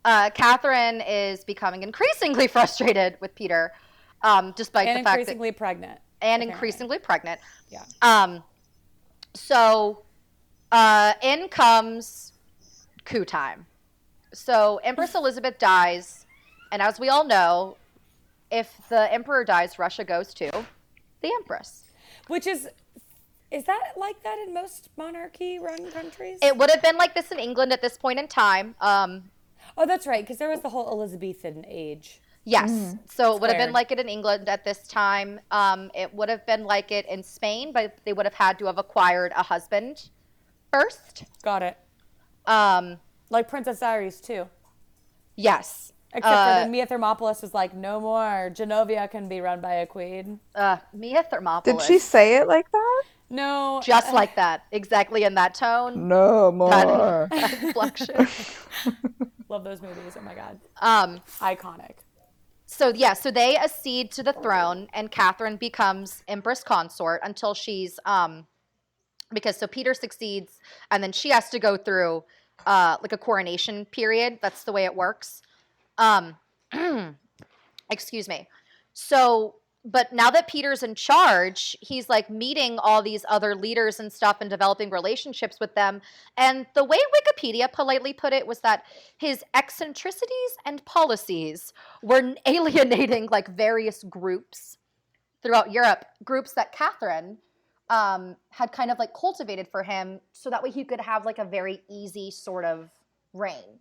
uh, 0.05 0.29
Catherine 0.31 1.01
is 1.01 1.43
becoming 1.43 1.83
increasingly 1.83 2.47
frustrated 2.55 3.17
with 3.21 3.33
Peter, 3.35 3.71
um, 4.21 4.53
despite 4.55 4.87
And 4.87 4.99
the 4.99 5.03
fact 5.03 5.25
that 5.25 5.31
increasingly 5.33 5.51
pregnant. 5.51 5.99
and 6.21 6.41
apparently. 6.43 6.53
increasingly 6.53 6.99
pregnant. 6.99 7.41
Yeah. 7.69 7.83
Um, 8.01 8.43
so 9.33 10.03
uh, 10.71 11.13
in 11.21 11.47
comes 11.49 12.33
coup 13.05 13.25
time. 13.25 13.65
So 14.33 14.79
Empress 14.83 15.15
Elizabeth 15.15 15.57
dies, 15.57 16.25
and 16.71 16.81
as 16.81 16.99
we 16.99 17.09
all 17.09 17.23
know, 17.23 17.77
if 18.51 18.75
the 18.89 19.11
emperor 19.11 19.43
dies, 19.43 19.79
Russia 19.79 20.03
goes 20.03 20.33
to 20.35 20.49
the 21.21 21.31
empress. 21.39 21.83
Which 22.27 22.45
is, 22.45 22.69
is 23.51 23.63
that 23.65 23.93
like 23.97 24.21
that 24.23 24.37
in 24.45 24.53
most 24.53 24.89
monarchy-run 24.97 25.91
countries? 25.91 26.37
It 26.43 26.55
would 26.55 26.69
have 26.69 26.81
been 26.81 26.95
like 26.97 27.15
this 27.15 27.31
in 27.31 27.39
England 27.39 27.73
at 27.73 27.81
this 27.81 27.97
point 27.97 28.19
in 28.19 28.27
time. 28.27 28.75
Um, 28.81 29.23
oh, 29.79 29.85
that's 29.87 30.05
right, 30.05 30.23
because 30.23 30.37
there 30.37 30.49
was 30.49 30.61
the 30.61 30.69
whole 30.69 30.89
Elizabethan 30.91 31.65
age. 31.67 32.21
yes, 32.45 32.95
so 33.09 33.35
it 33.35 33.41
would 33.41 33.49
have 33.49 33.59
been 33.59 33.73
like 33.73 33.91
it 33.91 33.99
in 33.99 34.07
England 34.09 34.47
at 34.49 34.63
this 34.65 34.87
time. 34.87 35.39
Um, 35.51 35.89
it 35.95 36.13
would 36.13 36.29
have 36.29 36.45
been 36.45 36.63
like 36.65 36.91
it 36.91 37.05
in 37.07 37.23
Spain, 37.23 37.71
but 37.73 37.97
they 38.05 38.13
would 38.13 38.25
have 38.25 38.33
had 38.35 38.59
to 38.59 38.65
have 38.65 38.77
acquired 38.77 39.31
a 39.35 39.43
husband 39.43 40.09
first. 40.71 41.23
Got 41.43 41.63
it. 41.63 41.77
Um, 42.45 42.97
Like 43.31 43.47
Princess 43.47 43.79
Diaries 43.79 44.19
too. 44.21 44.47
yes. 45.35 45.93
Except 46.11 46.25
Uh, 46.35 46.45
for 46.55 46.59
then 46.61 46.71
Mia 46.71 46.87
Thermopolis 46.87 47.43
was 47.43 47.53
like, 47.53 47.75
no 47.75 47.99
more. 47.99 48.49
Genovia 48.51 49.09
can 49.11 49.29
be 49.29 49.41
run 49.41 49.61
by 49.61 49.73
a 49.75 49.85
queen. 49.85 50.39
uh, 50.55 50.77
Mia 50.91 51.21
Thermopolis. 51.23 51.63
Did 51.65 51.81
she 51.83 51.99
say 51.99 52.37
it 52.37 52.47
like 52.47 52.71
that? 52.71 53.03
No. 53.29 53.79
just 53.83 54.09
uh, 54.09 54.13
like 54.15 54.35
that, 54.35 54.63
exactly 54.71 55.23
in 55.23 55.35
that 55.35 55.53
tone, 55.53 56.07
No 56.07 56.51
more. 56.51 57.27
that 57.31 57.61
inflection. 57.61 58.27
Love 59.49 59.63
those 59.63 59.81
movies. 59.81 60.15
Oh 60.17 60.21
my 60.21 60.35
god. 60.35 60.59
Um, 60.79 61.21
Iconic. 61.39 61.95
so 62.67 62.89
yeah, 62.89 63.13
so 63.13 63.31
they 63.31 63.57
accede 63.57 64.11
to 64.11 64.23
the 64.23 64.33
throne, 64.33 64.87
and 64.93 65.09
Catherine 65.09 65.57
becomes 65.57 66.23
empress 66.27 66.63
consort 66.63 67.21
until 67.23 67.55
she's 67.55 67.99
um, 68.05 68.45
because 69.33 69.57
so 69.57 69.65
Peter 69.67 69.93
succeeds, 69.95 70.59
and 70.91 71.03
then 71.03 71.11
she 71.11 71.29
has 71.29 71.49
to 71.49 71.59
go 71.59 71.75
through 71.77 72.23
uh 72.67 72.97
like 73.01 73.11
a 73.11 73.17
coronation 73.17 73.85
period. 73.85 74.37
That's 74.41 74.63
the 74.63 74.71
way 74.71 74.85
it 74.85 74.95
works. 74.95 75.41
Um, 75.97 76.37
excuse 77.89 78.27
me. 78.27 78.47
So, 78.93 79.55
but 79.85 80.11
now 80.11 80.29
that 80.29 80.47
Peter's 80.47 80.83
in 80.83 80.93
charge, 80.93 81.77
he's 81.79 82.09
like 82.09 82.29
meeting 82.29 82.77
all 82.79 83.01
these 83.01 83.25
other 83.29 83.55
leaders 83.55 83.99
and 83.99 84.11
stuff 84.11 84.37
and 84.41 84.49
developing 84.49 84.89
relationships 84.89 85.57
with 85.59 85.73
them. 85.73 86.01
And 86.35 86.65
the 86.75 86.83
way 86.83 86.97
Wikipedia 86.97 87.71
politely 87.71 88.11
put 88.11 88.33
it 88.33 88.45
was 88.45 88.59
that 88.59 88.83
his 89.17 89.43
eccentricities 89.53 90.57
and 90.65 90.83
policies 90.85 91.73
were 92.03 92.35
alienating 92.45 93.27
like 93.31 93.55
various 93.55 94.03
groups 94.03 94.77
throughout 95.41 95.71
Europe, 95.71 96.03
groups 96.25 96.53
that 96.53 96.73
Catherine 96.73 97.37
um, 97.89 98.35
had 98.49 98.71
kind 98.71 98.91
of 98.91 98.99
like 98.99 99.13
cultivated 99.13 99.67
for 99.67 99.83
him 99.83 100.19
so 100.33 100.49
that 100.49 100.61
way 100.61 100.71
he 100.71 100.83
could 100.83 101.01
have 101.01 101.25
like 101.25 101.39
a 101.39 101.45
very 101.45 101.81
easy 101.89 102.31
sort 102.31 102.65
of 102.65 102.89
reign, 103.33 103.79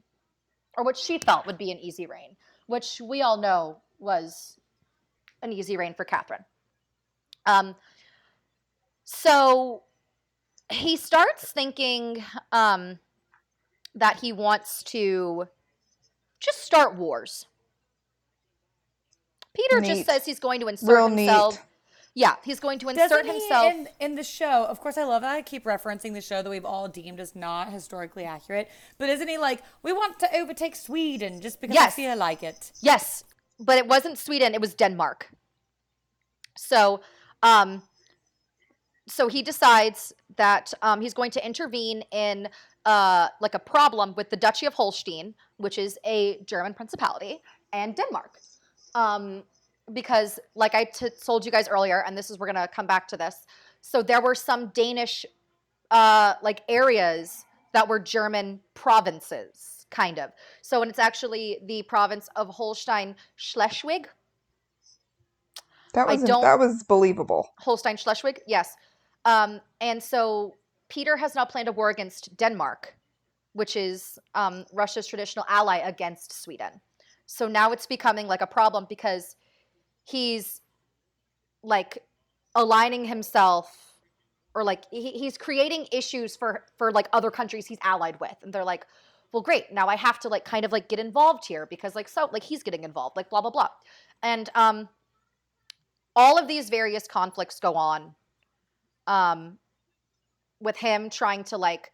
or 0.77 0.85
what 0.85 0.97
she 0.97 1.19
felt 1.19 1.47
would 1.47 1.59
be 1.59 1.73
an 1.73 1.79
easy 1.79 2.07
reign, 2.07 2.37
which 2.69 3.01
we 3.01 3.21
all 3.21 3.37
know 3.37 3.79
was 3.99 4.59
an 5.43 5.53
easy 5.53 5.77
reign 5.77 5.95
for 5.95 6.05
Catherine. 6.05 6.45
Um, 7.47 7.75
so 9.05 9.83
he 10.71 10.97
starts 10.97 11.51
thinking 11.53 12.23
um, 12.53 12.99
that 13.95 14.19
he 14.21 14.33
wants 14.33 14.83
to 14.85 15.49
just 16.41 16.63
start 16.63 16.95
wars. 16.95 17.47
Peter 19.55 19.81
just 19.81 20.07
says 20.07 20.25
he's 20.25 20.39
going 20.39 20.61
to 20.61 20.69
insert 20.69 20.89
Real 20.95 21.09
himself. 21.09 21.55
neat. 21.55 21.63
Yeah, 22.15 22.35
he's 22.45 22.59
going 22.61 22.79
to 22.81 22.89
insert 22.89 23.11
Doesn't 23.11 23.27
himself. 23.27 23.73
he 23.73 23.79
in, 23.81 23.89
in 24.01 24.15
the 24.15 24.25
show? 24.25 24.65
Of 24.65 24.81
course, 24.81 24.99
I 24.99 25.05
love 25.05 25.23
that 25.23 25.35
I 25.35 25.43
keep 25.43 25.65
referencing 25.65 26.15
the 26.15 26.21
show 26.21 26.43
that 26.43 26.51
we've 26.51 26.65
all 26.65 26.89
deemed 26.89 27.21
as 27.21 27.37
not 27.37 27.73
historically 27.73 28.25
accurate. 28.25 28.69
But 28.99 29.09
isn't 29.09 29.29
he 29.29 29.39
like, 29.39 29.63
we 29.83 29.93
want 29.93 30.19
to 30.21 30.37
overtake 30.37 30.75
Sweden 30.75 31.41
just 31.41 31.61
because 31.61 31.75
Yes. 31.75 31.93
I 31.93 31.97
feel 31.97 32.17
like 32.17 32.43
it? 32.43 32.73
Yes, 32.81 33.23
but 33.59 33.79
it 33.79 33.87
wasn't 33.87 34.19
Sweden, 34.19 34.55
it 34.55 34.61
was 34.61 34.75
Denmark. 34.75 35.31
So, 36.57 37.01
um, 37.43 37.83
so 39.07 39.29
he 39.29 39.43
decides 39.43 40.13
that 40.37 40.73
um, 40.83 41.01
he's 41.01 41.15
going 41.15 41.31
to 41.33 41.45
intervene 41.45 42.03
in 42.13 42.49
uh, 42.85 43.29
like 43.41 43.55
a 43.55 43.59
problem 43.59 44.15
with 44.17 44.31
the 44.31 44.37
Duchy 44.37 44.67
of 44.67 44.75
Holstein, 44.75 45.35
which 45.57 45.79
is 45.79 45.99
a 46.05 46.41
German 46.45 46.75
principality, 46.75 47.41
and 47.73 47.95
Denmark. 47.95 48.39
Um, 48.95 49.45
because, 49.93 50.39
like 50.55 50.75
I 50.75 50.85
t- 50.85 51.09
told 51.25 51.45
you 51.47 51.53
guys 51.53 51.69
earlier, 51.69 52.03
and 52.07 52.17
this 52.17 52.31
is 52.31 52.39
we're 52.39 52.47
gonna 52.47 52.69
come 52.69 52.87
back 52.87 53.09
to 53.09 53.17
this. 53.17 53.47
So 53.81 54.03
there 54.03 54.21
were 54.21 54.35
some 54.35 54.69
Danish, 54.69 55.25
uh, 55.91 56.35
like 56.43 56.63
areas 56.69 57.45
that 57.73 57.89
were 57.89 57.99
German 57.99 58.61
provinces, 58.75 59.78
kind 59.91 60.19
of. 60.19 60.31
So, 60.63 60.83
and 60.83 60.91
it's 60.91 60.99
actually 60.99 61.59
the 61.67 61.83
province 61.83 62.29
of 62.37 62.49
Holstein 62.49 63.17
Schleswig. 63.37 64.07
That 65.95 66.07
was 66.07 66.23
that 66.23 66.59
was 66.59 66.83
believable. 66.85 67.49
Holstein 67.59 67.97
Schleswig, 67.97 68.41
yes. 68.47 68.77
Um, 69.25 69.61
and 69.81 70.03
so 70.03 70.55
Peter 70.89 71.17
has 71.17 71.35
now 71.35 71.45
planned 71.45 71.69
a 71.69 71.73
war 71.73 71.91
against 71.91 72.37
Denmark, 72.37 72.95
which 73.53 73.77
is 73.77 74.19
um, 74.35 74.65
Russia's 74.73 75.07
traditional 75.07 75.45
ally 75.49 75.79
against 75.79 76.33
Sweden. 76.33 76.81
So 77.27 77.49
now 77.49 77.73
it's 77.73 77.87
becoming 77.87 78.27
like 78.27 78.41
a 78.41 78.47
problem 78.47 78.87
because 78.89 79.37
he's 80.05 80.61
like 81.63 81.99
aligning 82.55 83.05
himself 83.05 83.99
or 84.55 84.65
like 84.65 84.85
he, 84.91 85.13
he's 85.13 85.37
creating 85.37 85.87
issues 85.93 86.37
for 86.37 86.65
for 86.79 86.91
like 86.91 87.09
other 87.13 87.31
countries 87.31 87.67
he's 87.67 87.79
allied 87.83 88.19
with 88.21 88.35
and 88.43 88.53
they're 88.53 88.65
like 88.65 88.87
well 89.33 89.43
great 89.43 89.73
now 89.73 89.87
i 89.89 89.97
have 89.97 90.19
to 90.19 90.29
like 90.29 90.45
kind 90.45 90.65
of 90.65 90.73
like 90.73 90.89
get 90.89 90.99
involved 90.99 91.47
here 91.47 91.67
because 91.67 91.95
like 91.95 92.09
so 92.09 92.29
like 92.33 92.43
he's 92.43 92.63
getting 92.63 92.85
involved 92.85 93.17
like 93.17 93.31
blah 93.31 93.41
blah 93.41 93.51
blah. 93.51 93.69
And 94.23 94.49
um 94.55 94.89
all 96.17 96.39
of 96.39 96.49
these 96.49 96.71
various 96.71 97.07
conflicts 97.07 97.61
go 97.61 97.75
on 97.75 98.15
um 99.07 99.59
with 100.61 100.77
him 100.77 101.11
trying 101.11 101.45
to 101.45 101.57
like 101.57 101.93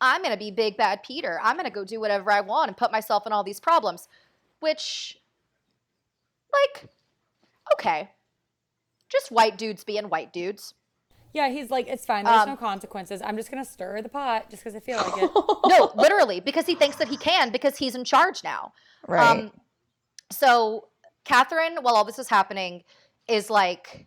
i'm 0.00 0.22
gonna 0.22 0.36
be 0.36 0.50
big 0.50 0.76
bad 0.76 1.02
peter. 1.02 1.40
I'm 1.42 1.56
gonna 1.56 1.70
go 1.70 1.84
do 1.84 2.00
whatever 2.00 2.30
i 2.30 2.40
want 2.40 2.68
and 2.68 2.76
put 2.76 2.92
myself 2.92 3.26
in 3.26 3.32
all 3.32 3.44
these 3.44 3.60
problems 3.60 4.08
which 4.60 5.18
like 6.52 6.88
okay. 7.72 8.10
Just 9.08 9.30
white 9.30 9.58
dudes 9.58 9.84
being 9.84 10.08
white 10.08 10.32
dudes 10.32 10.74
Yeah, 11.34 11.48
he's 11.50 11.68
like, 11.70 11.88
it's 11.88 12.06
fine. 12.06 12.24
There's 12.24 12.42
Um, 12.42 12.48
no 12.50 12.56
consequences. 12.56 13.20
I'm 13.22 13.36
just 13.36 13.50
gonna 13.50 13.64
stir 13.64 14.00
the 14.00 14.08
pot 14.08 14.48
just 14.48 14.62
because 14.64 14.74
I 14.74 14.80
feel 14.80 14.96
like 14.96 15.16
it. 15.18 15.30
no 15.66 15.92
literally 15.96 16.40
because 16.40 16.64
he 16.64 16.74
thinks 16.74 16.96
that 16.96 17.08
he 17.08 17.16
can 17.18 17.50
because 17.50 17.76
he's 17.76 17.94
in 17.94 18.04
charge 18.04 18.42
now 18.42 18.72
Right. 19.06 19.28
Um, 19.40 19.50
so 20.30 20.88
Catherine, 21.24 21.76
while 21.82 21.94
all 21.96 22.04
this 22.04 22.18
is 22.18 22.28
happening, 22.28 22.84
is 23.28 23.50
like 23.50 24.06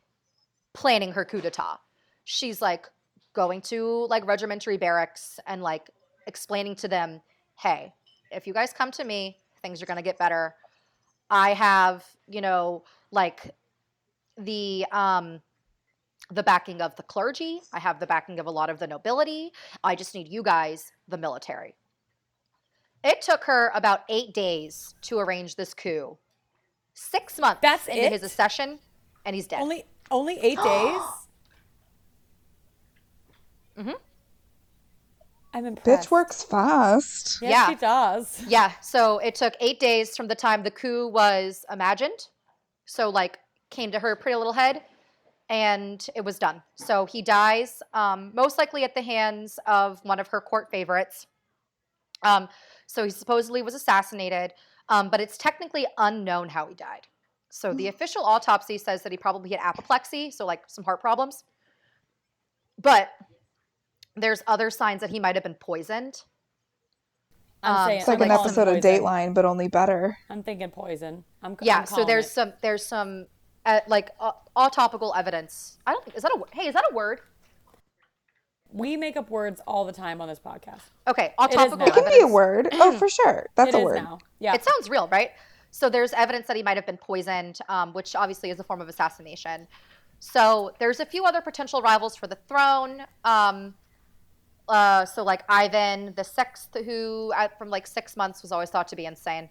planning 0.73 1.11
her 1.11 1.25
coup 1.25 1.41
d'état. 1.41 1.77
She's 2.23 2.61
like 2.61 2.87
going 3.33 3.61
to 3.61 4.07
like 4.09 4.25
regimentary 4.25 4.77
barracks 4.77 5.39
and 5.45 5.61
like 5.61 5.89
explaining 6.25 6.75
to 6.77 6.87
them, 6.87 7.21
hey, 7.59 7.93
if 8.31 8.47
you 8.47 8.53
guys 8.53 8.73
come 8.73 8.89
to 8.91 9.03
me, 9.03 9.37
things 9.61 9.81
are 9.81 9.85
gonna 9.85 10.01
get 10.01 10.17
better. 10.17 10.55
I 11.29 11.53
have, 11.53 12.05
you 12.27 12.41
know, 12.41 12.83
like 13.11 13.51
the 14.37 14.85
um 14.91 15.41
the 16.29 16.43
backing 16.43 16.81
of 16.81 16.95
the 16.95 17.03
clergy. 17.03 17.61
I 17.73 17.79
have 17.79 17.99
the 17.99 18.07
backing 18.07 18.39
of 18.39 18.45
a 18.47 18.51
lot 18.51 18.69
of 18.69 18.79
the 18.79 18.87
nobility. 18.87 19.51
I 19.83 19.95
just 19.95 20.13
need 20.13 20.27
you 20.27 20.43
guys, 20.43 20.91
the 21.07 21.17
military. 21.17 21.75
It 23.03 23.21
took 23.21 23.43
her 23.45 23.71
about 23.73 24.01
eight 24.09 24.33
days 24.33 24.93
to 25.03 25.19
arrange 25.19 25.55
this 25.55 25.73
coup. 25.73 26.17
Six 26.93 27.39
months 27.39 27.59
That's 27.61 27.87
into 27.87 28.05
it? 28.05 28.11
his 28.11 28.23
accession, 28.23 28.79
and 29.25 29.35
he's 29.35 29.47
dead. 29.47 29.61
only 29.61 29.85
only 30.11 30.37
eight 30.41 30.57
days. 30.61 31.01
Mhm. 33.77 33.95
I'm 35.53 35.65
impressed. 35.65 36.07
Bitch 36.07 36.11
works 36.11 36.43
fast. 36.43 37.39
Yes, 37.41 37.51
Yeah. 37.51 37.69
she 37.69 37.75
does. 37.75 38.43
yeah, 38.47 38.71
so 38.81 39.19
it 39.19 39.35
took 39.35 39.53
eight 39.59 39.79
days 39.79 40.15
from 40.17 40.27
the 40.27 40.35
time 40.35 40.63
the 40.63 40.71
coup 40.71 41.07
was 41.07 41.63
imagined. 41.71 42.27
So, 42.85 43.09
like, 43.09 43.37
came 43.69 43.91
to 43.91 43.99
her 43.99 44.15
pretty 44.15 44.35
little 44.35 44.53
head, 44.53 44.83
and 45.49 46.05
it 46.15 46.21
was 46.23 46.37
done. 46.39 46.61
So 46.75 47.05
he 47.05 47.21
dies, 47.21 47.81
um, 47.93 48.31
most 48.33 48.57
likely 48.57 48.83
at 48.83 48.93
the 48.95 49.01
hands 49.01 49.59
of 49.65 49.99
one 50.03 50.19
of 50.19 50.27
her 50.29 50.41
court 50.41 50.69
favorites. 50.69 51.27
Um, 52.23 52.49
so 52.87 53.03
he 53.03 53.09
supposedly 53.09 53.61
was 53.61 53.73
assassinated, 53.73 54.53
um, 54.89 55.09
but 55.09 55.21
it's 55.21 55.37
technically 55.37 55.85
unknown 55.97 56.49
how 56.49 56.67
he 56.67 56.73
died. 56.73 57.07
So 57.49 57.73
the 57.73 57.87
official 57.87 58.23
autopsy 58.23 58.77
says 58.77 59.03
that 59.03 59.11
he 59.11 59.17
probably 59.17 59.49
had 59.51 59.59
apoplexy, 59.63 60.31
so 60.31 60.45
like 60.45 60.63
some 60.67 60.83
heart 60.83 60.99
problems. 60.99 61.43
But 62.79 63.09
there's 64.15 64.43
other 64.47 64.69
signs 64.69 65.01
that 65.01 65.09
he 65.09 65.19
might 65.19 65.35
have 65.35 65.43
been 65.43 65.55
poisoned. 65.55 66.23
I'm 67.63 67.75
Um, 67.75 67.87
saying 67.87 67.99
It's 67.99 68.07
like 68.07 68.17
I'm 68.17 68.23
an 68.23 68.29
calling 68.29 68.45
episode 68.47 68.67
of. 68.67 68.83
Dateline, 68.83 69.33
but 69.33 69.45
only 69.45 69.67
better. 69.67 70.17
I'm 70.29 70.43
thinking 70.43 70.69
poison. 70.69 71.23
I'm 71.41 71.55
Yeah, 71.61 71.79
I'm 71.79 71.85
so 71.85 72.03
there's 72.03 72.25
it. 72.27 72.29
some 72.29 72.53
there's 72.61 72.85
some 72.85 73.27
uh, 73.67 73.81
like 73.87 74.09
uh, 74.19 74.31
autopical 74.55 75.15
evidence. 75.15 75.77
I 75.85 75.91
don't 75.91 76.03
think 76.03 76.17
is 76.17 76.23
that 76.23 76.31
a 76.33 76.37
word? 76.37 76.49
Hey, 76.51 76.67
is 76.67 76.73
that 76.73 76.85
a 76.91 76.95
word? 76.95 77.21
we 78.73 78.97
make 78.97 79.17
up 79.17 79.29
words 79.29 79.61
all 79.65 79.85
the 79.85 79.93
time 79.93 80.21
on 80.21 80.27
this 80.27 80.39
podcast. 80.39 80.81
Okay, 81.07 81.27
is 81.27 81.31
autopical 81.39 81.77
now. 81.77 81.85
It 81.85 81.93
can 81.93 82.03
evidence. 82.03 82.15
be 82.15 82.21
a 82.21 82.27
word. 82.27 82.67
Oh, 82.73 82.97
for 82.97 83.09
sure. 83.09 83.47
That's 83.55 83.69
It 83.69 83.75
a 83.75 83.79
is 83.79 83.83
word. 83.85 83.95
now. 83.95 84.19
Yeah. 84.39 84.53
It 84.55 84.63
sounds 84.63 84.89
real, 84.89 85.07
right? 85.07 85.31
So 85.71 85.89
there's 85.89 86.13
evidence 86.13 86.47
that 86.47 86.55
he 86.55 86.63
might 86.63 86.77
have 86.77 86.85
been 86.85 86.97
poisoned, 86.97 87.59
um, 87.69 87.93
which 87.93 88.15
obviously 88.15 88.49
is 88.49 88.59
a 88.59 88.63
form 88.63 88.81
of 88.81 88.89
assassination. 88.89 89.67
So 90.19 90.73
there's 90.79 90.99
a 90.99 91.05
few 91.05 91.25
other 91.25 91.41
potential 91.41 91.81
rivals 91.81 92.15
for 92.15 92.27
the 92.27 92.37
throne. 92.47 93.03
Um, 93.23 93.73
uh, 94.67 95.05
so 95.05 95.23
like 95.23 95.43
Ivan 95.47 96.13
the 96.15 96.23
sixth, 96.23 96.75
who 96.85 97.31
at, 97.35 97.57
from 97.57 97.69
like 97.69 97.87
six 97.87 98.17
months 98.17 98.41
was 98.41 98.51
always 98.51 98.69
thought 98.69 98.87
to 98.89 98.95
be 98.95 99.05
insane. 99.05 99.49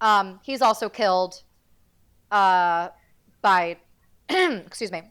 Um, 0.00 0.40
he's 0.42 0.62
also 0.62 0.88
killed 0.88 1.42
uh, 2.30 2.88
by, 3.42 3.76
excuse 4.28 4.92
me, 4.92 5.02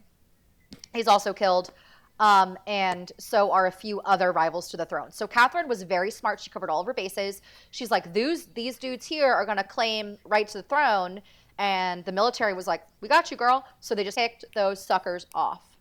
he's 0.94 1.08
also 1.08 1.32
killed. 1.32 1.72
Um, 2.20 2.58
and 2.66 3.12
so 3.18 3.52
are 3.52 3.66
a 3.66 3.72
few 3.72 4.00
other 4.00 4.32
rivals 4.32 4.68
to 4.70 4.76
the 4.76 4.84
throne. 4.84 5.12
So 5.12 5.28
Catherine 5.28 5.68
was 5.68 5.84
very 5.84 6.10
smart. 6.10 6.40
She 6.40 6.50
covered 6.50 6.68
all 6.68 6.80
of 6.80 6.86
her 6.86 6.94
bases. 6.94 7.42
She's 7.70 7.92
like, 7.92 8.12
these 8.12 8.46
these 8.46 8.76
dudes 8.76 9.06
here 9.06 9.32
are 9.32 9.46
gonna 9.46 9.62
claim 9.62 10.18
right 10.24 10.48
to 10.48 10.58
the 10.58 10.64
throne, 10.64 11.22
and 11.58 12.04
the 12.04 12.10
military 12.10 12.54
was 12.54 12.66
like, 12.66 12.82
"We 13.00 13.06
got 13.08 13.30
you, 13.30 13.36
girl." 13.36 13.64
So 13.78 13.94
they 13.94 14.02
just 14.02 14.16
kicked 14.16 14.44
those 14.56 14.84
suckers 14.84 15.26
off. 15.32 15.76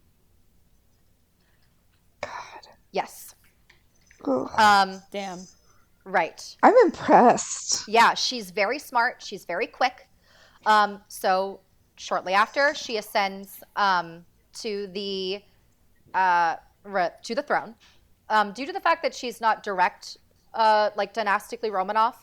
God. 2.21 2.67
Yes. 2.91 3.33
Ugh. 4.25 4.49
Um, 4.59 5.01
Damn. 5.11 5.39
right. 6.05 6.55
I'm 6.61 6.75
impressed. 6.85 7.87
Yeah, 7.87 8.13
she's 8.13 8.51
very 8.51 8.79
smart. 8.79 9.23
She's 9.23 9.45
very 9.45 9.67
quick. 9.67 10.07
Um, 10.65 11.01
so 11.07 11.61
shortly 11.97 12.33
after, 12.33 12.73
she 12.73 12.97
ascends 12.97 13.61
um, 13.75 14.25
to 14.59 14.87
the 14.87 15.41
uh, 16.13 16.55
re- 16.83 17.11
to 17.23 17.35
the 17.35 17.41
throne. 17.43 17.75
Um, 18.29 18.51
due 18.53 18.65
to 18.65 18.73
the 18.73 18.79
fact 18.79 19.03
that 19.03 19.13
she's 19.13 19.39
not 19.41 19.63
direct, 19.63 20.17
uh, 20.53 20.89
like 20.95 21.13
dynastically 21.13 21.69
Romanov, 21.69 22.15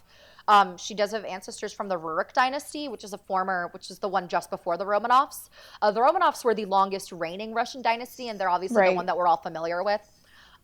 um, 0.49 0.77
she 0.77 0.95
does 0.95 1.13
have 1.13 1.25
ancestors 1.25 1.73
from 1.73 1.89
the 1.89 1.99
Rurik 1.99 2.33
dynasty, 2.35 2.89
which 2.89 3.05
is 3.05 3.13
a 3.15 3.19
former, 3.19 3.69
which 3.73 3.91
is 3.91 3.99
the 3.99 4.09
one 4.09 4.29
just 4.29 4.51
before 4.51 4.77
the 4.77 4.85
Romanovs. 4.85 5.49
Uh, 5.81 5.91
the 5.91 6.01
Romanovs 6.01 6.45
were 6.45 6.55
the 6.55 6.67
longest 6.67 7.13
reigning 7.13 7.55
Russian 7.55 7.81
dynasty, 7.81 8.29
and 8.29 8.39
they're 8.39 8.51
obviously 8.51 8.87
the 8.91 8.93
one 8.97 9.07
that 9.07 9.17
we're 9.17 9.27
all 9.27 9.39
familiar 9.39 9.83
with. 9.83 10.03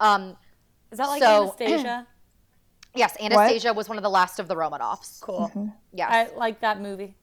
Um, 0.00 0.36
Is 0.92 0.98
that 0.98 1.06
like 1.08 1.22
So- 1.22 1.54
Anastasia? 1.61 2.06
yes, 2.94 3.16
Anastasia 3.20 3.72
was 3.72 3.88
one 3.88 3.96
of 3.96 4.02
the 4.02 4.11
last 4.11 4.38
of 4.38 4.48
the 4.48 4.54
Romanovs. 4.54 5.20
Cool. 5.20 5.72
Yes. 5.92 6.11
I 6.32 6.36
like 6.36 6.61
that 6.61 6.80
movie. 6.82 7.16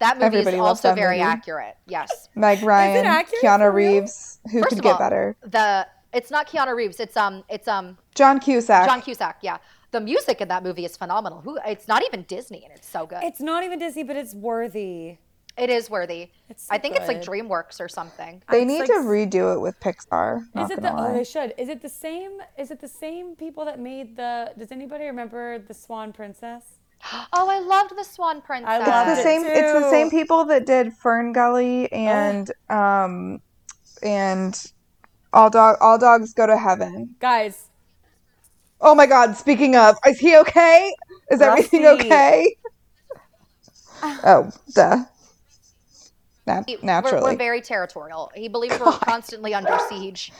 That 0.00 0.16
movie 0.16 0.26
Everybody 0.26 0.56
is 0.56 0.62
also 0.62 0.94
very 0.94 1.18
movie. 1.18 1.28
accurate. 1.30 1.76
Yes. 1.86 2.28
Meg 2.34 2.62
Ryan, 2.62 3.04
accurate 3.06 3.42
Keanu? 3.42 3.72
Reeves. 3.74 4.38
Who 4.52 4.60
First 4.62 4.68
could 4.70 4.78
of 4.78 4.82
get 4.84 4.92
all, 4.92 4.98
better? 4.98 5.36
The 5.42 5.86
it's 6.12 6.30
not 6.30 6.48
Keanu 6.48 6.74
Reeves. 6.76 7.00
It's 7.00 7.16
um 7.16 7.44
it's 7.48 7.66
um 7.68 7.98
John 8.14 8.38
Cusack. 8.40 8.86
John 8.86 9.02
Cusack. 9.02 9.38
Yeah. 9.42 9.58
The 9.90 10.00
music 10.00 10.40
in 10.40 10.48
that 10.48 10.62
movie 10.62 10.84
is 10.84 10.96
phenomenal. 10.96 11.40
Who? 11.40 11.58
It's 11.66 11.88
not 11.88 12.04
even 12.04 12.22
Disney, 12.24 12.62
and 12.64 12.72
it's 12.74 12.86
so 12.88 13.06
good. 13.06 13.20
It's 13.22 13.40
not 13.40 13.64
even 13.64 13.78
Disney, 13.78 14.02
but 14.04 14.16
it's 14.16 14.34
worthy. 14.34 15.16
it 15.56 15.70
is 15.70 15.88
worthy. 15.90 16.30
It's 16.50 16.64
so 16.68 16.74
I 16.74 16.78
think 16.78 16.94
it's 16.94 17.08
like. 17.08 17.22
DreamWorks 17.22 17.80
or 17.80 17.88
something. 17.88 18.42
they 18.50 18.62
It's 18.62 18.68
need 18.68 18.78
like 18.80 18.88
to 18.88 19.00
redo 19.00 19.54
it 19.54 19.60
with 19.60 19.80
Pixar. 19.80 20.42
Is 20.56 20.70
it 20.70 20.76
the? 20.76 20.82
gonna 20.90 21.08
Oh, 21.08 21.12
they 21.14 21.24
should. 21.24 21.54
Is 21.58 21.68
it 21.70 21.80
the 21.82 21.88
same? 21.88 22.32
Is 22.56 22.70
it 22.70 22.80
the 22.80 22.86
same 22.88 23.34
people 23.34 23.64
that 23.64 23.80
made 23.80 24.16
the? 24.16 24.52
Does 24.58 24.70
anybody 24.72 25.06
remember 25.06 25.58
the 25.58 25.74
Swan 25.74 26.12
Princess? 26.12 26.62
Oh, 27.32 27.48
I 27.48 27.58
loved 27.60 27.96
the 27.96 28.04
Swan 28.04 28.40
Princess. 28.42 28.68
I 28.68 28.78
It's 28.78 28.88
loved 28.88 29.10
the 29.10 29.20
it 29.20 29.22
same. 29.22 29.42
It's 29.46 29.72
the 29.72 29.90
same 29.90 30.10
people 30.10 30.44
that 30.46 30.66
did 30.66 30.92
Fern 30.92 31.32
Gully 31.32 31.90
and 31.92 32.50
um 32.68 33.40
and 34.02 34.72
all 35.32 35.48
dog 35.50 35.76
all 35.80 35.98
dogs 35.98 36.34
go 36.34 36.46
to 36.46 36.56
heaven. 36.56 37.14
Guys, 37.20 37.68
Oh 38.80 38.94
my 38.94 39.06
God! 39.06 39.36
Speaking 39.36 39.74
of, 39.74 39.96
is 40.06 40.18
he 40.20 40.36
okay? 40.38 40.92
Is 41.30 41.40
everything 41.40 41.84
okay? 41.86 42.54
oh, 44.02 44.50
duh. 44.74 45.04
Nat- 46.46 46.64
He- 46.66 46.76
we're- 46.76 46.86
naturally, 46.86 47.32
We're, 47.32 47.36
very 47.36 47.60
territorial. 47.60 48.30
He 48.34 48.48
believes 48.48 48.78
we're 48.78 48.92
constantly 48.92 49.52
under 49.54 49.78
siege. 49.88 50.32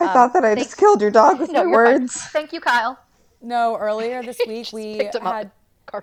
I 0.00 0.08
thought 0.12 0.32
that 0.32 0.44
I 0.44 0.54
thank- 0.54 0.66
just 0.66 0.76
killed 0.76 1.00
your 1.00 1.10
dog 1.12 1.38
with 1.38 1.52
No, 1.52 1.62
my 1.64 1.70
you're 1.70 1.84
fine. 1.86 2.00
words. 2.02 2.14
Thank 2.32 2.52
you, 2.52 2.60
Kyle. 2.60 2.98
No. 3.40 3.76
Earlier 3.76 4.22
this 4.22 4.40
week, 4.46 4.72
we 4.72 4.98
picked 4.98 5.14
him 5.14 5.26
up 5.26 5.34
had 5.34 5.52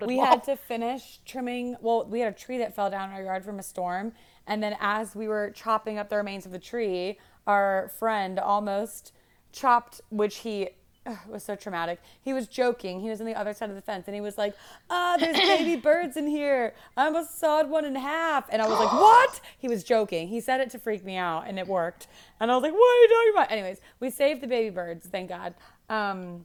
we 0.06 0.18
had 0.18 0.44
to 0.44 0.56
finish 0.56 1.20
trimming. 1.24 1.76
Well, 1.80 2.04
we 2.06 2.20
had 2.20 2.32
a 2.32 2.36
tree 2.36 2.58
that 2.58 2.74
fell 2.74 2.90
down 2.90 3.10
in 3.10 3.16
our 3.16 3.22
yard 3.22 3.44
from 3.44 3.58
a 3.58 3.62
storm, 3.62 4.12
and 4.46 4.62
then 4.62 4.76
as 4.80 5.14
we 5.14 5.28
were 5.28 5.50
chopping 5.50 5.98
up 5.98 6.08
the 6.08 6.16
remains 6.16 6.46
of 6.46 6.52
the 6.52 6.58
tree, 6.58 7.18
our 7.46 7.90
friend 7.98 8.38
almost 8.38 9.12
chopped, 9.52 10.00
which 10.10 10.38
he. 10.38 10.70
ugh, 11.06 11.16
was 11.26 11.42
so 11.42 11.56
traumatic. 11.56 12.00
He 12.20 12.34
was 12.34 12.46
joking. 12.48 13.00
He 13.00 13.08
was 13.08 13.20
on 13.20 13.26
the 13.26 13.34
other 13.34 13.54
side 13.54 13.70
of 13.70 13.76
the 13.76 13.82
fence, 13.82 14.06
and 14.08 14.14
he 14.14 14.20
was 14.20 14.36
like, 14.36 14.54
"Ah, 14.90 15.16
there's 15.18 15.36
baby 15.48 15.76
birds 15.76 16.16
in 16.16 16.26
here. 16.26 16.74
I 16.96 17.06
almost 17.06 17.38
sawed 17.40 17.70
one 17.70 17.84
in 17.86 17.94
half." 17.94 18.44
And 18.50 18.60
I 18.60 18.68
was 18.68 18.78
like, 18.78 18.92
"What?" 18.92 19.40
He 19.58 19.68
was 19.68 19.84
joking. 19.84 20.28
He 20.28 20.40
said 20.40 20.60
it 20.60 20.70
to 20.70 20.78
freak 20.78 21.04
me 21.04 21.16
out, 21.16 21.44
and 21.46 21.58
it 21.58 21.66
worked. 21.66 22.08
And 22.40 22.50
I 22.50 22.54
was 22.54 22.62
like, 22.62 22.72
"What 22.72 22.96
are 22.96 23.00
you 23.02 23.08
talking 23.08 23.32
about?" 23.32 23.50
Anyways, 23.52 23.80
we 24.00 24.10
saved 24.10 24.42
the 24.42 24.46
baby 24.46 24.68
birds, 24.70 25.06
thank 25.06 25.30
God. 25.30 25.54
Um, 25.88 26.44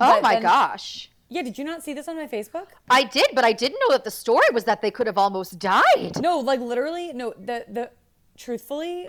Oh 0.00 0.14
but 0.14 0.22
my 0.22 0.34
then- 0.34 0.42
gosh. 0.42 1.10
Yeah, 1.32 1.42
did 1.42 1.58
you 1.58 1.64
not 1.64 1.84
see 1.84 1.92
this 1.94 2.08
on 2.08 2.16
my 2.16 2.26
Facebook? 2.26 2.66
I 2.90 3.04
did, 3.04 3.28
but 3.34 3.44
I 3.44 3.52
didn't 3.52 3.78
know 3.78 3.92
that 3.92 4.02
the 4.02 4.10
story 4.10 4.46
was 4.52 4.64
that 4.64 4.82
they 4.82 4.90
could 4.90 5.06
have 5.06 5.16
almost 5.16 5.60
died. 5.60 6.20
No, 6.20 6.40
like 6.40 6.58
literally, 6.58 7.12
no. 7.12 7.32
The 7.38 7.64
the 7.68 7.90
truthfully, 8.36 9.08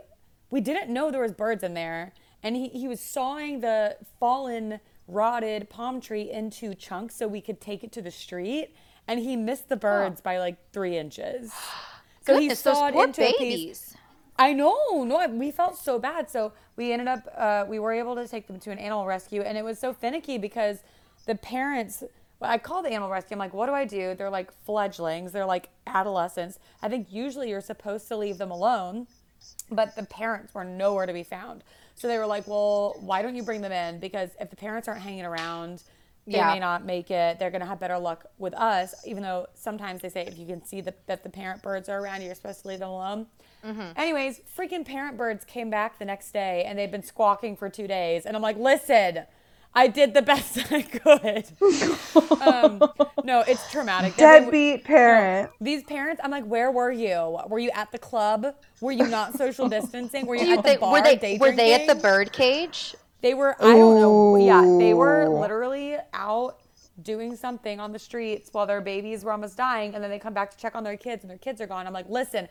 we 0.51 0.61
didn't 0.61 0.93
know 0.93 1.09
there 1.09 1.21
was 1.23 1.31
birds 1.31 1.63
in 1.63 1.73
there, 1.73 2.13
and 2.43 2.55
he 2.55 2.67
he 2.69 2.87
was 2.87 2.99
sawing 2.99 3.61
the 3.61 3.97
fallen 4.19 4.79
rotted 5.07 5.67
palm 5.69 5.99
tree 5.99 6.29
into 6.31 6.75
chunks 6.75 7.15
so 7.15 7.27
we 7.27 7.41
could 7.41 7.59
take 7.59 7.83
it 7.83 7.91
to 7.93 8.03
the 8.03 8.11
street, 8.11 8.75
and 9.07 9.19
he 9.19 9.35
missed 9.35 9.67
the 9.67 9.75
birds 9.75 10.21
by 10.21 10.37
like 10.37 10.57
three 10.71 10.97
inches. 10.97 11.51
So 12.23 12.35
he 12.35 12.41
Goodness, 12.41 12.61
those 12.61 12.77
sawed 12.77 12.93
into 12.95 13.23
a 13.23 13.33
piece. 13.39 13.95
I 14.37 14.53
know, 14.53 15.03
no, 15.03 15.27
we 15.29 15.51
felt 15.51 15.77
so 15.77 15.99
bad. 15.99 16.29
So 16.29 16.53
we 16.75 16.91
ended 16.91 17.07
up, 17.07 17.27
uh, 17.35 17.65
we 17.67 17.79
were 17.79 17.91
able 17.91 18.15
to 18.15 18.27
take 18.27 18.47
them 18.47 18.59
to 18.61 18.71
an 18.71 18.79
animal 18.79 19.05
rescue, 19.05 19.41
and 19.41 19.57
it 19.57 19.63
was 19.63 19.77
so 19.79 19.93
finicky 19.93 20.37
because 20.37 20.79
the 21.25 21.35
parents. 21.35 22.03
Well, 22.39 22.49
I 22.49 22.57
called 22.57 22.85
the 22.85 22.89
animal 22.89 23.11
rescue. 23.11 23.35
I'm 23.35 23.39
like, 23.39 23.53
what 23.53 23.67
do 23.67 23.73
I 23.73 23.85
do? 23.85 24.15
They're 24.15 24.31
like 24.31 24.51
fledglings. 24.65 25.31
They're 25.31 25.45
like 25.45 25.69
adolescents. 25.85 26.57
I 26.81 26.89
think 26.89 27.11
usually 27.11 27.49
you're 27.49 27.61
supposed 27.61 28.07
to 28.07 28.17
leave 28.17 28.39
them 28.39 28.49
alone, 28.49 29.05
but 29.69 29.95
the 29.95 30.03
parents 30.03 30.55
were 30.55 30.63
nowhere 30.63 31.05
to 31.05 31.13
be 31.13 31.21
found. 31.21 31.63
So 31.93 32.07
they 32.07 32.17
were 32.17 32.25
like, 32.25 32.47
well, 32.47 32.95
why 32.99 33.21
don't 33.21 33.35
you 33.35 33.43
bring 33.43 33.61
them 33.61 33.71
in? 33.71 33.99
Because 33.99 34.31
if 34.39 34.49
the 34.49 34.55
parents 34.55 34.87
aren't 34.87 35.01
hanging 35.01 35.23
around, 35.25 35.83
they 36.27 36.37
Yeah. 36.37 36.53
may 36.53 36.59
not 36.59 36.85
make 36.85 37.09
it. 37.11 37.39
They're 37.39 37.49
going 37.49 37.61
to 37.61 37.67
have 37.67 37.79
better 37.79 37.97
luck 37.97 38.25
with 38.37 38.53
us, 38.53 39.05
even 39.07 39.23
though 39.23 39.47
sometimes 39.55 40.01
they 40.01 40.09
say 40.09 40.21
if 40.25 40.37
you 40.37 40.45
can 40.45 40.63
see 40.63 40.79
the, 40.81 40.93
that 41.07 41.23
the 41.23 41.29
parent 41.29 41.61
birds 41.63 41.89
are 41.89 41.99
around, 41.99 42.21
you're 42.21 42.35
supposed 42.35 42.61
to 42.61 42.67
leave 42.67 42.79
them 42.79 42.89
alone. 42.89 43.25
Anyways, 43.95 44.41
freaking 44.57 44.83
parent 44.85 45.17
birds 45.17 45.45
came 45.45 45.69
back 45.69 45.99
the 45.99 46.05
next 46.05 46.31
day 46.31 46.63
and 46.65 46.77
they'd 46.79 46.91
been 46.91 47.03
squawking 47.03 47.55
for 47.55 47.69
two 47.69 47.87
days. 47.87 48.25
And 48.25 48.35
I'm 48.35 48.41
like, 48.41 48.57
listen, 48.57 49.23
I 49.73 49.87
did 49.87 50.13
the 50.13 50.21
best 50.31 50.57
I 50.71 50.81
could. 50.81 51.45
um, 52.41 52.81
no, 53.23 53.41
it's 53.47 53.69
traumatic. 53.71 54.15
They- 54.15 54.23
Deadbeat 54.23 54.83
parent. 54.83 55.51
These 55.61 55.83
parents, 55.83 56.21
I'm 56.23 56.31
like, 56.31 56.45
where 56.45 56.71
were 56.71 56.91
you? 56.91 57.37
Were 57.47 57.59
you 57.59 57.69
at 57.71 57.91
the 57.91 57.99
club? 57.99 58.55
Were 58.79 58.91
you 58.91 59.07
not 59.07 59.37
social 59.37 59.69
distancing? 59.77 60.25
Were 60.25 60.35
you, 60.35 60.45
you 60.45 60.53
at 60.53 60.57
the 60.57 60.63
think 60.63 60.81
bar? 60.81 60.91
were 60.93 61.01
they 61.03 61.15
day 61.15 61.37
were 61.37 61.51
they 61.51 61.73
at 61.73 61.87
the 61.87 61.95
bird 62.01 62.31
cage? 62.31 62.95
They 63.21 63.33
were, 63.33 63.55
I 63.61 63.77
don't 63.77 63.99
know. 63.99 64.35
Yeah, 64.35 64.77
they 64.79 64.93
were 64.93 65.27
literally 65.29 65.97
out 66.13 66.57
doing 67.01 67.35
something 67.35 67.79
on 67.79 67.91
the 67.91 67.99
streets 67.99 68.49
while 68.51 68.67
their 68.67 68.81
babies 68.81 69.23
were 69.23 69.31
almost 69.31 69.57
dying, 69.57 69.95
and 69.95 70.03
then 70.03 70.09
they 70.09 70.19
come 70.19 70.33
back 70.33 70.51
to 70.51 70.57
check 70.57 70.75
on 70.75 70.83
their 70.83 70.97
kids, 70.97 71.23
and 71.23 71.29
their 71.29 71.37
kids 71.37 71.61
are 71.61 71.67
gone. 71.67 71.87
I'm 71.87 71.93
like, 71.93 72.09
listen, 72.09 72.47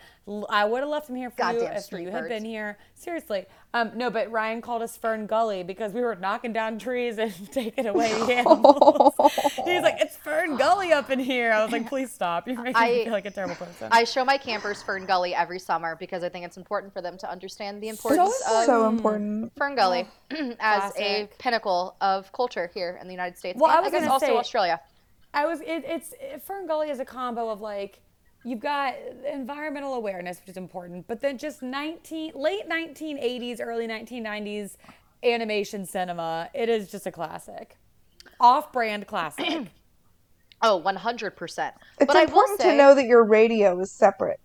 I 0.48 0.64
would 0.64 0.80
have 0.80 0.88
left 0.88 1.06
them 1.08 1.16
here 1.16 1.30
for 1.30 1.52
you 1.52 1.60
if 1.66 1.92
you 1.92 2.10
had 2.10 2.22
birds. 2.22 2.28
been 2.28 2.44
here. 2.44 2.78
Seriously. 2.94 3.46
Um, 3.72 3.92
no, 3.94 4.10
but 4.10 4.28
Ryan 4.32 4.60
called 4.60 4.82
us 4.82 4.96
Fern 4.96 5.26
Gully 5.26 5.62
because 5.62 5.92
we 5.92 6.00
were 6.00 6.16
knocking 6.16 6.52
down 6.52 6.76
trees 6.80 7.18
and 7.18 7.32
taking 7.52 7.86
away 7.86 8.12
the 8.12 8.34
animals. 8.38 9.14
He's 9.64 9.82
like, 9.82 9.98
it's 10.00 10.16
Fern 10.16 10.56
Gully 10.56 10.92
up 10.92 11.08
in 11.08 11.20
here. 11.20 11.52
I 11.52 11.62
was 11.62 11.70
like, 11.70 11.88
please 11.88 12.10
stop. 12.10 12.48
You're 12.48 12.56
making 12.60 12.82
me 12.82 13.00
I- 13.00 13.04
feel 13.04 13.12
like 13.12 13.26
a 13.26 13.30
terrible 13.30 13.54
person. 13.54 13.88
I 13.92 14.02
show 14.02 14.24
my 14.24 14.36
campers 14.38 14.82
Fern 14.82 15.06
Gully 15.06 15.34
every 15.34 15.60
summer 15.60 15.94
because 16.00 16.24
I 16.24 16.28
think 16.28 16.44
it's 16.44 16.56
important 16.56 16.92
for 16.92 17.00
them 17.00 17.16
to 17.18 17.30
understand 17.30 17.80
the 17.80 17.90
importance 17.90 18.42
of 18.50 18.64
So 18.66 18.88
important. 18.88 19.52
Fern 19.56 19.76
Gully 19.76 20.08
as 20.58 20.92
a 20.98 21.28
pinnacle 21.38 21.94
of 22.00 22.32
culture 22.32 22.70
here 22.74 22.98
in 23.00 23.06
the 23.06 23.12
United 23.14 23.38
States. 23.38 23.56
Well, 23.60 23.70
I 23.70 23.76
and 23.76 23.84
was 23.84 23.92
guess 23.92 24.08
also 24.10 24.26
say- 24.26 24.36
Australia. 24.36 24.80
I 25.32 25.46
was. 25.46 25.60
It, 25.60 25.84
it's 25.86 26.12
it, 26.20 26.42
Fern 26.42 26.66
Gully 26.66 26.90
is 26.90 26.98
a 26.98 27.04
combo 27.04 27.50
of 27.50 27.60
like 27.60 28.00
you've 28.44 28.60
got 28.60 28.94
environmental 29.30 29.94
awareness, 29.94 30.40
which 30.40 30.48
is 30.50 30.56
important, 30.56 31.06
but 31.06 31.20
then 31.20 31.38
just 31.38 31.62
nineteen 31.62 32.32
late 32.34 32.66
nineteen 32.68 33.18
eighties, 33.18 33.60
early 33.60 33.86
nineteen 33.86 34.22
nineties 34.22 34.76
animation 35.22 35.84
cinema. 35.84 36.48
It 36.54 36.68
is 36.68 36.90
just 36.90 37.06
a 37.06 37.12
classic, 37.12 37.76
off-brand 38.40 39.06
classic. 39.06 39.68
Oh, 40.62 40.82
100%. 40.84 41.32
It's 41.38 41.72
but 42.06 42.16
I 42.16 42.24
important 42.24 42.60
say, 42.60 42.72
to 42.72 42.76
know 42.76 42.94
that 42.94 43.06
your 43.06 43.24
radio 43.24 43.80
is 43.80 43.90
separate 43.90 44.38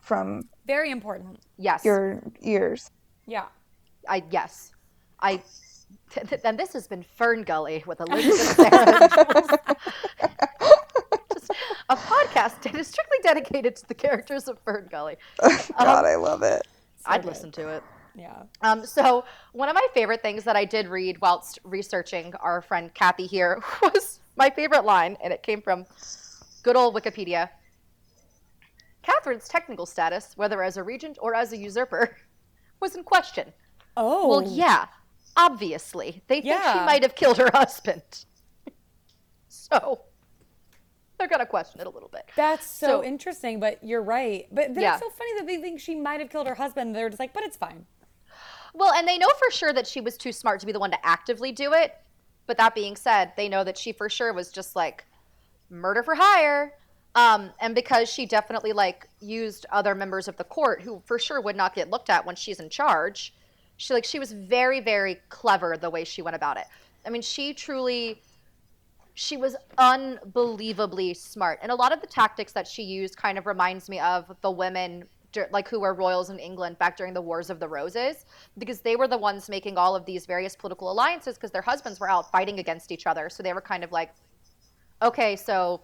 from 0.00 0.44
Very 0.66 0.90
important. 0.90 1.40
yes. 1.58 1.84
your 1.84 2.22
ears. 2.40 2.90
Yeah. 3.26 3.44
I 4.08 4.24
yes. 4.30 4.72
I 5.20 5.42
and 6.42 6.58
this 6.58 6.72
has 6.72 6.88
been 6.88 7.02
Fern 7.02 7.42
Gully 7.42 7.84
with 7.86 8.00
Elizabeth 8.00 8.56
Sarah. 8.56 9.58
Just 11.90 12.04
a 12.04 12.06
podcast 12.06 12.28
podcast 12.28 12.62
that 12.62 12.74
is 12.74 12.86
strictly 12.86 13.18
dedicated 13.22 13.76
to 13.76 13.86
the 13.88 13.94
characters 13.94 14.48
of 14.48 14.58
Fern 14.60 14.88
Gully. 14.90 15.16
God, 15.40 16.04
I 16.04 16.16
love 16.16 16.42
it. 16.42 16.66
I'd 17.06 17.22
good. 17.22 17.28
listen 17.28 17.52
to 17.52 17.68
it. 17.68 17.82
Yeah. 18.14 18.42
Um, 18.62 18.84
so 18.84 19.24
one 19.52 19.68
of 19.68 19.74
my 19.74 19.86
favorite 19.94 20.22
things 20.22 20.44
that 20.44 20.56
I 20.56 20.64
did 20.64 20.88
read 20.88 21.20
whilst 21.20 21.58
researching 21.64 22.34
our 22.36 22.60
friend 22.60 22.92
Cathy 22.94 23.26
here 23.26 23.62
was 23.82 24.20
my 24.36 24.50
favorite 24.50 24.84
line, 24.84 25.16
and 25.22 25.32
it 25.32 25.42
came 25.42 25.62
from 25.62 25.86
good 26.62 26.76
old 26.76 26.94
Wikipedia. 26.94 27.48
Catherine's 29.02 29.48
technical 29.48 29.86
status, 29.86 30.32
whether 30.36 30.62
as 30.62 30.76
a 30.76 30.82
regent 30.82 31.16
or 31.20 31.34
as 31.34 31.52
a 31.52 31.56
usurper, 31.56 32.16
was 32.80 32.94
in 32.96 33.04
question. 33.04 33.52
Oh. 33.96 34.28
Well, 34.28 34.42
yeah, 34.42 34.86
obviously. 35.36 36.22
They 36.26 36.36
think 36.42 36.44
Yeah. 36.46 36.72
she 36.72 36.78
might 36.86 37.02
have 37.02 37.14
killed 37.14 37.38
her 37.38 37.50
husband. 37.54 38.02
so 39.48 40.02
they're 41.18 41.28
going 41.28 41.40
to 41.40 41.46
question 41.46 41.80
it 41.80 41.86
a 41.86 41.90
little 41.90 42.08
bit. 42.08 42.24
That's 42.36 42.66
so, 42.66 42.86
So- 42.86 43.04
interesting, 43.04 43.60
but 43.60 43.82
you're 43.82 44.02
right. 44.02 44.46
But 44.52 44.74
then 44.74 44.82
Yeah. 44.82 44.94
it's 44.94 45.02
so 45.02 45.10
funny 45.10 45.32
that 45.38 45.46
they 45.46 45.58
think 45.58 45.80
she 45.80 45.94
might 45.94 46.20
have 46.20 46.30
killed 46.30 46.46
her 46.46 46.54
husband. 46.54 46.94
They're 46.94 47.08
just 47.10 47.20
like, 47.20 47.32
but 47.32 47.42
it's 47.42 47.56
fine. 47.56 47.86
Well, 48.74 48.92
and 48.92 49.06
they 49.08 49.18
know 49.18 49.28
for 49.38 49.50
sure 49.50 49.72
that 49.72 49.86
she 49.86 50.00
was 50.00 50.16
too 50.16 50.32
smart 50.32 50.60
to 50.60 50.66
be 50.66 50.72
the 50.72 50.78
one 50.78 50.90
to 50.92 51.06
actively 51.06 51.52
do 51.52 51.72
it. 51.72 51.96
But 52.46 52.56
that 52.58 52.74
being 52.74 52.96
said, 52.96 53.32
they 53.36 53.48
know 53.48 53.64
that 53.64 53.76
she 53.76 53.92
for 53.92 54.08
sure 54.08 54.32
was 54.32 54.50
just 54.50 54.76
like 54.76 55.04
murder 55.70 56.02
for 56.02 56.14
hire. 56.14 56.74
Um, 57.14 57.50
and 57.60 57.74
because 57.74 58.08
she 58.08 58.24
definitely 58.26 58.72
like 58.72 59.08
used 59.20 59.66
other 59.72 59.94
members 59.94 60.28
of 60.28 60.36
the 60.36 60.44
court 60.44 60.82
who 60.82 61.02
for 61.04 61.18
sure 61.18 61.40
would 61.40 61.56
not 61.56 61.74
get 61.74 61.90
looked 61.90 62.10
at 62.10 62.24
when 62.24 62.36
she's 62.36 62.60
in 62.60 62.68
charge, 62.70 63.34
she 63.76 63.92
like 63.92 64.04
she 64.04 64.18
was 64.18 64.32
very 64.32 64.80
very 64.80 65.18
clever 65.28 65.76
the 65.76 65.90
way 65.90 66.04
she 66.04 66.22
went 66.22 66.36
about 66.36 66.56
it. 66.58 66.66
I 67.04 67.10
mean, 67.10 67.22
she 67.22 67.54
truly 67.54 68.22
she 69.18 69.36
was 69.36 69.56
unbelievably 69.78 71.12
smart. 71.12 71.58
And 71.60 71.72
a 71.72 71.74
lot 71.74 71.92
of 71.92 72.00
the 72.00 72.06
tactics 72.06 72.52
that 72.52 72.68
she 72.68 72.84
used 72.84 73.16
kind 73.16 73.36
of 73.36 73.46
reminds 73.46 73.88
me 73.88 73.98
of 73.98 74.30
the 74.42 74.50
women 74.50 75.08
like 75.50 75.68
who 75.68 75.80
were 75.80 75.92
royals 75.92 76.30
in 76.30 76.38
england 76.38 76.78
back 76.78 76.96
during 76.96 77.12
the 77.12 77.20
wars 77.20 77.50
of 77.50 77.60
the 77.60 77.68
roses 77.68 78.24
because 78.56 78.80
they 78.80 78.96
were 78.96 79.06
the 79.06 79.18
ones 79.18 79.48
making 79.48 79.76
all 79.76 79.94
of 79.94 80.06
these 80.06 80.24
various 80.24 80.56
political 80.56 80.90
alliances 80.90 81.34
because 81.34 81.50
their 81.50 81.62
husbands 81.62 82.00
were 82.00 82.08
out 82.08 82.30
fighting 82.32 82.60
against 82.60 82.90
each 82.90 83.06
other. 83.06 83.28
So 83.28 83.42
they 83.42 83.52
were 83.52 83.60
kind 83.60 83.82
of 83.82 83.90
like 83.90 84.14
okay 85.02 85.34
so 85.34 85.82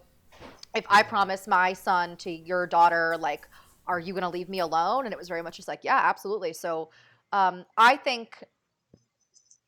if 0.76 0.84
i 0.88 1.02
promise 1.02 1.48
my 1.48 1.72
son 1.72 2.16
to 2.18 2.30
your 2.30 2.66
daughter 2.68 3.16
like 3.18 3.48
are 3.88 3.98
you 3.98 4.12
going 4.12 4.22
to 4.22 4.28
leave 4.28 4.48
me 4.48 4.60
alone? 4.60 5.04
And 5.04 5.12
it 5.12 5.18
was 5.18 5.28
very 5.28 5.42
much 5.42 5.56
just 5.56 5.68
like 5.68 5.80
yeah 5.82 6.00
absolutely. 6.04 6.52
So 6.52 6.90
um, 7.32 7.64
i 7.76 7.96
think 7.96 8.44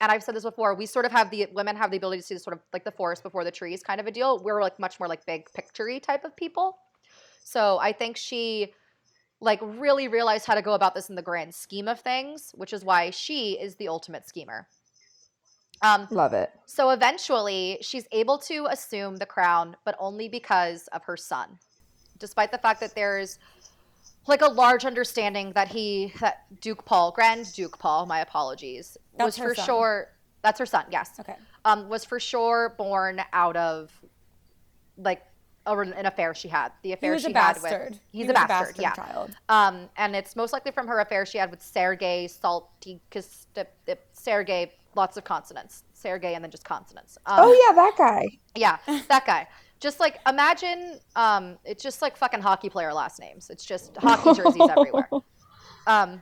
and 0.00 0.12
I've 0.12 0.22
said 0.22 0.34
this 0.34 0.44
before, 0.44 0.74
we 0.74 0.86
sort 0.86 1.04
of 1.06 1.12
have 1.12 1.30
the 1.30 1.46
women 1.52 1.76
have 1.76 1.90
the 1.90 1.96
ability 1.96 2.20
to 2.20 2.26
see 2.26 2.34
the 2.34 2.40
sort 2.40 2.54
of 2.54 2.62
like 2.72 2.84
the 2.84 2.90
forest 2.90 3.22
before 3.22 3.44
the 3.44 3.50
trees 3.50 3.82
kind 3.82 4.00
of 4.00 4.06
a 4.06 4.10
deal. 4.10 4.42
We're 4.42 4.60
like 4.60 4.78
much 4.78 5.00
more 5.00 5.08
like 5.08 5.24
big 5.24 5.46
picturey 5.56 6.02
type 6.02 6.24
of 6.24 6.36
people. 6.36 6.76
So 7.44 7.78
I 7.78 7.92
think 7.92 8.16
she 8.16 8.74
like 9.40 9.60
really 9.62 10.08
realized 10.08 10.46
how 10.46 10.54
to 10.54 10.62
go 10.62 10.74
about 10.74 10.94
this 10.94 11.08
in 11.08 11.16
the 11.16 11.22
grand 11.22 11.54
scheme 11.54 11.88
of 11.88 12.00
things, 12.00 12.52
which 12.54 12.72
is 12.72 12.84
why 12.84 13.10
she 13.10 13.52
is 13.52 13.76
the 13.76 13.88
ultimate 13.88 14.28
schemer. 14.28 14.66
Um, 15.82 16.08
Love 16.10 16.32
it. 16.32 16.50
so 16.64 16.90
eventually, 16.90 17.78
she's 17.82 18.06
able 18.10 18.38
to 18.38 18.66
assume 18.70 19.16
the 19.16 19.26
crown, 19.26 19.76
but 19.84 19.94
only 19.98 20.28
because 20.28 20.88
of 20.88 21.02
her 21.04 21.18
son. 21.18 21.58
Despite 22.18 22.50
the 22.50 22.58
fact 22.58 22.80
that 22.80 22.94
there's 22.94 23.38
like 24.28 24.42
a 24.42 24.48
large 24.48 24.84
understanding 24.84 25.52
that 25.52 25.68
he, 25.68 26.12
that 26.20 26.44
Duke 26.60 26.84
Paul, 26.84 27.12
Grand 27.12 27.52
Duke 27.54 27.78
Paul, 27.78 28.06
my 28.06 28.20
apologies, 28.20 28.96
That's 29.16 29.38
was 29.38 29.48
for 29.48 29.54
son. 29.54 29.66
sure. 29.66 30.08
That's 30.42 30.58
her 30.58 30.66
son. 30.66 30.84
Yes. 30.90 31.10
Okay. 31.18 31.34
Um, 31.64 31.88
was 31.88 32.04
for 32.04 32.20
sure 32.20 32.74
born 32.78 33.20
out 33.32 33.56
of 33.56 33.90
like 34.96 35.22
a, 35.66 35.76
an 35.76 36.06
affair 36.06 36.34
she 36.34 36.48
had. 36.48 36.70
The 36.82 36.90
He 36.90 36.92
affair 36.92 37.12
was 37.12 37.22
she 37.22 37.32
a 37.32 37.36
had 37.38 37.54
bastard. 37.60 37.90
with. 37.92 38.00
He 38.12 38.18
He's 38.18 38.26
was 38.28 38.30
a 38.30 38.46
bastard. 38.46 38.78
yeah. 38.78 38.92
child. 38.94 39.30
Um, 39.48 39.88
and 39.96 40.14
it's 40.14 40.36
most 40.36 40.52
likely 40.52 40.70
from 40.72 40.86
her 40.86 41.00
affair 41.00 41.26
she 41.26 41.38
had 41.38 41.50
with 41.50 41.62
Sergei 41.62 42.28
Salty, 42.28 43.00
Sergei, 44.12 44.72
lots 44.94 45.16
of 45.16 45.24
consonants. 45.24 45.82
Sergei 45.92 46.34
and 46.34 46.44
then 46.44 46.50
just 46.50 46.64
consonants. 46.64 47.18
Um, 47.26 47.38
Oh 47.40 47.66
yeah, 47.68 47.74
that 47.74 47.94
guy. 47.98 48.26
yeah, 48.54 48.78
that 49.08 49.26
guy. 49.26 49.48
Just 49.78 50.00
like 50.00 50.18
imagine, 50.26 50.98
um, 51.16 51.58
it's 51.64 51.82
just 51.82 52.00
like 52.02 52.16
fucking 52.16 52.40
hockey 52.40 52.68
player 52.70 52.92
last 52.92 53.20
names. 53.20 53.50
It's 53.50 53.64
just 53.64 53.96
hockey 53.96 54.34
jerseys 54.34 54.68
everywhere. 54.70 55.08
Um, 55.88 56.20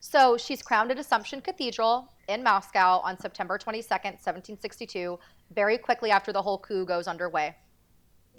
so 0.00 0.36
she's 0.36 0.62
crowned 0.62 0.90
at 0.90 0.98
Assumption 0.98 1.40
Cathedral 1.40 2.12
in 2.28 2.42
Moscow 2.42 3.00
on 3.04 3.18
September 3.18 3.56
22nd, 3.56 4.18
1762, 4.20 5.18
very 5.54 5.78
quickly 5.78 6.10
after 6.10 6.32
the 6.32 6.42
whole 6.42 6.58
coup 6.58 6.84
goes 6.84 7.06
underway. 7.06 7.56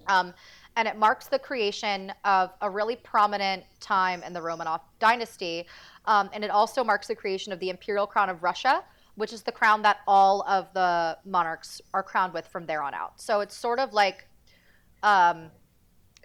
Um, 0.07 0.33
and 0.75 0.87
it 0.87 0.97
marks 0.97 1.27
the 1.27 1.39
creation 1.39 2.11
of 2.25 2.51
a 2.61 2.69
really 2.69 2.95
prominent 2.95 3.63
time 3.79 4.23
in 4.23 4.33
the 4.33 4.39
Romanov 4.39 4.81
dynasty. 4.99 5.65
Um, 6.05 6.29
and 6.33 6.43
it 6.43 6.49
also 6.49 6.83
marks 6.83 7.07
the 7.07 7.15
creation 7.15 7.53
of 7.53 7.59
the 7.59 7.69
imperial 7.69 8.07
crown 8.07 8.29
of 8.29 8.43
Russia, 8.43 8.83
which 9.15 9.31
is 9.31 9.43
the 9.43 9.51
crown 9.51 9.81
that 9.83 9.97
all 10.07 10.41
of 10.47 10.73
the 10.73 11.17
monarchs 11.25 11.81
are 11.93 12.03
crowned 12.03 12.33
with 12.33 12.47
from 12.47 12.65
there 12.65 12.81
on 12.81 12.93
out. 12.93 13.21
So 13.21 13.39
it's 13.41 13.55
sort 13.55 13.79
of 13.79 13.93
like 13.93 14.27
um, 15.03 15.51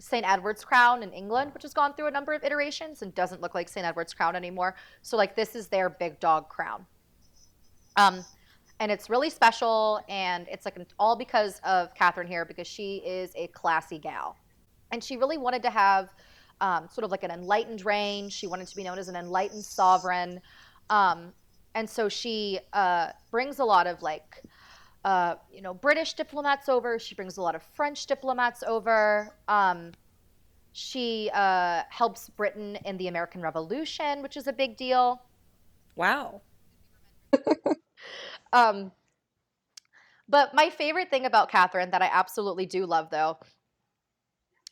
St. 0.01 0.27
Edward's 0.27 0.65
crown 0.65 1.03
in 1.03 1.13
England, 1.13 1.53
which 1.53 1.65
has 1.65 1.75
gone 1.75 1.93
through 1.95 2.07
a 2.07 2.11
number 2.11 2.33
of 2.33 2.45
iterations 2.45 3.03
and 3.03 3.15
doesn't 3.15 3.41
look 3.41 3.55
like 3.55 3.69
St. 3.69 3.85
Edward's 3.85 4.15
crown 4.15 4.37
anymore. 4.37 4.77
So, 5.03 5.17
like, 5.17 5.35
this 5.37 5.55
is 5.55 5.67
their 5.67 5.91
big 5.91 6.21
dog 6.21 6.49
crown. 6.49 6.87
Um, 7.97 8.25
and 8.81 8.93
it's 8.93 9.11
really 9.11 9.29
special, 9.29 10.01
and 10.09 10.47
it's 10.49 10.65
like 10.65 10.79
all 11.01 11.17
because 11.17 11.61
of 11.65 11.93
Catherine 11.95 12.29
here, 12.29 12.45
because 12.45 12.69
she 12.69 12.99
is 12.99 13.33
a 13.35 13.49
classy 13.49 13.99
gal. 13.99 14.37
And 14.93 15.03
she 15.03 15.17
really 15.17 15.37
wanted 15.37 15.63
to 15.65 15.71
have 15.71 16.11
um, 16.61 16.89
sort 16.91 17.05
of 17.05 17.11
like 17.11 17.25
an 17.25 17.33
enlightened 17.33 17.85
reign. 17.85 18.29
She 18.29 18.47
wanted 18.47 18.69
to 18.69 18.77
be 18.77 18.85
known 18.85 18.99
as 18.99 19.09
an 19.09 19.17
enlightened 19.17 19.65
sovereign. 19.65 20.41
Um, 20.91 21.33
and 21.75 21.91
so 21.91 22.09
she 22.09 22.61
uh, 22.73 23.09
brings 23.31 23.59
a 23.59 23.65
lot 23.65 23.87
of 23.87 24.01
like, 24.01 24.43
uh, 25.05 25.37
you 25.53 25.63
know, 25.63 25.75
British 25.75 26.15
diplomats 26.15 26.69
over. 26.69 26.99
She 26.99 27.15
brings 27.15 27.37
a 27.37 27.43
lot 27.43 27.55
of 27.55 27.63
French 27.63 28.07
diplomats 28.07 28.63
over. 28.63 29.35
Um, 29.49 29.93
she 30.73 31.31
uh, 31.35 31.83
helps 31.89 32.29
Britain 32.29 32.79
in 32.85 32.97
the 32.99 33.09
American 33.09 33.41
Revolution, 33.41 34.23
which 34.23 34.37
is 34.37 34.47
a 34.47 34.53
big 34.53 34.77
deal. 34.77 35.23
Wow. 35.97 36.43
Um, 38.53 38.93
but 40.29 40.55
my 40.55 40.71
favorite 40.71 41.11
thing 41.11 41.27
about 41.27 41.51
Catherine 41.51 41.91
that 41.91 42.03
I 42.03 42.11
absolutely 42.13 42.67
do 42.67 42.87
love, 42.87 43.09
though, 43.11 43.39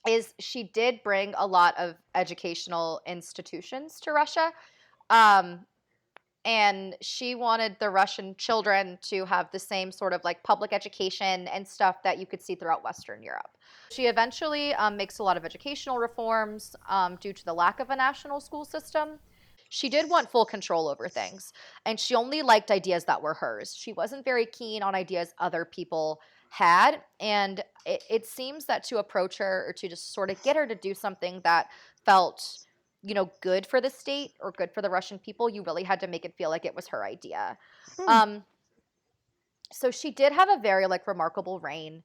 is 0.06 0.34
she 0.38 0.64
did 0.64 1.02
bring 1.02 1.34
a 1.36 1.46
lot 1.46 1.74
of 1.78 1.94
educational 2.14 3.00
institutions 3.06 4.00
to 4.00 4.12
Russia. 4.12 4.52
Um, 5.10 5.64
and 6.46 6.94
she 7.00 7.34
wanted 7.34 7.76
the 7.80 7.90
Russian 7.90 8.36
children 8.38 8.98
to 9.02 9.24
have 9.24 9.50
the 9.50 9.58
same 9.58 9.90
sort 9.90 10.12
of 10.12 10.22
like 10.22 10.44
public 10.44 10.72
education 10.72 11.48
and 11.48 11.66
stuff 11.66 12.04
that 12.04 12.18
you 12.18 12.24
could 12.24 12.40
see 12.40 12.54
throughout 12.54 12.84
Western 12.84 13.20
Europe. 13.20 13.50
She 13.90 14.06
eventually 14.06 14.72
um, 14.74 14.96
makes 14.96 15.18
a 15.18 15.24
lot 15.24 15.36
of 15.36 15.44
educational 15.44 15.98
reforms 15.98 16.76
um, 16.88 17.16
due 17.16 17.32
to 17.32 17.44
the 17.44 17.52
lack 17.52 17.80
of 17.80 17.90
a 17.90 17.96
national 17.96 18.40
school 18.40 18.64
system. 18.64 19.18
She 19.70 19.88
did 19.88 20.08
want 20.08 20.30
full 20.30 20.44
control 20.44 20.86
over 20.86 21.08
things, 21.08 21.52
and 21.84 21.98
she 21.98 22.14
only 22.14 22.42
liked 22.42 22.70
ideas 22.70 23.04
that 23.06 23.20
were 23.20 23.34
hers. 23.34 23.74
She 23.76 23.92
wasn't 23.92 24.24
very 24.24 24.46
keen 24.46 24.84
on 24.84 24.94
ideas 24.94 25.34
other 25.40 25.64
people 25.64 26.20
had, 26.50 27.00
and 27.18 27.64
it, 27.84 28.04
it 28.08 28.24
seems 28.24 28.66
that 28.66 28.84
to 28.84 28.98
approach 28.98 29.38
her 29.38 29.64
or 29.68 29.72
to 29.72 29.88
just 29.88 30.14
sort 30.14 30.30
of 30.30 30.40
get 30.44 30.54
her 30.54 30.68
to 30.68 30.76
do 30.76 30.94
something 30.94 31.40
that 31.42 31.66
felt 32.04 32.65
you 33.06 33.14
know 33.14 33.30
good 33.40 33.66
for 33.66 33.80
the 33.80 33.90
state 33.90 34.32
or 34.40 34.50
good 34.52 34.70
for 34.72 34.82
the 34.82 34.90
russian 34.90 35.18
people 35.18 35.48
you 35.48 35.62
really 35.62 35.84
had 35.84 36.00
to 36.00 36.06
make 36.06 36.24
it 36.24 36.34
feel 36.36 36.50
like 36.50 36.64
it 36.64 36.74
was 36.74 36.88
her 36.88 37.04
idea. 37.04 37.56
Hmm. 37.96 38.08
um 38.08 38.44
so 39.72 39.90
she 39.90 40.10
did 40.10 40.32
have 40.32 40.48
a 40.48 40.58
very 40.60 40.86
like 40.86 41.06
remarkable 41.06 41.60
reign 41.60 42.02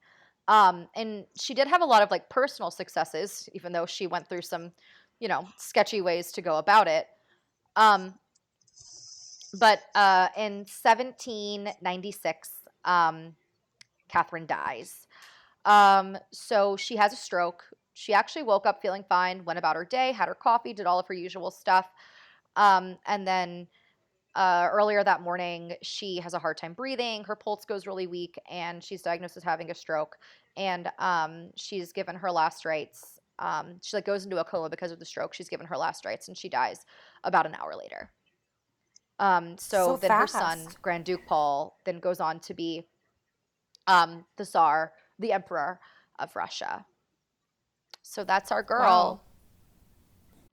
um 0.48 0.88
and 0.96 1.26
she 1.40 1.54
did 1.54 1.68
have 1.68 1.82
a 1.82 1.86
lot 1.86 2.04
of 2.04 2.12
like 2.12 2.30
personal 2.30 2.72
successes 2.72 3.50
even 3.54 3.72
though 3.72 3.86
she 3.86 4.08
went 4.08 4.28
through 4.28 4.42
some 4.42 4.72
you 5.22 5.28
know 5.28 5.48
sketchy 5.58 6.02
ways 6.02 6.34
to 6.34 6.42
go 6.42 6.58
about 6.58 6.88
it. 6.88 7.08
Um 7.78 8.16
but 9.60 9.80
uh 9.96 10.28
in 10.36 10.66
1796 10.66 12.50
um 12.84 13.36
catherine 14.10 14.48
dies. 14.48 15.08
Um 15.64 16.18
so 16.32 16.76
she 16.76 16.98
has 16.98 17.14
a 17.14 17.16
stroke 17.16 17.64
she 17.94 18.14
actually 18.14 18.44
woke 18.44 18.66
up 18.66 18.82
feeling 18.82 19.04
fine, 19.08 19.44
went 19.46 19.60
about 19.60 19.76
her 19.76 19.86
day, 19.86 20.12
had 20.12 20.28
her 20.28 20.36
coffee, 20.36 20.74
did 20.74 20.86
all 20.86 21.00
of 21.00 21.08
her 21.08 21.14
usual 21.14 21.52
stuff. 21.52 21.88
Um, 22.56 22.98
and 23.06 23.28
then 23.28 23.68
uh, 24.36 24.70
earlier 24.72 25.04
that 25.04 25.22
morning, 25.22 25.74
she 25.82 26.18
has 26.18 26.34
a 26.34 26.40
hard 26.40 26.58
time 26.58 26.74
breathing. 26.74 27.24
Her 27.24 27.36
pulse 27.36 27.66
goes 27.66 27.86
really 27.86 28.08
weak, 28.08 28.40
and 28.50 28.84
she's 28.84 29.02
diagnosed 29.02 29.38
as 29.38 29.44
having 29.44 29.72
a 29.72 29.76
stroke. 29.76 30.16
And 30.58 30.90
um, 31.00 31.50
she's 31.56 31.92
given 31.92 32.16
her 32.16 32.32
last 32.32 32.66
rites. 32.66 33.20
Um, 33.40 33.78
she 33.82 33.98
like 33.98 34.06
goes 34.06 34.24
into 34.24 34.40
a 34.40 34.44
coma 34.44 34.70
because 34.70 34.92
of 34.92 35.00
the 35.00 35.06
stroke. 35.06 35.34
She's 35.34 35.50
given 35.50 35.66
her 35.66 35.78
last 35.78 36.06
rites, 36.06 36.28
and 36.28 36.38
she 36.38 36.50
dies 36.50 36.86
about 37.24 37.46
an 37.46 37.56
hour 37.56 37.74
later. 37.76 38.12
Um, 39.20 39.58
so, 39.58 39.96
So 39.96 39.98
then 39.98 40.12
her 40.12 40.28
son. 40.28 40.68
Grand 40.82 41.06
Duke 41.06 41.26
Paul, 41.28 41.78
then 41.86 42.00
goes 42.00 42.20
on 42.20 42.40
to 42.42 42.54
be 42.54 42.88
um, 43.88 44.26
the 44.38 44.46
Tsar, 44.46 44.94
the 45.20 45.34
Emperor 45.34 45.80
of 46.20 46.36
Russia. 46.36 46.86
So 48.12 48.26
that's 48.26 48.52
our 48.52 48.62
girl. 48.62 48.82
Wow. 48.82 49.20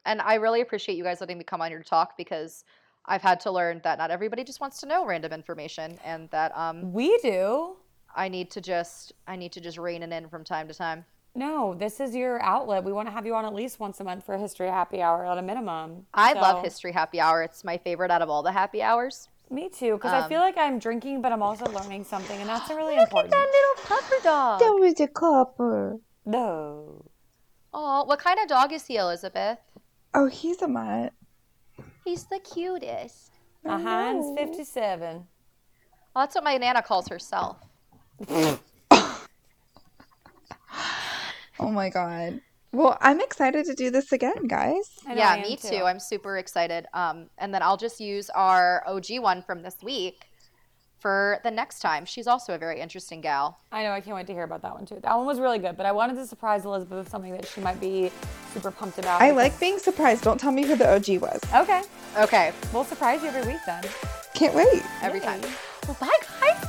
And 0.04 0.20
I 0.22 0.34
really 0.34 0.60
appreciate 0.60 0.94
you 0.96 1.02
guys 1.02 1.20
letting 1.20 1.38
me 1.38 1.42
come 1.42 1.60
on 1.60 1.70
here 1.70 1.82
to 1.82 1.84
talk 1.88 2.16
because 2.16 2.62
I've 3.04 3.20
had 3.20 3.40
to 3.40 3.50
learn 3.50 3.80
that 3.82 3.98
not 3.98 4.12
everybody 4.12 4.44
just 4.44 4.60
wants 4.60 4.78
to 4.82 4.86
know 4.86 5.04
random 5.04 5.32
information 5.32 5.98
and 6.04 6.30
that 6.30 6.56
um, 6.56 6.92
We 6.92 7.18
do. 7.18 7.74
I 8.14 8.28
need 8.28 8.52
to 8.52 8.60
just 8.60 9.12
I 9.26 9.34
need 9.34 9.50
to 9.52 9.60
just 9.60 9.76
rein 9.76 10.04
it 10.04 10.12
in 10.12 10.28
from 10.28 10.44
time 10.44 10.68
to 10.68 10.74
time. 10.74 11.04
No, 11.34 11.74
this 11.74 11.98
is 11.98 12.14
your 12.14 12.40
outlet. 12.42 12.84
We 12.84 12.92
want 12.92 13.08
to 13.08 13.12
have 13.12 13.26
you 13.26 13.34
on 13.34 13.44
at 13.44 13.52
least 13.54 13.80
once 13.80 13.98
a 13.98 14.04
month 14.04 14.24
for 14.24 14.36
a 14.36 14.38
history 14.38 14.68
happy 14.68 15.02
hour 15.02 15.26
at 15.26 15.36
a 15.36 15.42
minimum. 15.42 16.06
I 16.14 16.34
So- 16.34 16.40
love 16.40 16.62
history 16.62 16.92
happy 16.92 17.20
hour. 17.20 17.42
It's 17.42 17.64
my 17.64 17.76
favorite 17.76 18.12
out 18.12 18.22
of 18.22 18.30
all 18.30 18.44
the 18.44 18.52
happy 18.52 18.82
hours. 18.82 19.28
Me 19.50 19.68
too, 19.68 19.94
because 19.94 20.12
I 20.12 20.20
Um, 20.20 20.28
feel 20.28 20.40
like 20.40 20.56
I'm 20.56 20.78
drinking, 20.78 21.22
but 21.22 21.32
I'm 21.32 21.42
also 21.42 21.64
learning 21.66 22.04
something, 22.04 22.38
and 22.38 22.48
that's 22.48 22.68
really 22.70 22.94
Look 22.96 23.08
important. 23.08 23.34
at 23.34 23.38
that 23.38 23.50
little 23.50 23.84
puffer 23.88 24.22
dog. 24.22 24.60
That 24.60 24.74
was 24.78 25.00
a 25.00 25.08
copper. 25.08 25.98
No. 26.24 27.04
Oh, 27.72 28.04
what 28.04 28.18
kind 28.18 28.38
of 28.40 28.48
dog 28.48 28.72
is 28.72 28.86
he, 28.86 28.96
Elizabeth? 28.96 29.58
Oh, 30.14 30.26
he's 30.26 30.62
a 30.62 30.68
mutt. 30.68 31.12
He's 32.04 32.24
the 32.24 32.38
cutest. 32.38 33.32
A 33.64 33.78
Heinz 33.78 34.26
know. 34.26 34.36
57. 34.36 35.16
Well, 35.16 35.26
that's 36.24 36.34
what 36.34 36.44
my 36.44 36.56
nana 36.56 36.82
calls 36.82 37.08
herself. 37.08 37.58
Oh 41.60 41.70
my 41.70 41.90
god. 41.90 42.40
Well, 42.70 42.96
I'm 43.00 43.20
excited 43.20 43.64
to 43.66 43.74
do 43.74 43.90
this 43.90 44.12
again, 44.12 44.46
guys. 44.46 44.98
Yeah, 45.06 45.30
I 45.30 45.36
am 45.36 45.42
me 45.42 45.56
too. 45.56 45.84
I'm 45.84 45.98
super 45.98 46.38
excited. 46.38 46.86
Um, 46.92 47.30
and 47.38 47.52
then 47.52 47.62
I'll 47.62 47.76
just 47.76 47.98
use 47.98 48.30
our 48.30 48.84
OG 48.86 49.18
one 49.20 49.42
from 49.42 49.62
this 49.62 49.76
week 49.82 50.27
for 50.98 51.38
the 51.44 51.50
next 51.50 51.80
time. 51.80 52.04
She's 52.04 52.26
also 52.26 52.54
a 52.54 52.58
very 52.58 52.80
interesting 52.80 53.20
gal. 53.20 53.58
I 53.72 53.82
know. 53.84 53.92
I 53.92 54.00
can't 54.00 54.16
wait 54.16 54.26
to 54.26 54.32
hear 54.32 54.42
about 54.44 54.62
that 54.62 54.74
one 54.74 54.84
too. 54.86 54.98
That 55.02 55.16
one 55.16 55.26
was 55.26 55.38
really 55.40 55.58
good, 55.58 55.76
but 55.76 55.86
I 55.86 55.92
wanted 55.92 56.14
to 56.16 56.26
surprise 56.26 56.64
Elizabeth 56.64 56.98
with 56.98 57.08
something 57.08 57.32
that 57.32 57.46
she 57.46 57.60
might 57.60 57.80
be 57.80 58.10
super 58.52 58.70
pumped 58.70 58.98
about. 58.98 59.20
I 59.20 59.28
because- 59.28 59.36
like 59.36 59.60
being 59.60 59.78
surprised. 59.78 60.24
Don't 60.24 60.38
tell 60.38 60.52
me 60.52 60.66
who 60.66 60.76
the 60.76 60.92
OG 60.94 61.18
was. 61.18 61.40
Okay, 61.54 61.82
Okay, 62.16 62.52
we'll 62.72 62.84
surprise 62.84 63.22
you 63.22 63.28
every 63.28 63.52
week 63.52 63.60
then. 63.66 63.84
Can't 64.34 64.54
wait. 64.54 64.82
every 65.02 65.20
Yay. 65.20 65.24
time. 65.26 65.40
Well, 65.86 65.96
bye, 66.00 66.18
guys. 66.40 66.64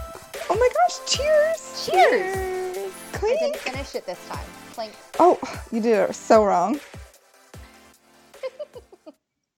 Oh 0.49 0.55
my 0.55 0.69
gosh, 0.73 1.11
cheers. 1.11 1.86
Cheers. 1.86 2.91
I 3.13 3.17
Clink. 3.17 3.39
didn't 3.39 3.57
finish 3.57 3.95
it 3.95 4.05
this 4.05 4.19
time. 4.27 4.45
Clink. 4.73 4.93
Oh, 5.19 5.39
you 5.71 5.82
did 5.82 6.09
it 6.09 6.15
so 6.15 6.43
wrong. 6.45 6.80